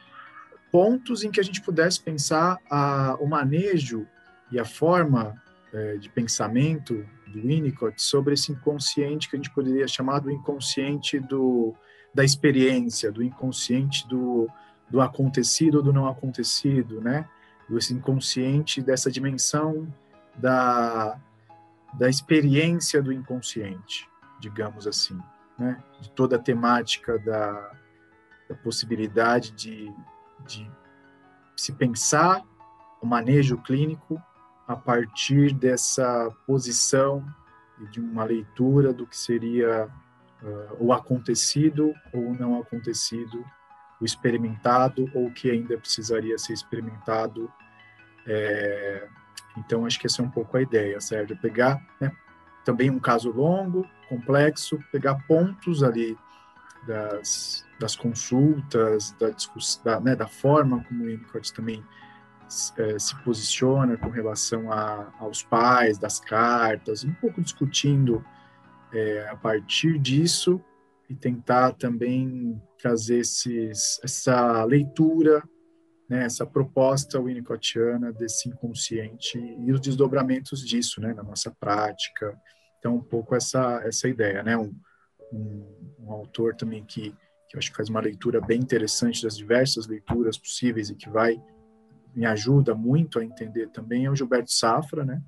pontos 0.71 1.21
em 1.25 1.29
que 1.29 1.41
a 1.41 1.43
gente 1.43 1.61
pudesse 1.61 2.01
pensar 2.01 2.57
a, 2.69 3.17
o 3.19 3.27
manejo 3.27 4.07
e 4.49 4.61
a 4.61 4.63
forma 4.63 5.35
é, 5.73 5.97
de 5.97 6.07
pensamento 6.07 7.05
do 7.27 7.41
Winnicott 7.41 8.01
sobre 8.01 8.33
esse 8.33 8.53
inconsciente 8.53 9.29
que 9.29 9.35
a 9.35 9.39
gente 9.39 9.53
poderia 9.53 9.89
chamar 9.89 10.19
do 10.19 10.31
inconsciente 10.31 11.19
do 11.19 11.75
da 12.13 12.23
experiência, 12.23 13.11
do 13.11 13.23
inconsciente 13.23 14.07
do, 14.07 14.49
do 14.89 14.99
acontecido 15.01 15.81
do 15.81 15.93
não 15.93 16.07
acontecido, 16.07 17.01
né? 17.01 17.27
Esse 17.71 17.93
inconsciente 17.93 18.81
dessa 18.81 19.09
dimensão 19.09 19.87
da, 20.35 21.17
da 21.93 22.09
experiência 22.09 23.01
do 23.01 23.13
inconsciente, 23.13 24.09
digamos 24.41 24.85
assim, 24.85 25.17
né? 25.57 25.81
de 26.01 26.09
toda 26.11 26.35
a 26.35 26.39
temática 26.39 27.17
da, 27.19 27.71
da 28.49 28.55
possibilidade 28.55 29.51
de, 29.51 29.93
de 30.45 30.69
se 31.55 31.71
pensar 31.71 32.43
o 33.01 33.05
manejo 33.05 33.57
clínico 33.59 34.21
a 34.67 34.75
partir 34.75 35.53
dessa 35.53 36.29
posição 36.45 37.25
e 37.79 37.87
de 37.87 37.99
uma 37.99 38.23
leitura 38.23 38.93
do 38.93 39.07
que 39.07 39.17
seria 39.17 39.89
uh, 40.41 40.75
o 40.79 40.93
acontecido 40.93 41.93
ou 42.13 42.33
não 42.33 42.59
acontecido, 42.59 43.45
o 43.99 44.05
experimentado 44.05 45.09
ou 45.13 45.27
o 45.27 45.33
que 45.33 45.49
ainda 45.49 45.77
precisaria 45.77 46.37
ser 46.37 46.53
experimentado. 46.53 47.51
É, 48.25 49.07
então, 49.57 49.85
acho 49.85 49.99
que 49.99 50.07
essa 50.07 50.21
é 50.21 50.25
um 50.25 50.29
pouco 50.29 50.57
a 50.57 50.61
ideia, 50.61 50.99
Sérgio, 50.99 51.37
pegar 51.37 51.79
né, 51.99 52.11
também 52.63 52.89
um 52.89 52.99
caso 52.99 53.31
longo, 53.31 53.87
complexo, 54.09 54.79
pegar 54.91 55.15
pontos 55.27 55.83
ali 55.83 56.17
das, 56.87 57.65
das 57.79 57.95
consultas, 57.95 59.11
da, 59.19 59.29
da, 59.83 59.99
né, 59.99 60.15
da 60.15 60.27
forma 60.27 60.83
como 60.83 61.03
o 61.03 61.07
Winnicott 61.07 61.53
também 61.53 61.83
é, 62.77 62.99
se 62.99 63.15
posiciona 63.23 63.97
com 63.97 64.09
relação 64.09 64.71
a, 64.71 65.07
aos 65.19 65.43
pais, 65.43 65.97
das 65.97 66.19
cartas, 66.19 67.03
um 67.03 67.13
pouco 67.13 67.41
discutindo 67.41 68.25
é, 68.93 69.27
a 69.29 69.35
partir 69.35 69.99
disso 69.99 70.63
e 71.09 71.15
tentar 71.15 71.73
também 71.73 72.61
trazer 72.77 73.19
esses, 73.19 73.99
essa 74.03 74.63
leitura, 74.63 75.43
né, 76.09 76.25
essa 76.25 76.45
proposta 76.45 77.19
winnicottiana 77.19 78.11
desse 78.11 78.49
inconsciente 78.49 79.37
e 79.37 79.71
os 79.71 79.79
desdobramentos 79.79 80.65
disso 80.65 81.01
né, 81.01 81.13
na 81.13 81.23
nossa 81.23 81.51
prática. 81.59 82.37
Então, 82.79 82.95
um 82.95 83.01
pouco 83.01 83.35
essa, 83.35 83.81
essa 83.85 84.07
ideia, 84.07 84.41
né? 84.41 84.57
Um, 84.57 84.73
um, 85.31 85.95
um 85.99 86.11
autor 86.11 86.55
também 86.55 86.83
que, 86.83 87.11
que 87.47 87.55
eu 87.55 87.59
acho 87.59 87.69
que 87.71 87.77
faz 87.77 87.89
uma 87.89 88.01
leitura 88.01 88.41
bem 88.41 88.59
interessante 88.59 89.21
das 89.21 89.37
diversas 89.37 89.87
leituras 89.87 90.37
possíveis 90.37 90.89
e 90.89 90.95
que 90.95 91.09
vai 91.09 91.41
me 92.13 92.25
ajuda 92.25 92.75
muito 92.75 93.19
a 93.19 93.23
entender 93.23 93.67
também 93.69 94.05
é 94.05 94.09
o 94.09 94.15
Gilberto 94.15 94.51
Safra, 94.51 95.05
né? 95.05 95.21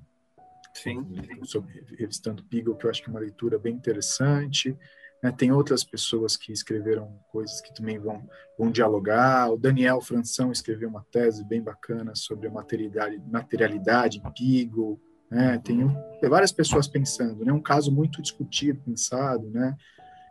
Sim. 0.74 1.06
Sobre 1.44 1.84
Revistando 1.98 2.42
Beagle, 2.42 2.76
que 2.76 2.86
eu 2.86 2.90
acho 2.90 3.02
que 3.02 3.08
é 3.08 3.12
uma 3.12 3.20
leitura 3.20 3.58
bem 3.58 3.74
interessante. 3.74 4.76
Né? 5.22 5.32
Tem 5.32 5.52
outras 5.52 5.82
pessoas 5.82 6.36
que 6.36 6.52
escreveram 6.52 7.18
coisas 7.30 7.60
que 7.60 7.72
também 7.72 7.98
vão, 7.98 8.28
vão 8.58 8.70
dialogar. 8.70 9.50
O 9.50 9.56
Daniel 9.56 10.00
Franção 10.00 10.52
escreveu 10.52 10.88
uma 10.88 11.06
tese 11.10 11.44
bem 11.44 11.62
bacana 11.62 12.14
sobre 12.14 12.48
a 12.48 12.50
materialidade, 12.50 13.22
materialidade 13.30 14.20
Beagle. 14.20 15.00
Né? 15.30 15.58
Tem, 15.64 15.78
tem 16.20 16.28
várias 16.28 16.52
pessoas 16.52 16.86
pensando, 16.86 17.44
né? 17.44 17.52
Um 17.52 17.62
caso 17.62 17.90
muito 17.90 18.20
discutido, 18.20 18.82
pensado, 18.84 19.48
né? 19.50 19.74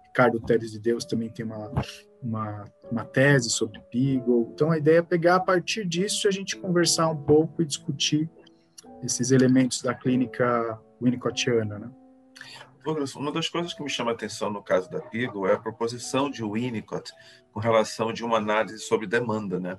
Ricardo 0.07 0.39
Teres 0.39 0.71
de 0.71 0.79
Deus 0.79 1.05
também 1.05 1.29
tem 1.29 1.43
uma, 1.43 1.71
uma, 2.21 2.65
uma 2.91 3.03
tese 3.03 3.49
sobre 3.49 3.81
Beagle. 3.91 4.51
Então, 4.53 4.69
a 4.69 4.77
ideia 4.77 4.99
é 4.99 5.01
pegar 5.01 5.37
a 5.37 5.39
partir 5.39 5.85
disso 5.87 6.27
e 6.27 6.29
a 6.29 6.31
gente 6.31 6.55
conversar 6.55 7.09
um 7.09 7.17
pouco 7.17 7.63
e 7.63 7.65
discutir 7.65 8.29
esses 9.03 9.31
elementos 9.31 9.81
da 9.81 9.93
clínica 9.93 10.79
winnicottiana, 11.01 11.79
né? 11.79 11.91
Douglas, 12.83 13.15
uma 13.15 13.31
das 13.31 13.47
coisas 13.47 13.73
que 13.73 13.81
me 13.81 13.89
chama 13.89 14.11
a 14.11 14.13
atenção 14.13 14.49
no 14.49 14.61
caso 14.61 14.89
da 14.89 14.99
Beagle 14.99 15.47
é 15.47 15.53
a 15.53 15.59
proposição 15.59 16.29
de 16.29 16.43
Winnicott 16.43 17.13
com 17.51 17.59
relação 17.59 18.11
de 18.11 18.25
uma 18.25 18.37
análise 18.37 18.79
sobre 18.79 19.07
demanda, 19.07 19.59
né? 19.59 19.77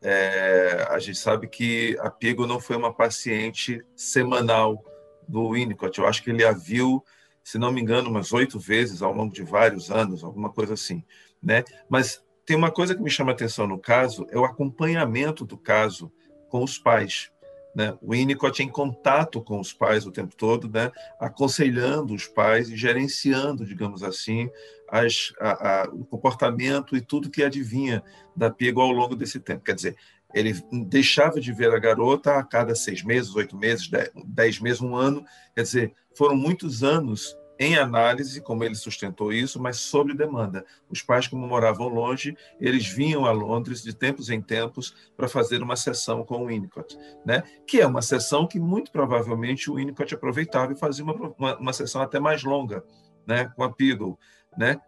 É, 0.00 0.86
a 0.88 0.98
gente 0.98 1.18
sabe 1.18 1.48
que 1.48 1.98
a 2.00 2.08
Beagle 2.08 2.46
não 2.46 2.60
foi 2.60 2.76
uma 2.76 2.94
paciente 2.94 3.84
semanal 3.94 4.82
do 5.28 5.50
Winnicott. 5.50 5.98
Eu 5.98 6.06
acho 6.06 6.22
que 6.22 6.30
ele 6.30 6.44
a 6.44 6.52
viu, 6.52 7.04
se 7.44 7.58
não 7.58 7.72
me 7.72 7.80
engano, 7.82 8.08
umas 8.08 8.32
oito 8.32 8.58
vezes 8.58 9.02
ao 9.02 9.12
longo 9.12 9.34
de 9.34 9.42
vários 9.42 9.90
anos, 9.90 10.24
alguma 10.24 10.50
coisa 10.50 10.74
assim 10.74 11.04
né? 11.42 11.64
Mas 11.88 12.22
tem 12.44 12.56
uma 12.56 12.70
coisa 12.70 12.94
que 12.94 13.02
me 13.02 13.10
chama 13.10 13.32
a 13.32 13.34
atenção 13.34 13.66
no 13.66 13.78
caso, 13.78 14.26
é 14.30 14.38
o 14.38 14.44
acompanhamento 14.44 15.44
do 15.44 15.56
caso 15.56 16.12
com 16.48 16.62
os 16.62 16.78
pais. 16.78 17.30
Né? 17.74 17.96
O 18.00 18.12
Winnicott 18.12 18.62
em 18.62 18.68
contato 18.68 19.40
com 19.40 19.60
os 19.60 19.72
pais 19.72 20.06
o 20.06 20.10
tempo 20.10 20.34
todo, 20.36 20.68
né? 20.68 20.90
aconselhando 21.20 22.14
os 22.14 22.26
pais 22.26 22.70
e 22.70 22.76
gerenciando, 22.76 23.64
digamos 23.64 24.02
assim, 24.02 24.50
as, 24.88 25.32
a, 25.38 25.82
a, 25.82 25.88
o 25.90 26.04
comportamento 26.04 26.96
e 26.96 27.00
tudo 27.00 27.30
que 27.30 27.42
adivinha 27.42 28.02
da 28.34 28.50
Piego 28.50 28.80
ao 28.80 28.90
longo 28.90 29.14
desse 29.14 29.38
tempo. 29.38 29.64
Quer 29.64 29.74
dizer, 29.74 29.96
ele 30.34 30.54
deixava 30.86 31.40
de 31.40 31.52
ver 31.52 31.72
a 31.72 31.78
garota 31.78 32.36
a 32.36 32.44
cada 32.44 32.74
seis 32.74 33.02
meses, 33.02 33.34
oito 33.34 33.56
meses, 33.56 33.88
dez, 33.88 34.10
dez 34.26 34.60
meses, 34.60 34.80
um 34.80 34.94
ano. 34.94 35.24
Quer 35.54 35.62
dizer, 35.62 35.94
foram 36.14 36.36
muitos 36.36 36.82
anos 36.82 37.36
em 37.58 37.76
análise, 37.76 38.40
como 38.40 38.62
ele 38.62 38.76
sustentou 38.76 39.32
isso, 39.32 39.60
mas 39.60 39.78
sobre 39.78 40.14
demanda. 40.14 40.64
Os 40.88 41.02
pais, 41.02 41.26
como 41.26 41.46
moravam 41.46 41.88
longe, 41.88 42.36
eles 42.60 42.86
vinham 42.86 43.26
a 43.26 43.32
Londres 43.32 43.82
de 43.82 43.92
tempos 43.92 44.30
em 44.30 44.40
tempos 44.40 44.94
para 45.16 45.28
fazer 45.28 45.62
uma 45.62 45.74
sessão 45.74 46.24
com 46.24 46.44
o 46.44 46.46
Winnicott, 46.46 46.96
né? 47.26 47.42
que 47.66 47.80
é 47.80 47.86
uma 47.86 48.02
sessão 48.02 48.46
que 48.46 48.60
muito 48.60 48.92
provavelmente 48.92 49.70
o 49.70 49.74
Winnicott 49.74 50.14
aproveitava 50.14 50.72
e 50.72 50.78
fazia 50.78 51.04
uma, 51.04 51.34
uma, 51.36 51.56
uma 51.58 51.72
sessão 51.72 52.00
até 52.00 52.20
mais 52.20 52.44
longa 52.44 52.84
né? 53.26 53.50
com 53.56 53.64
a 53.64 53.72
Peagle. 53.72 54.16
Né? 54.56 54.80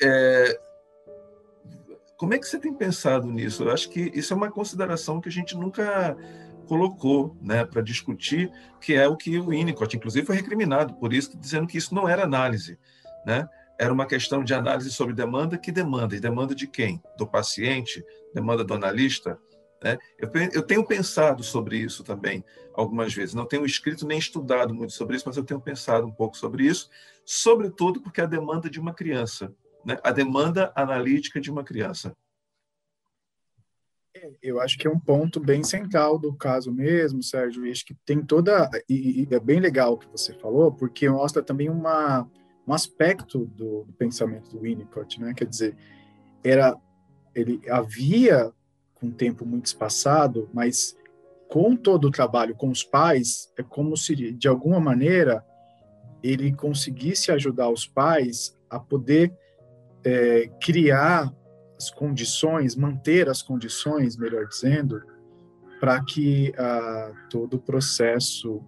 É... 0.00 0.60
Como 2.16 2.32
é 2.32 2.38
que 2.38 2.46
você 2.48 2.58
tem 2.58 2.72
pensado 2.72 3.26
nisso? 3.26 3.64
Eu 3.64 3.72
acho 3.72 3.90
que 3.90 4.10
isso 4.14 4.32
é 4.32 4.36
uma 4.36 4.50
consideração 4.50 5.20
que 5.20 5.28
a 5.28 5.32
gente 5.32 5.54
nunca 5.54 6.16
colocou 6.66 7.36
né, 7.40 7.64
para 7.64 7.80
discutir, 7.80 8.50
que 8.80 8.94
é 8.94 9.08
o 9.08 9.16
que 9.16 9.38
o 9.38 9.48
Winnicott, 9.48 9.96
inclusive, 9.96 10.26
foi 10.26 10.36
recriminado 10.36 10.94
por 10.94 11.12
isso, 11.12 11.38
dizendo 11.38 11.66
que 11.66 11.78
isso 11.78 11.94
não 11.94 12.08
era 12.08 12.24
análise. 12.24 12.78
Né? 13.24 13.48
Era 13.78 13.92
uma 13.92 14.06
questão 14.06 14.44
de 14.44 14.52
análise 14.52 14.90
sobre 14.90 15.14
demanda, 15.14 15.56
que 15.56 15.72
demanda? 15.72 16.16
E 16.16 16.20
demanda 16.20 16.54
de 16.54 16.66
quem? 16.66 17.02
Do 17.16 17.26
paciente? 17.26 18.04
Demanda 18.34 18.64
do 18.64 18.74
analista? 18.74 19.38
Né? 19.82 19.98
Eu, 20.18 20.30
eu 20.52 20.62
tenho 20.62 20.84
pensado 20.84 21.42
sobre 21.42 21.78
isso 21.78 22.02
também 22.02 22.44
algumas 22.74 23.14
vezes. 23.14 23.34
Não 23.34 23.46
tenho 23.46 23.64
escrito 23.64 24.06
nem 24.06 24.18
estudado 24.18 24.74
muito 24.74 24.92
sobre 24.92 25.16
isso, 25.16 25.24
mas 25.26 25.36
eu 25.36 25.44
tenho 25.44 25.60
pensado 25.60 26.06
um 26.06 26.12
pouco 26.12 26.36
sobre 26.36 26.64
isso, 26.64 26.90
sobretudo 27.24 28.00
porque 28.00 28.20
a 28.20 28.26
demanda 28.26 28.68
de 28.68 28.80
uma 28.80 28.94
criança, 28.94 29.52
né? 29.84 29.98
a 30.02 30.10
demanda 30.10 30.72
analítica 30.74 31.40
de 31.40 31.50
uma 31.50 31.64
criança. 31.64 32.14
Eu 34.42 34.60
acho 34.60 34.78
que 34.78 34.86
é 34.86 34.90
um 34.90 34.98
ponto 34.98 35.40
bem 35.40 35.62
central 35.62 36.18
do 36.18 36.32
caso 36.34 36.72
mesmo, 36.72 37.22
Sérgio. 37.22 37.66
E 37.66 37.70
acho 37.70 37.84
que 37.84 37.94
tem 38.04 38.22
toda. 38.22 38.70
E, 38.88 39.26
é 39.30 39.40
bem 39.40 39.60
legal 39.60 39.94
o 39.94 39.98
que 39.98 40.08
você 40.08 40.32
falou, 40.34 40.72
porque 40.72 41.08
mostra 41.08 41.42
também 41.42 41.68
uma, 41.68 42.28
um 42.66 42.72
aspecto 42.72 43.44
do, 43.46 43.84
do 43.84 43.92
pensamento 43.94 44.50
do 44.50 44.60
Winnicott, 44.60 45.20
né? 45.20 45.34
Quer 45.34 45.46
dizer, 45.46 45.76
era, 46.42 46.76
ele 47.34 47.60
havia 47.68 48.52
com 48.94 49.06
um 49.06 49.12
tempo 49.12 49.44
muito 49.44 49.66
espaçado, 49.66 50.48
mas 50.52 50.96
com 51.48 51.76
todo 51.76 52.08
o 52.08 52.10
trabalho 52.10 52.54
com 52.54 52.68
os 52.68 52.82
pais, 52.82 53.52
é 53.56 53.62
como 53.62 53.96
se, 53.96 54.14
de 54.32 54.48
alguma 54.48 54.80
maneira, 54.80 55.44
ele 56.22 56.52
conseguisse 56.52 57.30
ajudar 57.30 57.70
os 57.70 57.86
pais 57.86 58.56
a 58.68 58.80
poder 58.80 59.32
é, 60.04 60.50
criar 60.60 61.32
as 61.76 61.90
condições, 61.90 62.74
manter 62.74 63.28
as 63.28 63.42
condições, 63.42 64.16
melhor 64.16 64.46
dizendo, 64.46 65.02
para 65.78 66.02
que 66.02 66.52
ah, 66.56 67.12
todo 67.30 67.54
o 67.54 67.58
processo 67.58 68.62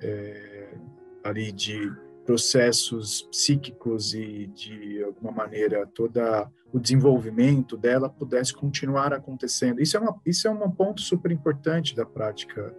é, 0.00 0.74
ali 1.22 1.52
de 1.52 1.92
processos 2.24 3.22
psíquicos 3.22 4.14
e 4.14 4.46
de 4.48 5.02
alguma 5.02 5.32
maneira 5.32 5.86
toda 5.86 6.48
o 6.72 6.78
desenvolvimento 6.78 7.76
dela 7.76 8.08
pudesse 8.08 8.54
continuar 8.54 9.12
acontecendo. 9.12 9.80
Isso 9.80 9.96
é 9.96 10.00
uma 10.00 10.20
isso 10.24 10.46
é 10.46 10.50
um 10.50 10.70
ponto 10.70 11.00
super 11.00 11.32
importante 11.32 11.94
da 11.96 12.06
prática 12.06 12.74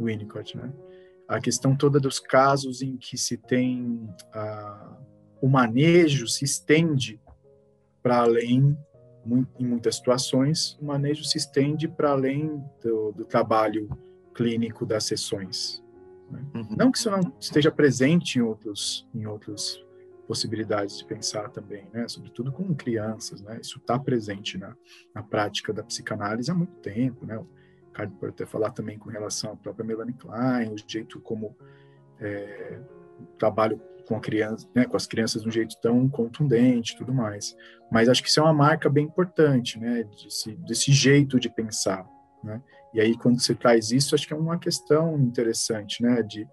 Winnicott, 0.00 0.56
né? 0.56 0.72
A 1.28 1.40
questão 1.40 1.76
toda 1.76 1.98
dos 1.98 2.18
casos 2.18 2.82
em 2.82 2.96
que 2.96 3.18
se 3.18 3.36
tem 3.36 4.08
ah, 4.32 4.96
o 5.40 5.48
manejo 5.48 6.26
se 6.26 6.44
estende 6.44 7.20
para 8.02 8.18
além 8.18 8.76
em 9.58 9.66
muitas 9.66 9.96
situações, 9.96 10.78
o 10.80 10.84
manejo 10.84 11.24
se 11.24 11.38
estende 11.38 11.88
para 11.88 12.10
além 12.10 12.62
do, 12.82 13.12
do, 13.12 13.24
trabalho 13.24 13.88
clínico 14.34 14.86
das 14.86 15.04
sessões. 15.04 15.82
Né? 16.30 16.44
Uhum. 16.54 16.76
Não 16.76 16.92
que 16.92 16.98
isso 16.98 17.10
não 17.10 17.20
esteja 17.40 17.70
presente 17.70 18.38
em 18.38 18.42
outros, 18.42 19.08
em 19.14 19.26
outras 19.26 19.84
possibilidades 20.26 20.98
de 20.98 21.04
pensar 21.04 21.50
também, 21.50 21.88
né? 21.92 22.08
Sobretudo 22.08 22.50
com 22.50 22.74
crianças, 22.74 23.40
né? 23.40 23.58
Isso 23.62 23.78
está 23.78 23.98
presente 23.98 24.58
na, 24.58 24.76
na 25.14 25.22
prática 25.22 25.72
da 25.72 25.82
psicanálise 25.82 26.50
há 26.50 26.54
muito 26.54 26.74
tempo, 26.80 27.24
né? 27.24 27.38
O 27.38 27.48
Ricardo 27.86 28.14
pode 28.16 28.32
até 28.32 28.44
falar 28.44 28.70
também 28.70 28.98
com 28.98 29.08
relação 29.08 29.52
à 29.52 29.56
própria 29.56 29.86
Melanie 29.86 30.14
Klein, 30.14 30.72
o 30.72 30.76
jeito 30.76 31.20
como 31.20 31.56
é, 32.20 32.80
trabalho 33.38 33.80
com, 34.06 34.16
a 34.16 34.20
criança, 34.20 34.68
né, 34.74 34.84
com 34.84 34.96
as 34.96 35.06
crianças 35.06 35.42
de 35.42 35.48
um 35.48 35.50
jeito 35.50 35.76
tão 35.80 36.08
contundente 36.08 36.96
tudo 36.96 37.12
mais. 37.12 37.56
Mas 37.90 38.08
acho 38.08 38.22
que 38.22 38.28
isso 38.28 38.40
é 38.40 38.42
uma 38.42 38.52
marca 38.52 38.88
bem 38.88 39.04
importante, 39.04 39.78
né, 39.78 40.04
desse, 40.04 40.56
desse 40.56 40.92
jeito 40.92 41.38
de 41.38 41.48
pensar, 41.48 42.06
né? 42.42 42.62
E 42.94 43.00
aí, 43.00 43.14
quando 43.18 43.38
você 43.38 43.54
traz 43.54 43.90
isso, 43.90 44.14
acho 44.14 44.26
que 44.26 44.32
é 44.32 44.36
uma 44.36 44.58
questão 44.58 45.18
interessante, 45.18 46.02
né, 46.02 46.22
de 46.22 46.48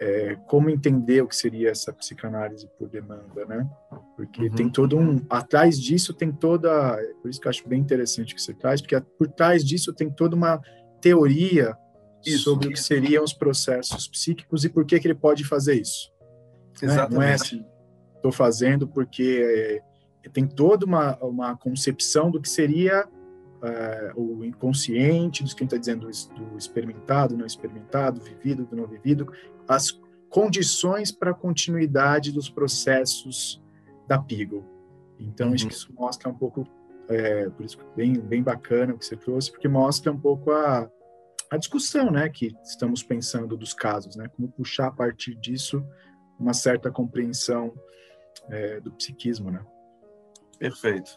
é, 0.00 0.34
como 0.46 0.70
entender 0.70 1.22
o 1.22 1.28
que 1.28 1.36
seria 1.36 1.70
essa 1.70 1.92
psicanálise 1.92 2.66
por 2.78 2.88
demanda, 2.88 3.44
né? 3.44 3.68
Porque 4.16 4.44
uhum. 4.44 4.54
tem 4.54 4.70
todo 4.70 4.98
um 4.98 5.20
atrás 5.28 5.78
disso 5.78 6.14
tem 6.14 6.32
toda, 6.32 6.96
por 7.20 7.30
isso 7.30 7.38
que 7.38 7.46
eu 7.46 7.50
acho 7.50 7.68
bem 7.68 7.80
interessante 7.80 8.34
que 8.34 8.40
você 8.40 8.54
traz, 8.54 8.80
porque 8.80 8.98
por 9.18 9.28
trás 9.28 9.62
disso 9.62 9.92
tem 9.92 10.10
toda 10.10 10.34
uma 10.34 10.60
teoria 11.02 11.76
isso, 12.24 12.44
sobre 12.44 12.68
o 12.68 12.70
que 12.72 12.80
seriam 12.80 13.24
os 13.24 13.32
processos 13.32 14.08
psíquicos 14.08 14.64
e 14.64 14.68
por 14.68 14.84
que 14.84 14.98
que 14.98 15.06
ele 15.06 15.14
pode 15.14 15.44
fazer 15.44 15.74
isso. 15.74 16.12
Exatamente. 16.80 17.10
Né? 17.10 17.16
Não 17.16 17.22
é 17.22 17.34
assim, 17.34 17.64
estou 18.16 18.32
fazendo 18.32 18.86
porque 18.86 19.82
é, 20.22 20.28
tem 20.28 20.46
toda 20.46 20.84
uma, 20.84 21.16
uma 21.18 21.56
concepção 21.56 22.30
do 22.30 22.40
que 22.40 22.48
seria 22.48 23.08
é, 23.62 24.12
o 24.16 24.44
inconsciente, 24.44 25.42
dos 25.42 25.54
que 25.54 25.64
está 25.64 25.76
dizendo 25.76 26.06
do 26.06 26.58
experimentado, 26.58 27.36
não 27.36 27.46
experimentado, 27.46 28.20
vivido, 28.20 28.64
do 28.64 28.76
não 28.76 28.86
vivido, 28.86 29.30
as 29.68 29.98
condições 30.28 31.10
para 31.10 31.32
a 31.32 31.34
continuidade 31.34 32.32
dos 32.32 32.48
processos 32.48 33.60
da 34.06 34.18
Pigel. 34.18 34.64
Então, 35.18 35.48
uhum. 35.48 35.54
acho 35.54 35.66
que 35.66 35.74
isso 35.74 35.92
mostra 35.92 36.28
um 36.28 36.34
pouco, 36.34 36.66
é, 37.08 37.48
por 37.50 37.64
isso 37.64 37.78
bem, 37.94 38.14
bem 38.14 38.42
bacana 38.42 38.94
o 38.94 38.98
que 38.98 39.04
você 39.04 39.16
trouxe, 39.16 39.50
porque 39.50 39.68
mostra 39.68 40.10
um 40.10 40.18
pouco 40.18 40.52
a, 40.52 40.90
a 41.50 41.56
discussão, 41.56 42.10
né, 42.10 42.28
que 42.28 42.54
estamos 42.62 43.02
pensando 43.02 43.56
dos 43.56 43.74
casos, 43.74 44.14
né, 44.14 44.28
como 44.28 44.50
puxar 44.50 44.86
a 44.86 44.92
partir 44.92 45.34
disso 45.34 45.84
uma 46.38 46.54
certa 46.54 46.90
compreensão 46.90 47.74
é, 48.48 48.80
do 48.80 48.92
psiquismo, 48.92 49.50
né. 49.50 49.64
Perfeito. 50.58 51.10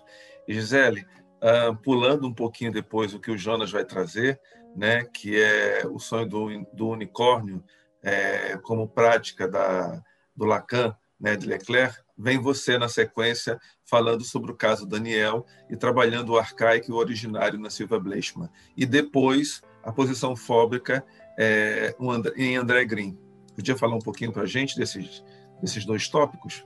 Gisele, 0.47 1.05
uh, 1.41 1.75
pulando 1.81 2.27
um 2.27 2.33
pouquinho 2.33 2.71
depois 2.71 3.13
o 3.13 3.19
que 3.19 3.31
o 3.31 3.37
Jonas 3.37 3.71
vai 3.71 3.85
trazer, 3.85 4.39
né, 4.75 5.05
que 5.05 5.39
é 5.41 5.85
o 5.85 5.99
sonho 5.99 6.27
do, 6.27 6.65
do 6.73 6.89
unicórnio, 6.89 7.63
é, 8.01 8.57
como 8.57 8.87
prática 8.87 9.47
da, 9.47 10.03
do 10.35 10.45
Lacan, 10.45 10.95
né, 11.19 11.35
de 11.35 11.47
Leclerc, 11.47 11.97
vem 12.17 12.39
você 12.39 12.77
na 12.77 12.89
sequência 12.89 13.59
falando 13.85 14.23
sobre 14.23 14.51
o 14.51 14.55
caso 14.55 14.85
Daniel 14.85 15.45
e 15.69 15.77
trabalhando 15.77 16.29
o 16.29 16.37
arcaico 16.37 16.89
e 16.89 16.93
o 16.93 16.97
originário 16.97 17.59
na 17.59 17.69
Silva 17.69 17.99
Bleichmann. 17.99 18.49
E 18.75 18.85
depois 18.85 19.61
a 19.83 19.91
posição 19.91 20.35
fóbica 20.35 21.05
é, 21.37 21.95
em 22.35 22.55
André 22.55 22.85
Green. 22.85 23.17
Podia 23.55 23.77
falar 23.77 23.95
um 23.95 23.99
pouquinho 23.99 24.31
para 24.31 24.43
a 24.43 24.47
gente 24.47 24.77
desses, 24.77 25.23
desses 25.61 25.85
dois 25.85 26.07
tópicos? 26.07 26.65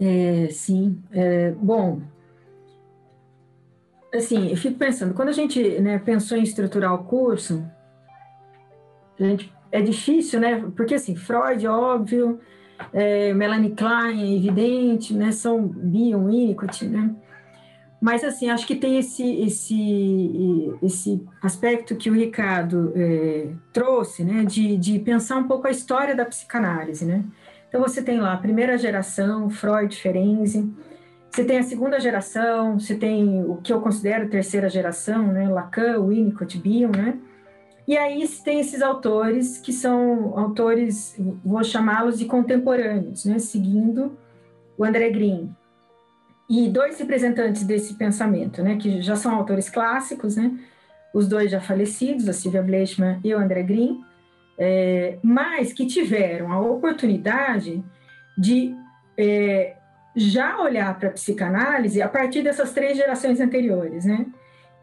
É, 0.00 0.48
sim. 0.50 1.02
É, 1.10 1.52
bom, 1.52 2.02
assim, 4.14 4.50
eu 4.50 4.56
fico 4.56 4.78
pensando, 4.78 5.14
quando 5.14 5.28
a 5.28 5.32
gente 5.32 5.80
né, 5.80 5.98
pensou 5.98 6.36
em 6.36 6.42
estruturar 6.42 6.94
o 6.94 7.04
curso, 7.04 7.64
gente 9.18 9.52
é 9.70 9.80
difícil, 9.80 10.40
né? 10.40 10.64
Porque 10.76 10.94
assim, 10.94 11.16
Freud, 11.16 11.66
óbvio, 11.66 12.38
é, 12.92 13.32
Melanie 13.32 13.74
Klein, 13.74 14.36
evidente, 14.36 15.14
né? 15.14 15.32
São 15.32 15.66
Bion, 15.66 16.26
Winnicott, 16.26 16.84
né? 16.86 17.14
Mas 18.02 18.24
assim, 18.24 18.50
acho 18.50 18.66
que 18.66 18.74
tem 18.74 18.98
esse 18.98 19.22
esse 19.42 20.74
esse 20.82 21.24
aspecto 21.40 21.94
que 21.94 22.10
o 22.10 22.12
Ricardo 22.12 22.92
é, 22.96 23.52
trouxe, 23.72 24.24
né? 24.24 24.44
De, 24.44 24.76
de 24.76 24.98
pensar 24.98 25.36
um 25.36 25.46
pouco 25.46 25.68
a 25.68 25.70
história 25.70 26.12
da 26.12 26.24
psicanálise, 26.24 27.04
né? 27.04 27.24
Então 27.68 27.80
você 27.80 28.02
tem 28.02 28.18
lá 28.18 28.32
a 28.32 28.38
primeira 28.38 28.76
geração, 28.76 29.48
Freud, 29.48 29.94
Ferenczi. 29.94 30.68
Você 31.30 31.44
tem 31.44 31.58
a 31.58 31.62
segunda 31.62 32.00
geração, 32.00 32.76
você 32.76 32.96
tem 32.96 33.44
o 33.44 33.58
que 33.58 33.72
eu 33.72 33.80
considero 33.80 34.28
terceira 34.28 34.68
geração, 34.68 35.28
né? 35.28 35.48
Lacan, 35.48 36.04
Winnicott, 36.04 36.58
Bion, 36.58 36.90
né? 36.90 37.16
E 37.86 37.96
aí 37.96 38.26
tem 38.44 38.58
esses 38.58 38.82
autores 38.82 39.58
que 39.58 39.72
são 39.72 40.36
autores, 40.36 41.16
vou 41.44 41.62
chamá-los 41.62 42.18
de 42.18 42.24
contemporâneos, 42.24 43.24
né, 43.24 43.38
seguindo 43.38 44.16
o 44.78 44.84
André 44.84 45.10
Green. 45.10 45.54
E 46.52 46.68
dois 46.68 46.98
representantes 46.98 47.64
desse 47.64 47.94
pensamento, 47.94 48.62
né, 48.62 48.76
que 48.76 49.00
já 49.00 49.16
são 49.16 49.34
autores 49.34 49.70
clássicos, 49.70 50.36
né, 50.36 50.52
os 51.14 51.26
dois 51.26 51.50
já 51.50 51.62
falecidos, 51.62 52.28
a 52.28 52.34
Silvia 52.34 52.62
Bleichmann 52.62 53.18
e 53.24 53.34
o 53.34 53.38
André 53.38 53.62
Green, 53.62 54.02
é, 54.58 55.16
mas 55.22 55.72
que 55.72 55.86
tiveram 55.86 56.52
a 56.52 56.60
oportunidade 56.60 57.82
de 58.36 58.76
é, 59.16 59.76
já 60.14 60.60
olhar 60.60 60.98
para 60.98 61.08
a 61.08 61.12
psicanálise 61.12 62.02
a 62.02 62.08
partir 62.08 62.42
dessas 62.42 62.70
três 62.74 62.98
gerações 62.98 63.40
anteriores, 63.40 64.04
né? 64.04 64.26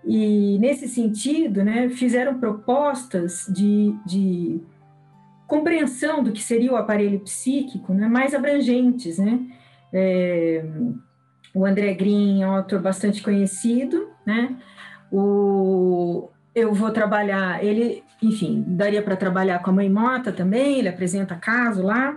E, 0.03 0.57
nesse 0.57 0.87
sentido, 0.87 1.63
né, 1.63 1.87
fizeram 1.89 2.39
propostas 2.39 3.45
de, 3.47 3.93
de 4.07 4.59
compreensão 5.45 6.23
do 6.23 6.31
que 6.31 6.41
seria 6.41 6.71
o 6.71 6.77
aparelho 6.77 7.19
psíquico 7.19 7.93
né, 7.93 8.07
mais 8.07 8.33
abrangentes. 8.33 9.19
Né? 9.19 9.39
É, 9.93 10.65
o 11.53 11.65
André 11.65 11.93
Green 11.93 12.41
é 12.41 12.47
um 12.47 12.55
autor 12.55 12.81
bastante 12.81 13.21
conhecido, 13.21 14.09
né? 14.25 14.55
O, 15.11 16.29
eu 16.53 16.73
vou 16.73 16.91
trabalhar, 16.91 17.63
ele, 17.63 18.03
enfim, 18.21 18.63
daria 18.67 19.01
para 19.01 19.15
trabalhar 19.15 19.59
com 19.59 19.71
a 19.71 19.73
mãe 19.73 19.89
morta 19.89 20.31
também, 20.31 20.79
ele 20.79 20.89
apresenta 20.89 21.35
caso 21.35 21.81
lá, 21.81 22.15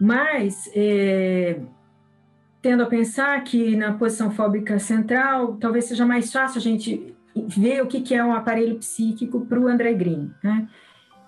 mas 0.00 0.70
é, 0.74 1.58
tendo 2.60 2.82
a 2.82 2.86
pensar 2.86 3.42
que 3.44 3.76
na 3.76 3.92
posição 3.92 4.30
fóbica 4.30 4.78
central 4.78 5.56
talvez 5.56 5.86
seja 5.86 6.04
mais 6.04 6.32
fácil 6.32 6.58
a 6.58 6.62
gente 6.62 7.14
ver 7.34 7.82
o 7.82 7.86
que, 7.86 8.00
que 8.00 8.14
é 8.14 8.24
um 8.24 8.32
aparelho 8.32 8.76
psíquico 8.76 9.44
para 9.46 9.60
o 9.60 9.68
André 9.68 9.92
Green, 9.92 10.30
né? 10.42 10.68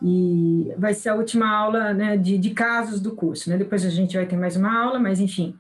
E 0.02 0.72
vai 0.78 0.94
ser 0.94 1.08
a 1.08 1.14
última 1.14 1.48
aula 1.48 1.92
né, 1.92 2.16
de, 2.16 2.38
de, 2.38 2.50
casos 2.50 3.00
do 3.00 3.12
curso, 3.12 3.50
né? 3.50 3.56
Depois 3.56 3.84
a 3.84 3.90
gente 3.90 4.16
vai 4.16 4.26
ter 4.26 4.36
mais 4.36 4.56
uma 4.56 4.72
aula, 4.72 4.98
mas 4.98 5.20
enfim. 5.20 5.56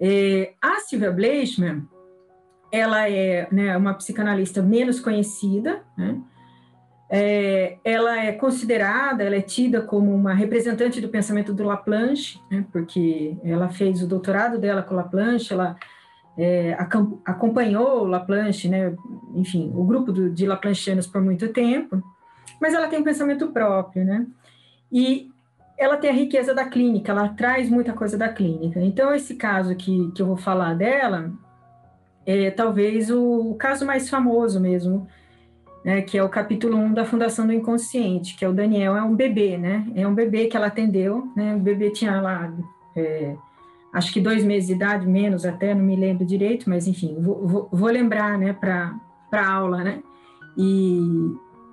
É, 0.00 0.52
a 0.62 0.80
Silvia 0.80 1.10
Bleichmann, 1.10 1.86
ela 2.70 3.08
é 3.08 3.48
né, 3.50 3.76
uma 3.76 3.94
psicanalista 3.94 4.62
menos 4.62 5.00
conhecida, 5.00 5.82
né? 5.96 6.20
É, 7.10 7.78
ela 7.82 8.18
é 8.18 8.32
considerada, 8.32 9.24
ela 9.24 9.36
é 9.36 9.40
tida 9.40 9.80
como 9.80 10.14
uma 10.14 10.34
representante 10.34 11.00
do 11.00 11.08
pensamento 11.08 11.54
do 11.54 11.62
Laplanche, 11.62 12.38
né, 12.50 12.66
porque 12.70 13.34
ela 13.42 13.70
fez 13.70 14.02
o 14.02 14.06
doutorado 14.06 14.58
dela 14.58 14.82
com 14.82 14.92
o 14.92 14.96
Laplanche, 14.98 15.54
ela 15.54 15.74
é, 16.36 16.76
acompanhou 17.24 18.02
o 18.02 18.06
Laplanche, 18.06 18.68
né, 18.68 18.94
enfim, 19.34 19.72
o 19.74 19.84
grupo 19.84 20.12
do, 20.12 20.28
de 20.28 20.46
Laplanchianos 20.46 21.06
por 21.06 21.22
muito 21.22 21.48
tempo, 21.48 22.02
mas 22.60 22.74
ela 22.74 22.88
tem 22.88 22.98
um 22.98 23.04
pensamento 23.04 23.48
próprio, 23.52 24.04
né, 24.04 24.26
e 24.92 25.30
ela 25.78 25.96
tem 25.96 26.10
a 26.10 26.14
riqueza 26.14 26.52
da 26.52 26.64
clínica, 26.64 27.12
ela 27.12 27.28
traz 27.28 27.70
muita 27.70 27.92
coisa 27.92 28.18
da 28.18 28.28
clínica. 28.28 28.80
Então, 28.80 29.14
esse 29.14 29.36
caso 29.36 29.76
que, 29.76 30.10
que 30.10 30.20
eu 30.20 30.26
vou 30.26 30.36
falar 30.36 30.74
dela 30.74 31.32
é 32.26 32.50
talvez 32.50 33.10
o, 33.10 33.52
o 33.52 33.54
caso 33.54 33.86
mais 33.86 34.10
famoso 34.10 34.60
mesmo, 34.60 35.06
né, 35.84 36.02
que 36.02 36.18
é 36.18 36.22
o 36.22 36.28
capítulo 36.28 36.76
1 36.76 36.92
da 36.92 37.04
Fundação 37.04 37.46
do 37.46 37.52
Inconsciente, 37.52 38.36
que 38.36 38.44
é 38.44 38.48
o 38.48 38.52
Daniel, 38.52 38.96
é 38.96 39.02
um 39.02 39.14
bebê, 39.14 39.56
né? 39.56 39.86
É 39.94 40.06
um 40.06 40.14
bebê 40.14 40.46
que 40.46 40.56
ela 40.56 40.66
atendeu, 40.66 41.32
né? 41.36 41.54
O 41.54 41.60
bebê 41.60 41.90
tinha 41.90 42.20
lá, 42.20 42.52
é, 42.96 43.34
acho 43.94 44.12
que 44.12 44.20
dois 44.20 44.44
meses 44.44 44.66
de 44.66 44.74
idade, 44.74 45.06
menos 45.06 45.46
até, 45.46 45.72
não 45.74 45.84
me 45.84 45.94
lembro 45.94 46.26
direito, 46.26 46.68
mas 46.68 46.88
enfim, 46.88 47.16
vou, 47.20 47.46
vou, 47.46 47.68
vou 47.72 47.88
lembrar, 47.88 48.36
né, 48.36 48.52
para 48.52 48.92
a 49.32 49.50
aula, 49.50 49.84
né? 49.84 50.02
E, 50.56 51.00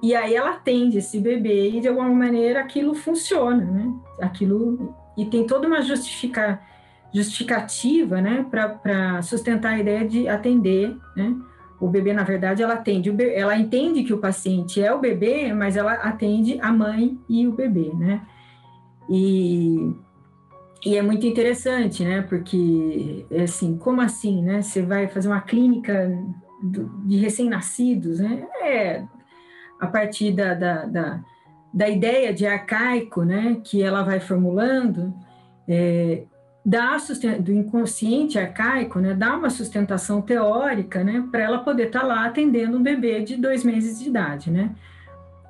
e 0.05 0.13
aí 0.13 0.35
ela 0.35 0.51
atende 0.51 0.99
esse 0.99 1.19
bebê 1.19 1.71
e 1.71 1.81
de 1.81 1.87
alguma 1.87 2.07
maneira 2.07 2.59
aquilo 2.59 2.93
funciona, 2.93 3.65
né? 3.65 3.91
Aquilo 4.21 4.93
e 5.17 5.25
tem 5.25 5.47
toda 5.47 5.67
uma 5.67 5.81
justifica, 5.81 6.61
justificativa, 7.11 8.21
né, 8.21 8.45
para 8.51 9.19
sustentar 9.23 9.73
a 9.73 9.79
ideia 9.79 10.07
de 10.07 10.27
atender, 10.27 10.95
né? 11.17 11.35
O 11.81 11.87
bebê, 11.87 12.13
na 12.13 12.21
verdade, 12.21 12.61
ela 12.61 12.75
atende, 12.75 13.11
ela 13.33 13.57
entende 13.57 14.03
que 14.03 14.13
o 14.13 14.19
paciente 14.19 14.79
é 14.79 14.93
o 14.93 14.99
bebê, 14.99 15.51
mas 15.51 15.75
ela 15.75 15.93
atende 15.93 16.59
a 16.61 16.71
mãe 16.71 17.19
e 17.27 17.47
o 17.47 17.53
bebê, 17.53 17.91
né? 17.95 18.21
E, 19.09 19.91
e 20.85 20.95
é 20.95 21.01
muito 21.01 21.25
interessante, 21.25 22.03
né? 22.03 22.21
Porque, 22.21 23.25
assim, 23.41 23.75
como 23.75 24.01
assim, 24.01 24.43
né? 24.43 24.61
Você 24.61 24.83
vai 24.83 25.07
fazer 25.07 25.29
uma 25.29 25.41
clínica 25.41 26.15
de 27.05 27.17
recém-nascidos, 27.17 28.19
né? 28.19 28.47
É 28.61 29.14
a 29.79 29.87
partir 29.87 30.31
da, 30.31 30.53
da, 30.53 30.85
da, 30.85 31.19
da, 31.73 31.89
ideia 31.89 32.33
de 32.33 32.45
arcaico, 32.45 33.23
né? 33.23 33.61
Que 33.63 33.81
ela 33.81 34.03
vai 34.03 34.19
formulando, 34.19 35.13
é, 35.67 36.23
dá 36.65 36.97
do 37.39 37.53
inconsciente 37.53 38.39
arcaico, 38.39 38.99
né, 38.99 39.13
dá 39.13 39.37
uma 39.37 39.51
sustentação 39.51 40.19
teórica, 40.19 41.03
né, 41.03 41.23
para 41.31 41.43
ela 41.43 41.59
poder 41.59 41.87
estar 41.87 41.99
tá 41.99 42.05
lá 42.07 42.25
atendendo 42.25 42.77
um 42.77 42.81
bebê 42.81 43.21
de 43.21 43.37
dois 43.37 43.63
meses 43.63 43.99
de 43.99 44.09
idade, 44.09 44.49
né, 44.49 44.71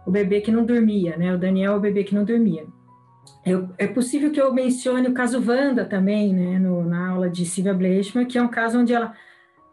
o 0.06 0.12
bebê 0.12 0.42
que 0.42 0.52
não 0.52 0.66
dormia, 0.66 1.16
né, 1.16 1.34
o 1.34 1.38
Daniel 1.38 1.74
é 1.74 1.76
o 1.78 1.80
bebê 1.80 2.04
que 2.04 2.14
não 2.14 2.26
dormia. 2.26 2.66
Eu, 3.46 3.70
é 3.78 3.88
possível 3.88 4.32
que 4.32 4.42
eu 4.42 4.54
mencione 4.54 5.08
o 5.08 5.14
caso 5.14 5.42
Wanda 5.48 5.86
também, 5.86 6.34
né, 6.34 6.60
no, 6.60 6.84
na 6.84 7.12
aula 7.12 7.30
de 7.30 7.46
Silvia 7.46 7.74
Bleichmann, 7.74 8.26
que 8.26 8.38
é 8.38 8.42
um 8.42 8.48
caso 8.48 8.80
onde 8.80 8.94
ela 8.94 9.14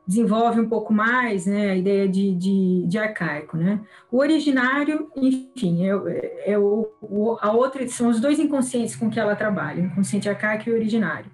desenvolve 0.07 0.61
um 0.61 0.69
pouco 0.69 0.93
mais 0.93 1.47
né, 1.47 1.71
a 1.71 1.77
ideia 1.77 2.09
de, 2.09 2.35
de, 2.35 2.85
de 2.87 2.99
arcaico. 2.99 3.57
Né? 3.57 3.81
O 4.11 4.19
originário, 4.19 5.11
enfim, 5.17 5.87
é, 5.87 6.53
é 6.53 6.59
o, 6.59 6.89
o, 7.01 7.37
a 7.41 7.53
outra 7.53 7.87
são 7.89 8.09
os 8.09 8.21
dois 8.21 8.39
inconscientes 8.39 8.97
com 8.97 9.09
que 9.09 9.21
ela 9.21 9.37
trabalha, 9.37 9.83
o 9.83 9.87
inconsciente 9.87 10.29
arcaico 10.29 10.69
e 10.69 10.73
originário. 10.73 11.31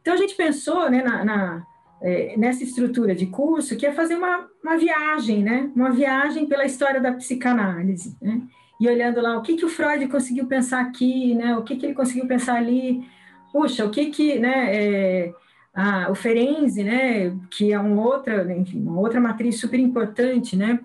Então 0.00 0.14
a 0.14 0.16
gente 0.16 0.34
pensou 0.34 0.88
né, 0.90 1.02
na, 1.02 1.24
na 1.24 1.66
é, 2.00 2.34
nessa 2.36 2.64
estrutura 2.64 3.14
de 3.14 3.26
curso 3.26 3.76
que 3.76 3.84
é 3.84 3.92
fazer 3.92 4.14
uma, 4.14 4.48
uma 4.62 4.76
viagem, 4.76 5.42
né? 5.42 5.70
uma 5.76 5.90
viagem 5.90 6.46
pela 6.46 6.64
história 6.64 7.00
da 7.00 7.12
psicanálise. 7.12 8.16
Né? 8.20 8.40
E 8.80 8.88
olhando 8.88 9.20
lá 9.20 9.36
o 9.36 9.42
que, 9.42 9.56
que 9.56 9.64
o 9.64 9.68
Freud 9.68 10.08
conseguiu 10.08 10.46
pensar 10.46 10.80
aqui, 10.80 11.34
né? 11.34 11.56
o 11.56 11.62
que, 11.62 11.76
que 11.76 11.86
ele 11.86 11.94
conseguiu 11.94 12.26
pensar 12.26 12.56
ali, 12.56 13.04
puxa, 13.52 13.84
o 13.84 13.90
que 13.90 14.06
que, 14.06 14.38
né, 14.38 14.74
é, 14.74 15.34
a, 15.74 16.10
o 16.10 16.14
Ferenzi, 16.14 16.82
né, 16.82 17.36
que 17.50 17.72
é 17.72 17.78
um 17.78 17.98
outra, 17.98 18.52
enfim, 18.56 18.82
uma 18.82 19.00
outra 19.00 19.20
matriz 19.20 19.60
super 19.60 19.78
importante, 19.78 20.56
né, 20.56 20.80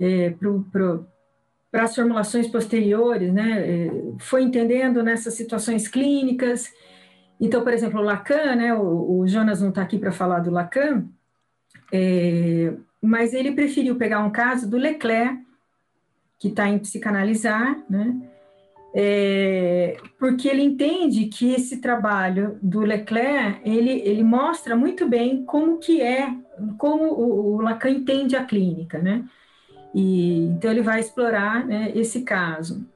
é, 0.00 0.34
para 1.70 1.84
as 1.84 1.94
formulações 1.94 2.46
posteriores, 2.46 3.32
né, 3.32 3.86
é, 3.86 3.90
foi 4.18 4.42
entendendo 4.42 5.02
nessas 5.02 5.34
situações 5.34 5.88
clínicas. 5.88 6.72
Então, 7.40 7.62
por 7.62 7.72
exemplo, 7.72 8.00
o 8.00 8.04
Lacan, 8.04 8.54
né, 8.54 8.74
o, 8.74 9.18
o 9.18 9.26
Jonas 9.26 9.60
não 9.60 9.70
está 9.70 9.82
aqui 9.82 9.98
para 9.98 10.12
falar 10.12 10.40
do 10.40 10.50
Lacan, 10.50 11.04
é, 11.92 12.72
mas 13.00 13.34
ele 13.34 13.52
preferiu 13.52 13.96
pegar 13.96 14.20
um 14.24 14.30
caso 14.30 14.70
do 14.70 14.76
Leclerc, 14.76 15.42
que 16.38 16.48
está 16.48 16.68
em 16.68 16.78
psicanalizar, 16.78 17.82
né, 17.90 18.16
é, 18.94 19.96
porque 20.18 20.48
ele 20.48 20.62
entende 20.62 21.26
que 21.26 21.54
esse 21.54 21.80
trabalho 21.80 22.58
do 22.60 22.80
Leclerc 22.80 23.60
ele, 23.64 23.90
ele 23.90 24.22
mostra 24.22 24.76
muito 24.76 25.08
bem 25.08 25.44
como 25.44 25.78
que 25.78 26.02
é, 26.02 26.28
como 26.76 27.04
o, 27.04 27.56
o 27.56 27.60
Lacan 27.62 27.90
entende 27.90 28.36
a 28.36 28.44
clínica, 28.44 28.98
né? 28.98 29.24
E, 29.94 30.46
então 30.46 30.70
ele 30.70 30.82
vai 30.82 31.00
explorar 31.00 31.66
né, 31.66 31.90
esse 31.94 32.22
caso. 32.22 32.86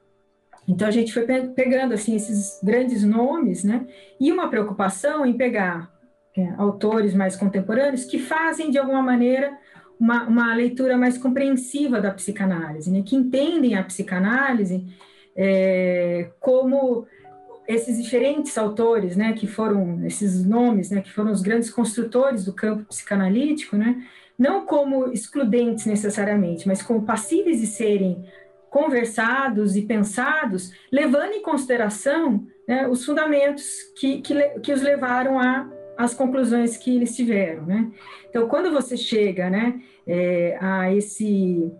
Então 0.69 0.87
a 0.87 0.91
gente 0.91 1.15
foi 1.15 1.25
pegando 1.25 1.95
assim 1.95 2.15
esses 2.15 2.61
grandes 2.63 3.03
nomes, 3.03 3.65
né? 3.65 3.87
E 4.21 4.31
uma 4.31 4.49
preocupação 4.49 5.25
em 5.25 5.33
pegar 5.33 5.91
é, 6.37 6.53
autores 6.59 7.15
mais 7.15 7.37
contemporâneos 7.37 8.05
que 8.05 8.19
fazem 8.19 8.71
de 8.71 8.79
alguma 8.79 9.01
maneira 9.01 9.57
uma, 9.99 10.25
uma 10.25 10.55
leitura 10.55 10.99
mais 10.99 11.17
compreensiva 11.17 12.03
da 12.03 12.11
psicanálise, 12.11 12.91
né? 12.91 13.03
Que 13.03 13.17
entendem 13.17 13.77
a 13.77 13.83
psicanálise 13.83 14.87
é, 15.37 16.31
como 16.41 17.07
esses 17.69 18.03
diferentes 18.03 18.57
autores, 18.57 19.17
né, 19.17 19.33
que 19.33 19.47
foram 19.47 20.05
esses 20.07 20.45
nomes, 20.45 20.91
né, 20.91 21.01
que 21.01 21.13
foram 21.13 21.33
os 21.33 21.43
grandes 21.43 21.71
construtores 21.71 22.45
do 22.45 22.53
campo 22.53 22.85
psicanalítico, 22.85 23.77
né, 23.77 24.03
não 24.39 24.65
como 24.65 25.13
excludentes 25.13 25.85
necessariamente, 25.87 26.67
mas 26.67 26.83
como 26.83 27.03
passíveis 27.03 27.61
de 27.61 27.67
serem 27.67 28.25
conversados 28.71 29.75
e 29.77 29.83
pensados, 29.83 30.73
levando 30.93 31.33
em 31.33 31.43
consideração 31.43 32.47
né, 32.69 32.87
os 32.89 33.05
fundamentos 33.05 33.65
que, 33.99 34.21
que, 34.21 34.35
que 34.61 34.73
os 34.73 34.83
levaram 34.83 35.39
a 35.41 35.71
as 35.97 36.13
conclusões 36.13 36.77
que 36.77 36.95
eles 36.95 37.17
tiveram, 37.17 37.65
né? 37.65 37.91
Então, 38.29 38.47
quando 38.49 38.71
você 38.71 38.97
chega, 38.97 39.49
né, 39.49 39.81
é, 40.07 40.59
a 40.61 40.95
esse 40.95 41.73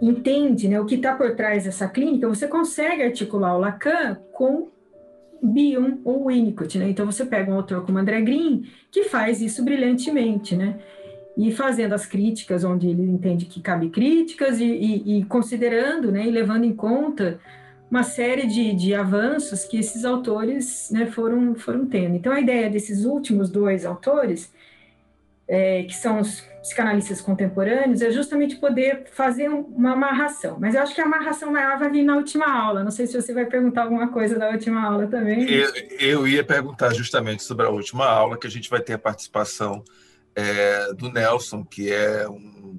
entende 0.00 0.68
né, 0.68 0.80
o 0.80 0.86
que 0.86 0.94
está 0.94 1.16
por 1.16 1.34
trás 1.34 1.64
dessa 1.64 1.88
clínica, 1.88 2.28
você 2.28 2.46
consegue 2.46 3.02
articular 3.02 3.56
o 3.56 3.58
Lacan 3.58 4.16
com 4.32 4.68
Bion 5.42 5.98
ou 6.04 6.26
Winnicott, 6.26 6.78
né? 6.78 6.88
Então 6.88 7.06
você 7.06 7.24
pega 7.24 7.50
um 7.50 7.54
autor 7.54 7.84
como 7.84 7.98
André 7.98 8.20
Green, 8.20 8.64
que 8.90 9.04
faz 9.04 9.40
isso 9.40 9.64
brilhantemente, 9.64 10.56
né? 10.56 10.78
E 11.36 11.52
fazendo 11.52 11.92
as 11.92 12.06
críticas 12.06 12.64
onde 12.64 12.88
ele 12.88 13.02
entende 13.02 13.44
que 13.46 13.60
cabe 13.60 13.90
críticas 13.90 14.60
e, 14.60 14.64
e, 14.64 15.18
e 15.18 15.24
considerando, 15.24 16.10
né, 16.10 16.26
e 16.26 16.30
levando 16.30 16.64
em 16.64 16.74
conta 16.74 17.38
uma 17.88 18.02
série 18.02 18.46
de, 18.46 18.74
de 18.74 18.94
avanços 18.94 19.64
que 19.64 19.78
esses 19.78 20.04
autores 20.04 20.90
né, 20.90 21.06
foram, 21.06 21.54
foram 21.54 21.86
tendo. 21.86 22.16
Então 22.16 22.32
a 22.32 22.40
ideia 22.40 22.68
desses 22.68 23.04
últimos 23.04 23.48
dois 23.48 23.86
autores, 23.86 24.52
é, 25.46 25.84
que 25.84 25.94
são 25.94 26.20
os 26.20 26.44
psicanalistas 26.68 27.20
contemporâneos 27.20 28.02
é 28.02 28.10
justamente 28.10 28.56
poder 28.56 29.06
fazer 29.12 29.48
uma 29.48 29.92
amarração. 29.92 30.58
Mas 30.60 30.74
eu 30.74 30.82
acho 30.82 30.94
que 30.94 31.00
a 31.00 31.04
amarração 31.04 31.50
maior 31.50 31.78
vai 31.78 31.90
vir 31.90 32.02
na 32.02 32.16
última 32.16 32.46
aula. 32.46 32.84
Não 32.84 32.90
sei 32.90 33.06
se 33.06 33.20
você 33.20 33.32
vai 33.32 33.46
perguntar 33.46 33.82
alguma 33.82 34.08
coisa 34.08 34.38
da 34.38 34.50
última 34.50 34.84
aula 34.84 35.06
também. 35.06 35.50
Eu, 35.50 35.72
eu 35.98 36.28
ia 36.28 36.44
perguntar 36.44 36.94
justamente 36.94 37.42
sobre 37.42 37.66
a 37.66 37.70
última 37.70 38.06
aula, 38.06 38.38
que 38.38 38.46
a 38.46 38.50
gente 38.50 38.68
vai 38.68 38.80
ter 38.80 38.92
a 38.92 38.98
participação 38.98 39.82
é, 40.36 40.92
do 40.94 41.10
Nelson, 41.10 41.64
que 41.64 41.90
é 41.90 42.28
um 42.28 42.78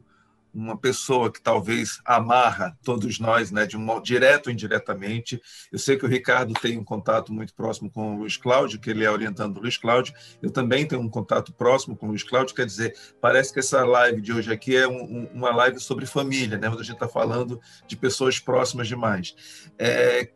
uma 0.54 0.78
pessoa 0.78 1.32
que 1.32 1.41
talvez 1.41 2.00
amarra 2.06 2.78
todos 2.84 3.20
nós, 3.20 3.52
né, 3.52 3.66
de 3.66 3.78
um 3.78 3.80
modo 3.80 4.04
direto 4.04 4.47
ou 4.47 4.54
indiretamente. 4.54 5.41
Eu 5.72 5.80
sei 5.80 5.97
que 5.97 6.06
o 6.06 6.10
Ricardo 6.10 6.54
tem 6.54 6.78
um 6.78 6.84
contato 6.84 7.32
muito 7.32 7.54
próximo 7.54 7.89
com 7.89 8.16
o 8.16 8.20
Luiz 8.20 8.38
Cláudio, 8.38 8.80
que 8.80 8.89
ele 8.89 9.04
é 9.04 9.12
orientando 9.12 9.58
o 9.58 9.62
Luiz 9.62 9.78
Cláudio. 9.78 10.14
Eu 10.41 10.52
também 10.52 10.86
tenho 10.86 11.02
um 11.02 11.10
contato 11.10 11.54
próximo 11.54 11.95
com 11.95 12.08
o 12.08 12.10
Luiz 12.10 12.24
Cláudio, 12.24 12.56
quer 12.56 12.66
dizer, 12.66 12.95
parece 13.22 13.54
que 13.54 13.60
essa 13.60 13.86
live 13.86 14.22
de 14.22 14.34
hoje 14.34 14.52
aqui 14.52 14.76
é 14.76 14.88
um, 14.88 15.30
uma 15.34 15.56
live 15.56 15.80
sobre 15.80 16.06
família, 16.06 16.58
né, 16.58 16.68
onde 16.68 16.82
a 16.82 16.84
gente 16.84 16.93
está 16.93 17.08
falando 17.08 17.60
de 17.88 17.95
pessoas 17.95 18.39
próximas 18.39 18.88
demais. 18.88 19.36
É, 19.78 20.30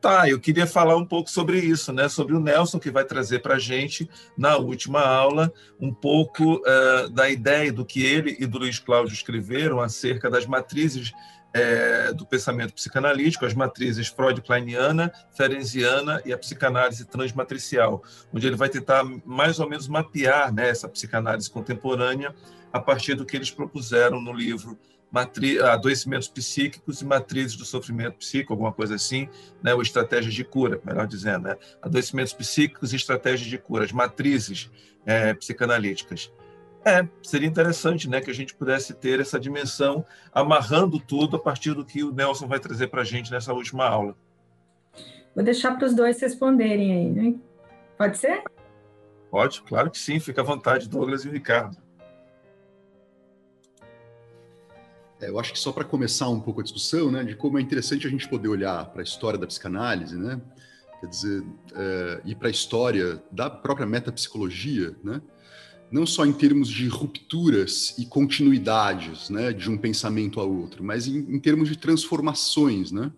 Tá, 0.00 0.28
eu 0.28 0.38
queria 0.38 0.66
falar 0.66 0.96
um 0.96 1.04
pouco 1.04 1.28
sobre 1.28 1.58
isso, 1.58 1.92
né? 1.92 2.08
Sobre 2.08 2.34
o 2.34 2.40
Nelson, 2.40 2.78
que 2.78 2.90
vai 2.90 3.04
trazer 3.04 3.40
para 3.40 3.56
a 3.56 3.58
gente, 3.58 4.08
na 4.36 4.56
última 4.56 5.00
aula, 5.00 5.52
um 5.80 5.92
pouco 5.92 6.54
uh, 6.54 7.08
da 7.10 7.28
ideia 7.28 7.72
do 7.72 7.84
que 7.84 8.04
ele 8.04 8.36
e 8.38 8.46
do 8.46 8.58
Luiz 8.58 8.78
Cláudio 8.78 9.12
escreveram 9.12 9.80
acerca 9.80 10.30
das 10.30 10.46
matrizes 10.46 11.12
é, 11.52 12.12
do 12.12 12.26
pensamento 12.26 12.74
psicanalítico, 12.74 13.44
as 13.44 13.54
matrizes 13.54 14.06
freud-kleiniana, 14.08 15.12
ferenciana 15.36 16.22
e 16.24 16.32
a 16.32 16.38
psicanálise 16.38 17.04
transmatricial, 17.04 18.02
onde 18.32 18.46
ele 18.46 18.56
vai 18.56 18.68
tentar 18.68 19.02
mais 19.24 19.58
ou 19.58 19.68
menos 19.68 19.88
mapear 19.88 20.52
né, 20.52 20.68
essa 20.68 20.88
psicanálise 20.88 21.50
contemporânea 21.50 22.34
a 22.72 22.78
partir 22.78 23.14
do 23.14 23.24
que 23.24 23.36
eles 23.36 23.50
propuseram 23.50 24.20
no 24.20 24.32
livro 24.32 24.78
matri 25.10 25.58
adoecimentos 25.60 26.28
psíquicos 26.28 27.00
e 27.00 27.04
matrizes 27.04 27.56
do 27.56 27.64
sofrimento 27.64 28.16
psíquico, 28.18 28.52
alguma 28.52 28.72
coisa 28.72 28.94
assim, 28.94 29.28
né? 29.62 29.74
ou 29.74 29.82
estratégias 29.82 30.34
de 30.34 30.44
cura, 30.44 30.80
melhor 30.84 31.06
dizendo, 31.06 31.48
né? 31.48 31.56
adoecimentos 31.80 32.32
psíquicos 32.32 32.92
e 32.92 32.96
estratégias 32.96 33.48
de 33.48 33.58
cura, 33.58 33.84
as 33.84 33.92
matrizes 33.92 34.70
é, 35.06 35.32
psicanalíticas. 35.34 36.32
É, 36.84 37.06
seria 37.22 37.48
interessante 37.48 38.08
né, 38.08 38.20
que 38.20 38.30
a 38.30 38.34
gente 38.34 38.54
pudesse 38.54 38.94
ter 38.94 39.20
essa 39.20 39.38
dimensão 39.38 40.04
amarrando 40.32 40.98
tudo 41.00 41.36
a 41.36 41.40
partir 41.40 41.74
do 41.74 41.84
que 41.84 42.04
o 42.04 42.12
Nelson 42.12 42.46
vai 42.46 42.60
trazer 42.60 42.86
para 42.88 43.02
a 43.02 43.04
gente 43.04 43.30
nessa 43.30 43.52
última 43.52 43.86
aula. 43.86 44.16
Vou 45.34 45.44
deixar 45.44 45.76
para 45.76 45.86
os 45.86 45.94
dois 45.94 46.20
responderem 46.20 46.92
aí, 46.92 47.10
né? 47.10 47.34
Pode 47.96 48.16
ser? 48.16 48.42
Pode, 49.30 49.62
claro 49.62 49.90
que 49.90 49.98
sim, 49.98 50.18
fica 50.18 50.40
à 50.40 50.44
vontade, 50.44 50.88
Douglas 50.88 51.24
e 51.24 51.28
Ricardo. 51.28 51.76
É, 55.20 55.28
eu 55.28 55.38
acho 55.38 55.52
que 55.52 55.58
só 55.58 55.72
para 55.72 55.84
começar 55.84 56.28
um 56.28 56.40
pouco 56.40 56.60
a 56.60 56.62
discussão, 56.62 57.10
né, 57.10 57.24
de 57.24 57.34
como 57.34 57.58
é 57.58 57.62
interessante 57.62 58.06
a 58.06 58.10
gente 58.10 58.28
poder 58.28 58.48
olhar 58.48 58.84
para 58.86 59.02
a 59.02 59.04
história 59.04 59.38
da 59.38 59.46
psicanálise, 59.46 60.16
né, 60.16 60.40
quer 61.00 61.06
dizer, 61.06 61.44
é, 61.74 62.20
ir 62.24 62.36
para 62.36 62.48
a 62.48 62.50
história 62.50 63.22
da 63.30 63.50
própria 63.50 63.86
metapsicologia, 63.86 64.94
né, 65.02 65.20
não 65.90 66.06
só 66.06 66.24
em 66.24 66.32
termos 66.32 66.68
de 66.68 66.86
rupturas 66.86 67.94
e 67.98 68.06
continuidades, 68.06 69.28
né, 69.28 69.52
de 69.52 69.68
um 69.68 69.76
pensamento 69.76 70.40
a 70.40 70.44
outro, 70.44 70.84
mas 70.84 71.08
em, 71.08 71.18
em 71.18 71.38
termos 71.40 71.68
de 71.68 71.76
transformações, 71.76 72.92
né. 72.92 73.10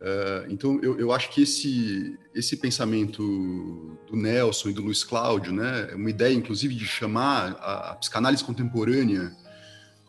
Uh, 0.00 0.46
então, 0.48 0.78
eu, 0.80 0.96
eu, 0.96 1.10
acho 1.10 1.28
que 1.30 1.42
esse, 1.42 2.16
esse 2.32 2.56
pensamento 2.56 3.98
do 4.08 4.16
Nelson 4.16 4.68
e 4.68 4.72
do 4.72 4.80
Luiz 4.80 5.02
Cláudio, 5.02 5.52
né, 5.52 5.88
é 5.90 5.96
uma 5.96 6.08
ideia, 6.08 6.32
inclusive, 6.32 6.72
de 6.72 6.86
chamar 6.86 7.56
a, 7.60 7.90
a 7.90 7.94
psicanálise 7.96 8.44
contemporânea 8.44 9.36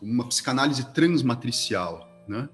uma 0.01 0.25
psicanálise 0.27 0.93
transmatricial, 0.93 2.07
né? 2.27 2.49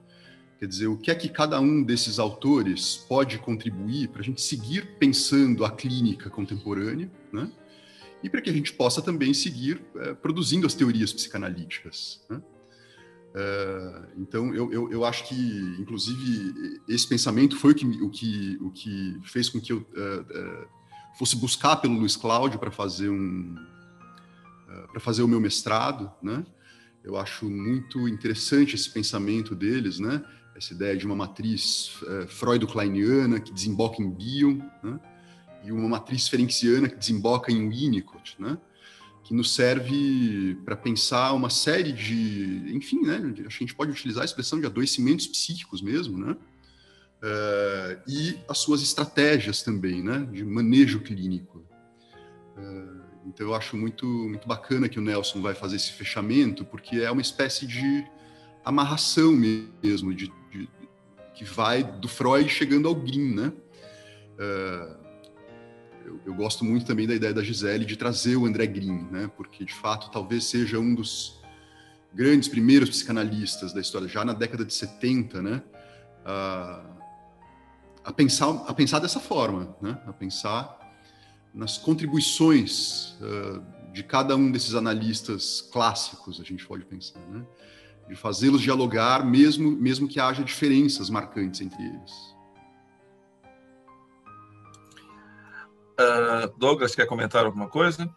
Quer 0.57 0.67
dizer, 0.67 0.87
o 0.87 0.97
que 0.97 1.11
é 1.11 1.15
que 1.15 1.27
cada 1.27 1.59
um 1.59 1.83
desses 1.83 2.17
autores 2.17 2.97
pode 3.09 3.37
contribuir 3.39 4.07
para 4.07 4.21
a 4.21 4.23
gente 4.23 4.41
seguir 4.41 4.97
pensando 4.97 5.65
a 5.65 5.71
clínica 5.71 6.29
contemporânea, 6.29 7.11
né? 7.31 7.51
E 8.23 8.29
para 8.29 8.41
que 8.41 8.49
a 8.49 8.53
gente 8.53 8.73
possa 8.73 9.01
também 9.01 9.33
seguir 9.33 9.81
é, 9.97 10.13
produzindo 10.13 10.65
as 10.65 10.73
teorias 10.73 11.13
psicanalíticas. 11.13 12.21
Né? 12.29 12.41
É, 13.35 14.01
então, 14.17 14.55
eu, 14.55 14.71
eu, 14.71 14.91
eu, 14.91 15.05
acho 15.05 15.27
que, 15.27 15.35
inclusive, 15.77 16.81
esse 16.87 17.07
pensamento 17.07 17.57
foi 17.57 17.73
o 17.73 17.75
que, 17.75 17.85
o 17.85 18.09
que, 18.09 18.57
o 18.61 18.71
que 18.71 19.21
fez 19.25 19.49
com 19.49 19.59
que 19.59 19.73
eu 19.73 19.85
é, 19.93 20.67
fosse 21.19 21.35
buscar 21.35 21.75
pelo 21.75 21.95
Luiz 21.95 22.15
Cláudio 22.15 22.57
para 22.57 22.71
fazer 22.71 23.09
um 23.09 23.55
para 24.91 24.99
fazer 24.99 25.23
o 25.23 25.27
meu 25.27 25.39
mestrado, 25.39 26.11
né? 26.21 26.45
Eu 27.05 27.15
acho 27.17 27.47
muito 27.47 28.07
interessante 28.09 28.73
esse 28.73 28.89
pensamento 28.89 29.53
deles, 29.53 29.99
né? 29.99 30.25
Essa 30.55 30.73
ideia 30.73 30.97
de 30.97 31.05
uma 31.05 31.15
matriz 31.15 31.99
é, 32.07 32.27
freudo-kleiniana 32.27 33.39
que 33.39 33.53
desemboca 33.53 34.01
em 34.01 34.09
Bion, 34.09 34.57
né? 34.83 34.99
E 35.63 35.71
uma 35.71 35.87
matriz 35.87 36.27
ferenciana 36.27 36.89
que 36.89 36.95
desemboca 36.95 37.51
em 37.51 37.69
Winnicott, 37.69 38.35
né? 38.39 38.57
que 39.25 39.33
nos 39.33 39.55
serve 39.55 40.55
para 40.63 40.75
pensar 40.75 41.33
uma 41.33 41.49
série 41.49 41.91
de, 41.91 42.71
enfim, 42.75 43.01
né, 43.01 43.33
a 43.43 43.49
gente 43.49 43.73
pode 43.73 43.89
utilizar 43.89 44.21
a 44.21 44.25
expressão 44.25 44.59
de 44.59 44.67
adoecimentos 44.67 45.25
psíquicos 45.25 45.81
mesmo, 45.81 46.15
né, 46.15 46.33
uh, 46.33 48.01
e 48.07 48.37
as 48.47 48.59
suas 48.59 48.83
estratégias 48.83 49.63
também, 49.63 50.03
né, 50.03 50.29
de 50.31 50.45
manejo 50.45 50.99
clínico. 50.99 51.65
Uh, 52.55 52.94
então 53.25 53.47
eu 53.47 53.55
acho 53.55 53.75
muito 53.75 54.05
muito 54.05 54.47
bacana 54.47 54.87
que 54.87 54.99
o 54.99 55.01
Nelson 55.01 55.41
vai 55.41 55.53
fazer 55.53 55.77
esse 55.77 55.91
fechamento, 55.91 56.63
porque 56.63 56.97
é 56.97 57.09
uma 57.09 57.21
espécie 57.21 57.65
de 57.65 58.05
amarração 58.63 59.31
mesmo, 59.31 60.13
de, 60.13 60.31
de 60.51 60.69
que 61.33 61.43
vai 61.43 61.83
do 61.83 62.07
Freud 62.07 62.49
chegando 62.49 62.87
ao 62.87 62.95
Green, 62.95 63.33
né? 63.35 63.53
Uh, 64.37 65.05
eu, 66.05 66.21
eu, 66.27 66.33
gosto 66.33 66.63
muito 66.63 66.85
também 66.85 67.07
da 67.07 67.15
ideia 67.15 67.33
da 67.33 67.43
Gisele 67.43 67.83
de 67.83 67.97
trazer 67.97 68.35
o 68.35 68.45
André 68.45 68.67
Green, 68.67 69.07
né? 69.11 69.29
Porque 69.35 69.65
de 69.65 69.73
fato 69.73 70.11
talvez 70.11 70.45
seja 70.45 70.79
um 70.79 70.93
dos 70.93 71.41
grandes 72.13 72.47
primeiros 72.47 72.89
psicanalistas 72.89 73.73
da 73.73 73.81
história, 73.81 74.07
já 74.07 74.23
na 74.23 74.33
década 74.33 74.63
de 74.63 74.73
70, 74.73 75.41
né? 75.41 75.63
Uh, 76.21 76.95
a 78.03 78.13
pensar 78.13 78.49
a 78.67 78.73
pensar 78.73 78.99
dessa 78.99 79.19
forma, 79.19 79.75
né? 79.81 79.99
A 80.05 80.13
pensar 80.13 80.84
nas 81.55 81.77
contribuições 81.77 83.17
uh, 83.21 83.63
de 83.93 84.03
cada 84.03 84.35
um 84.35 84.51
desses 84.51 84.75
analistas 84.75 85.61
clássicos, 85.61 86.41
a 86.41 86.43
gente 86.43 86.67
pode 86.67 86.83
pensar, 86.83 87.21
né? 87.29 87.45
De 88.09 88.15
fazê-los 88.15 88.61
dialogar, 88.61 89.25
mesmo 89.25 89.71
mesmo 89.71 90.07
que 90.07 90.19
haja 90.19 90.43
diferenças 90.43 91.09
marcantes 91.09 91.61
entre 91.61 91.81
eles. 91.81 92.35
Uh, 95.97 96.53
Douglas, 96.57 96.93
quer 96.93 97.07
comentar 97.07 97.45
alguma 97.45 97.69
coisa? 97.69 98.13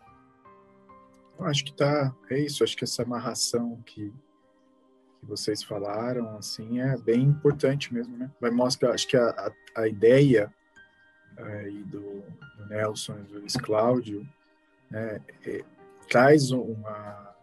Acho 1.39 1.65
que 1.65 1.73
tá, 1.73 2.13
é 2.29 2.41
isso. 2.41 2.65
Acho 2.65 2.77
que 2.77 2.83
essa 2.83 3.05
amarração 3.05 3.81
que, 3.87 4.13
que 5.21 5.27
vocês 5.27 5.63
falaram, 5.63 6.37
assim, 6.37 6.81
é 6.81 6.99
bem 6.99 7.23
importante 7.23 7.95
mesmo, 7.95 8.17
né? 8.17 8.31
Vai 8.41 8.51
mostrar, 8.51 8.91
acho 8.91 9.07
que 9.07 9.17
a, 9.17 9.31
a, 9.31 9.83
a 9.83 9.89
ideia 9.89 10.53
aí 11.39 11.83
do, 11.85 12.23
do, 12.57 12.67
Nelson 12.69 13.19
e 13.19 13.23
do 13.23 13.39
Luiz 13.41 13.55
Cláudio 13.55 14.29
né, 14.91 15.21
é, 15.47 15.65
traz 16.09 16.51
uma, 16.51 17.35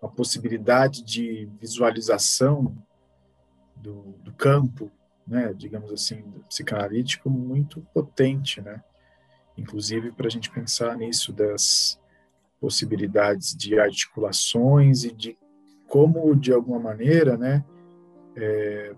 uma 0.00 0.10
possibilidade 0.10 1.02
de 1.02 1.48
visualização 1.60 2.76
do, 3.74 4.14
do 4.22 4.32
campo, 4.32 4.90
né, 5.26 5.52
digamos 5.52 5.92
assim, 5.92 6.22
psicanalítico 6.48 7.28
muito 7.28 7.80
potente, 7.92 8.60
né? 8.60 8.82
inclusive 9.56 10.12
para 10.12 10.26
a 10.26 10.30
gente 10.30 10.50
pensar 10.50 10.96
nisso 10.96 11.32
das 11.32 11.98
possibilidades 12.60 13.54
de 13.56 13.78
articulações 13.78 15.04
e 15.04 15.12
de 15.12 15.36
como, 15.88 16.34
de 16.34 16.52
alguma 16.52 16.78
maneira, 16.78 17.36
né, 17.36 17.64
é, 18.34 18.94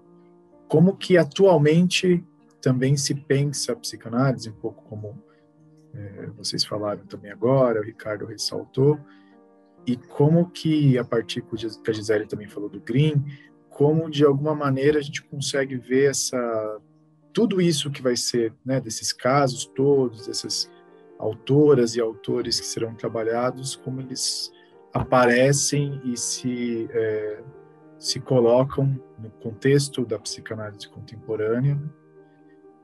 como 0.69 0.97
que 0.97 1.17
atualmente 1.17 2.25
também 2.61 2.97
se 2.97 3.15
pensa 3.15 3.73
a 3.73 3.77
psicanálise, 3.77 4.51
um 4.51 4.55
pouco 4.55 4.83
como 4.85 5.23
é, 5.95 6.27
vocês 6.37 6.65
falaram 6.65 7.05
também 7.07 7.31
agora, 7.31 7.81
o 7.81 7.85
Ricardo 7.85 8.27
ressaltou, 8.27 8.99
e 9.87 9.97
como 9.97 10.51
que, 10.51 10.99
a 10.99 11.05
partir 11.05 11.43
que 11.43 11.91
a 11.91 11.93
Gisele 11.93 12.27
também 12.27 12.49
falou 12.49 12.69
do 12.69 12.81
Green, 12.81 13.25
como 13.71 14.11
de 14.11 14.25
alguma 14.25 14.55
maneira 14.55 14.99
a 14.99 15.03
gente 15.03 15.23
consegue 15.23 15.77
ver 15.77 16.11
essa 16.11 16.81
tudo 17.33 17.61
isso 17.61 17.91
que 17.91 18.03
vai 18.03 18.17
ser, 18.17 18.53
né, 18.65 18.81
desses 18.81 19.13
casos 19.13 19.65
todos, 19.67 20.27
dessas 20.27 20.69
autoras 21.19 21.95
e 21.95 22.01
autores 22.01 22.59
que 22.59 22.67
serão 22.67 22.95
trabalhados, 22.95 23.77
como 23.77 24.01
eles 24.01 24.51
aparecem 24.93 26.01
e 26.05 26.17
se 26.17 26.89
é, 26.91 27.41
se 27.99 28.19
colocam 28.21 29.01
no 29.19 29.31
contexto 29.31 30.05
da 30.05 30.19
psicanálise 30.19 30.89
contemporânea 30.89 31.79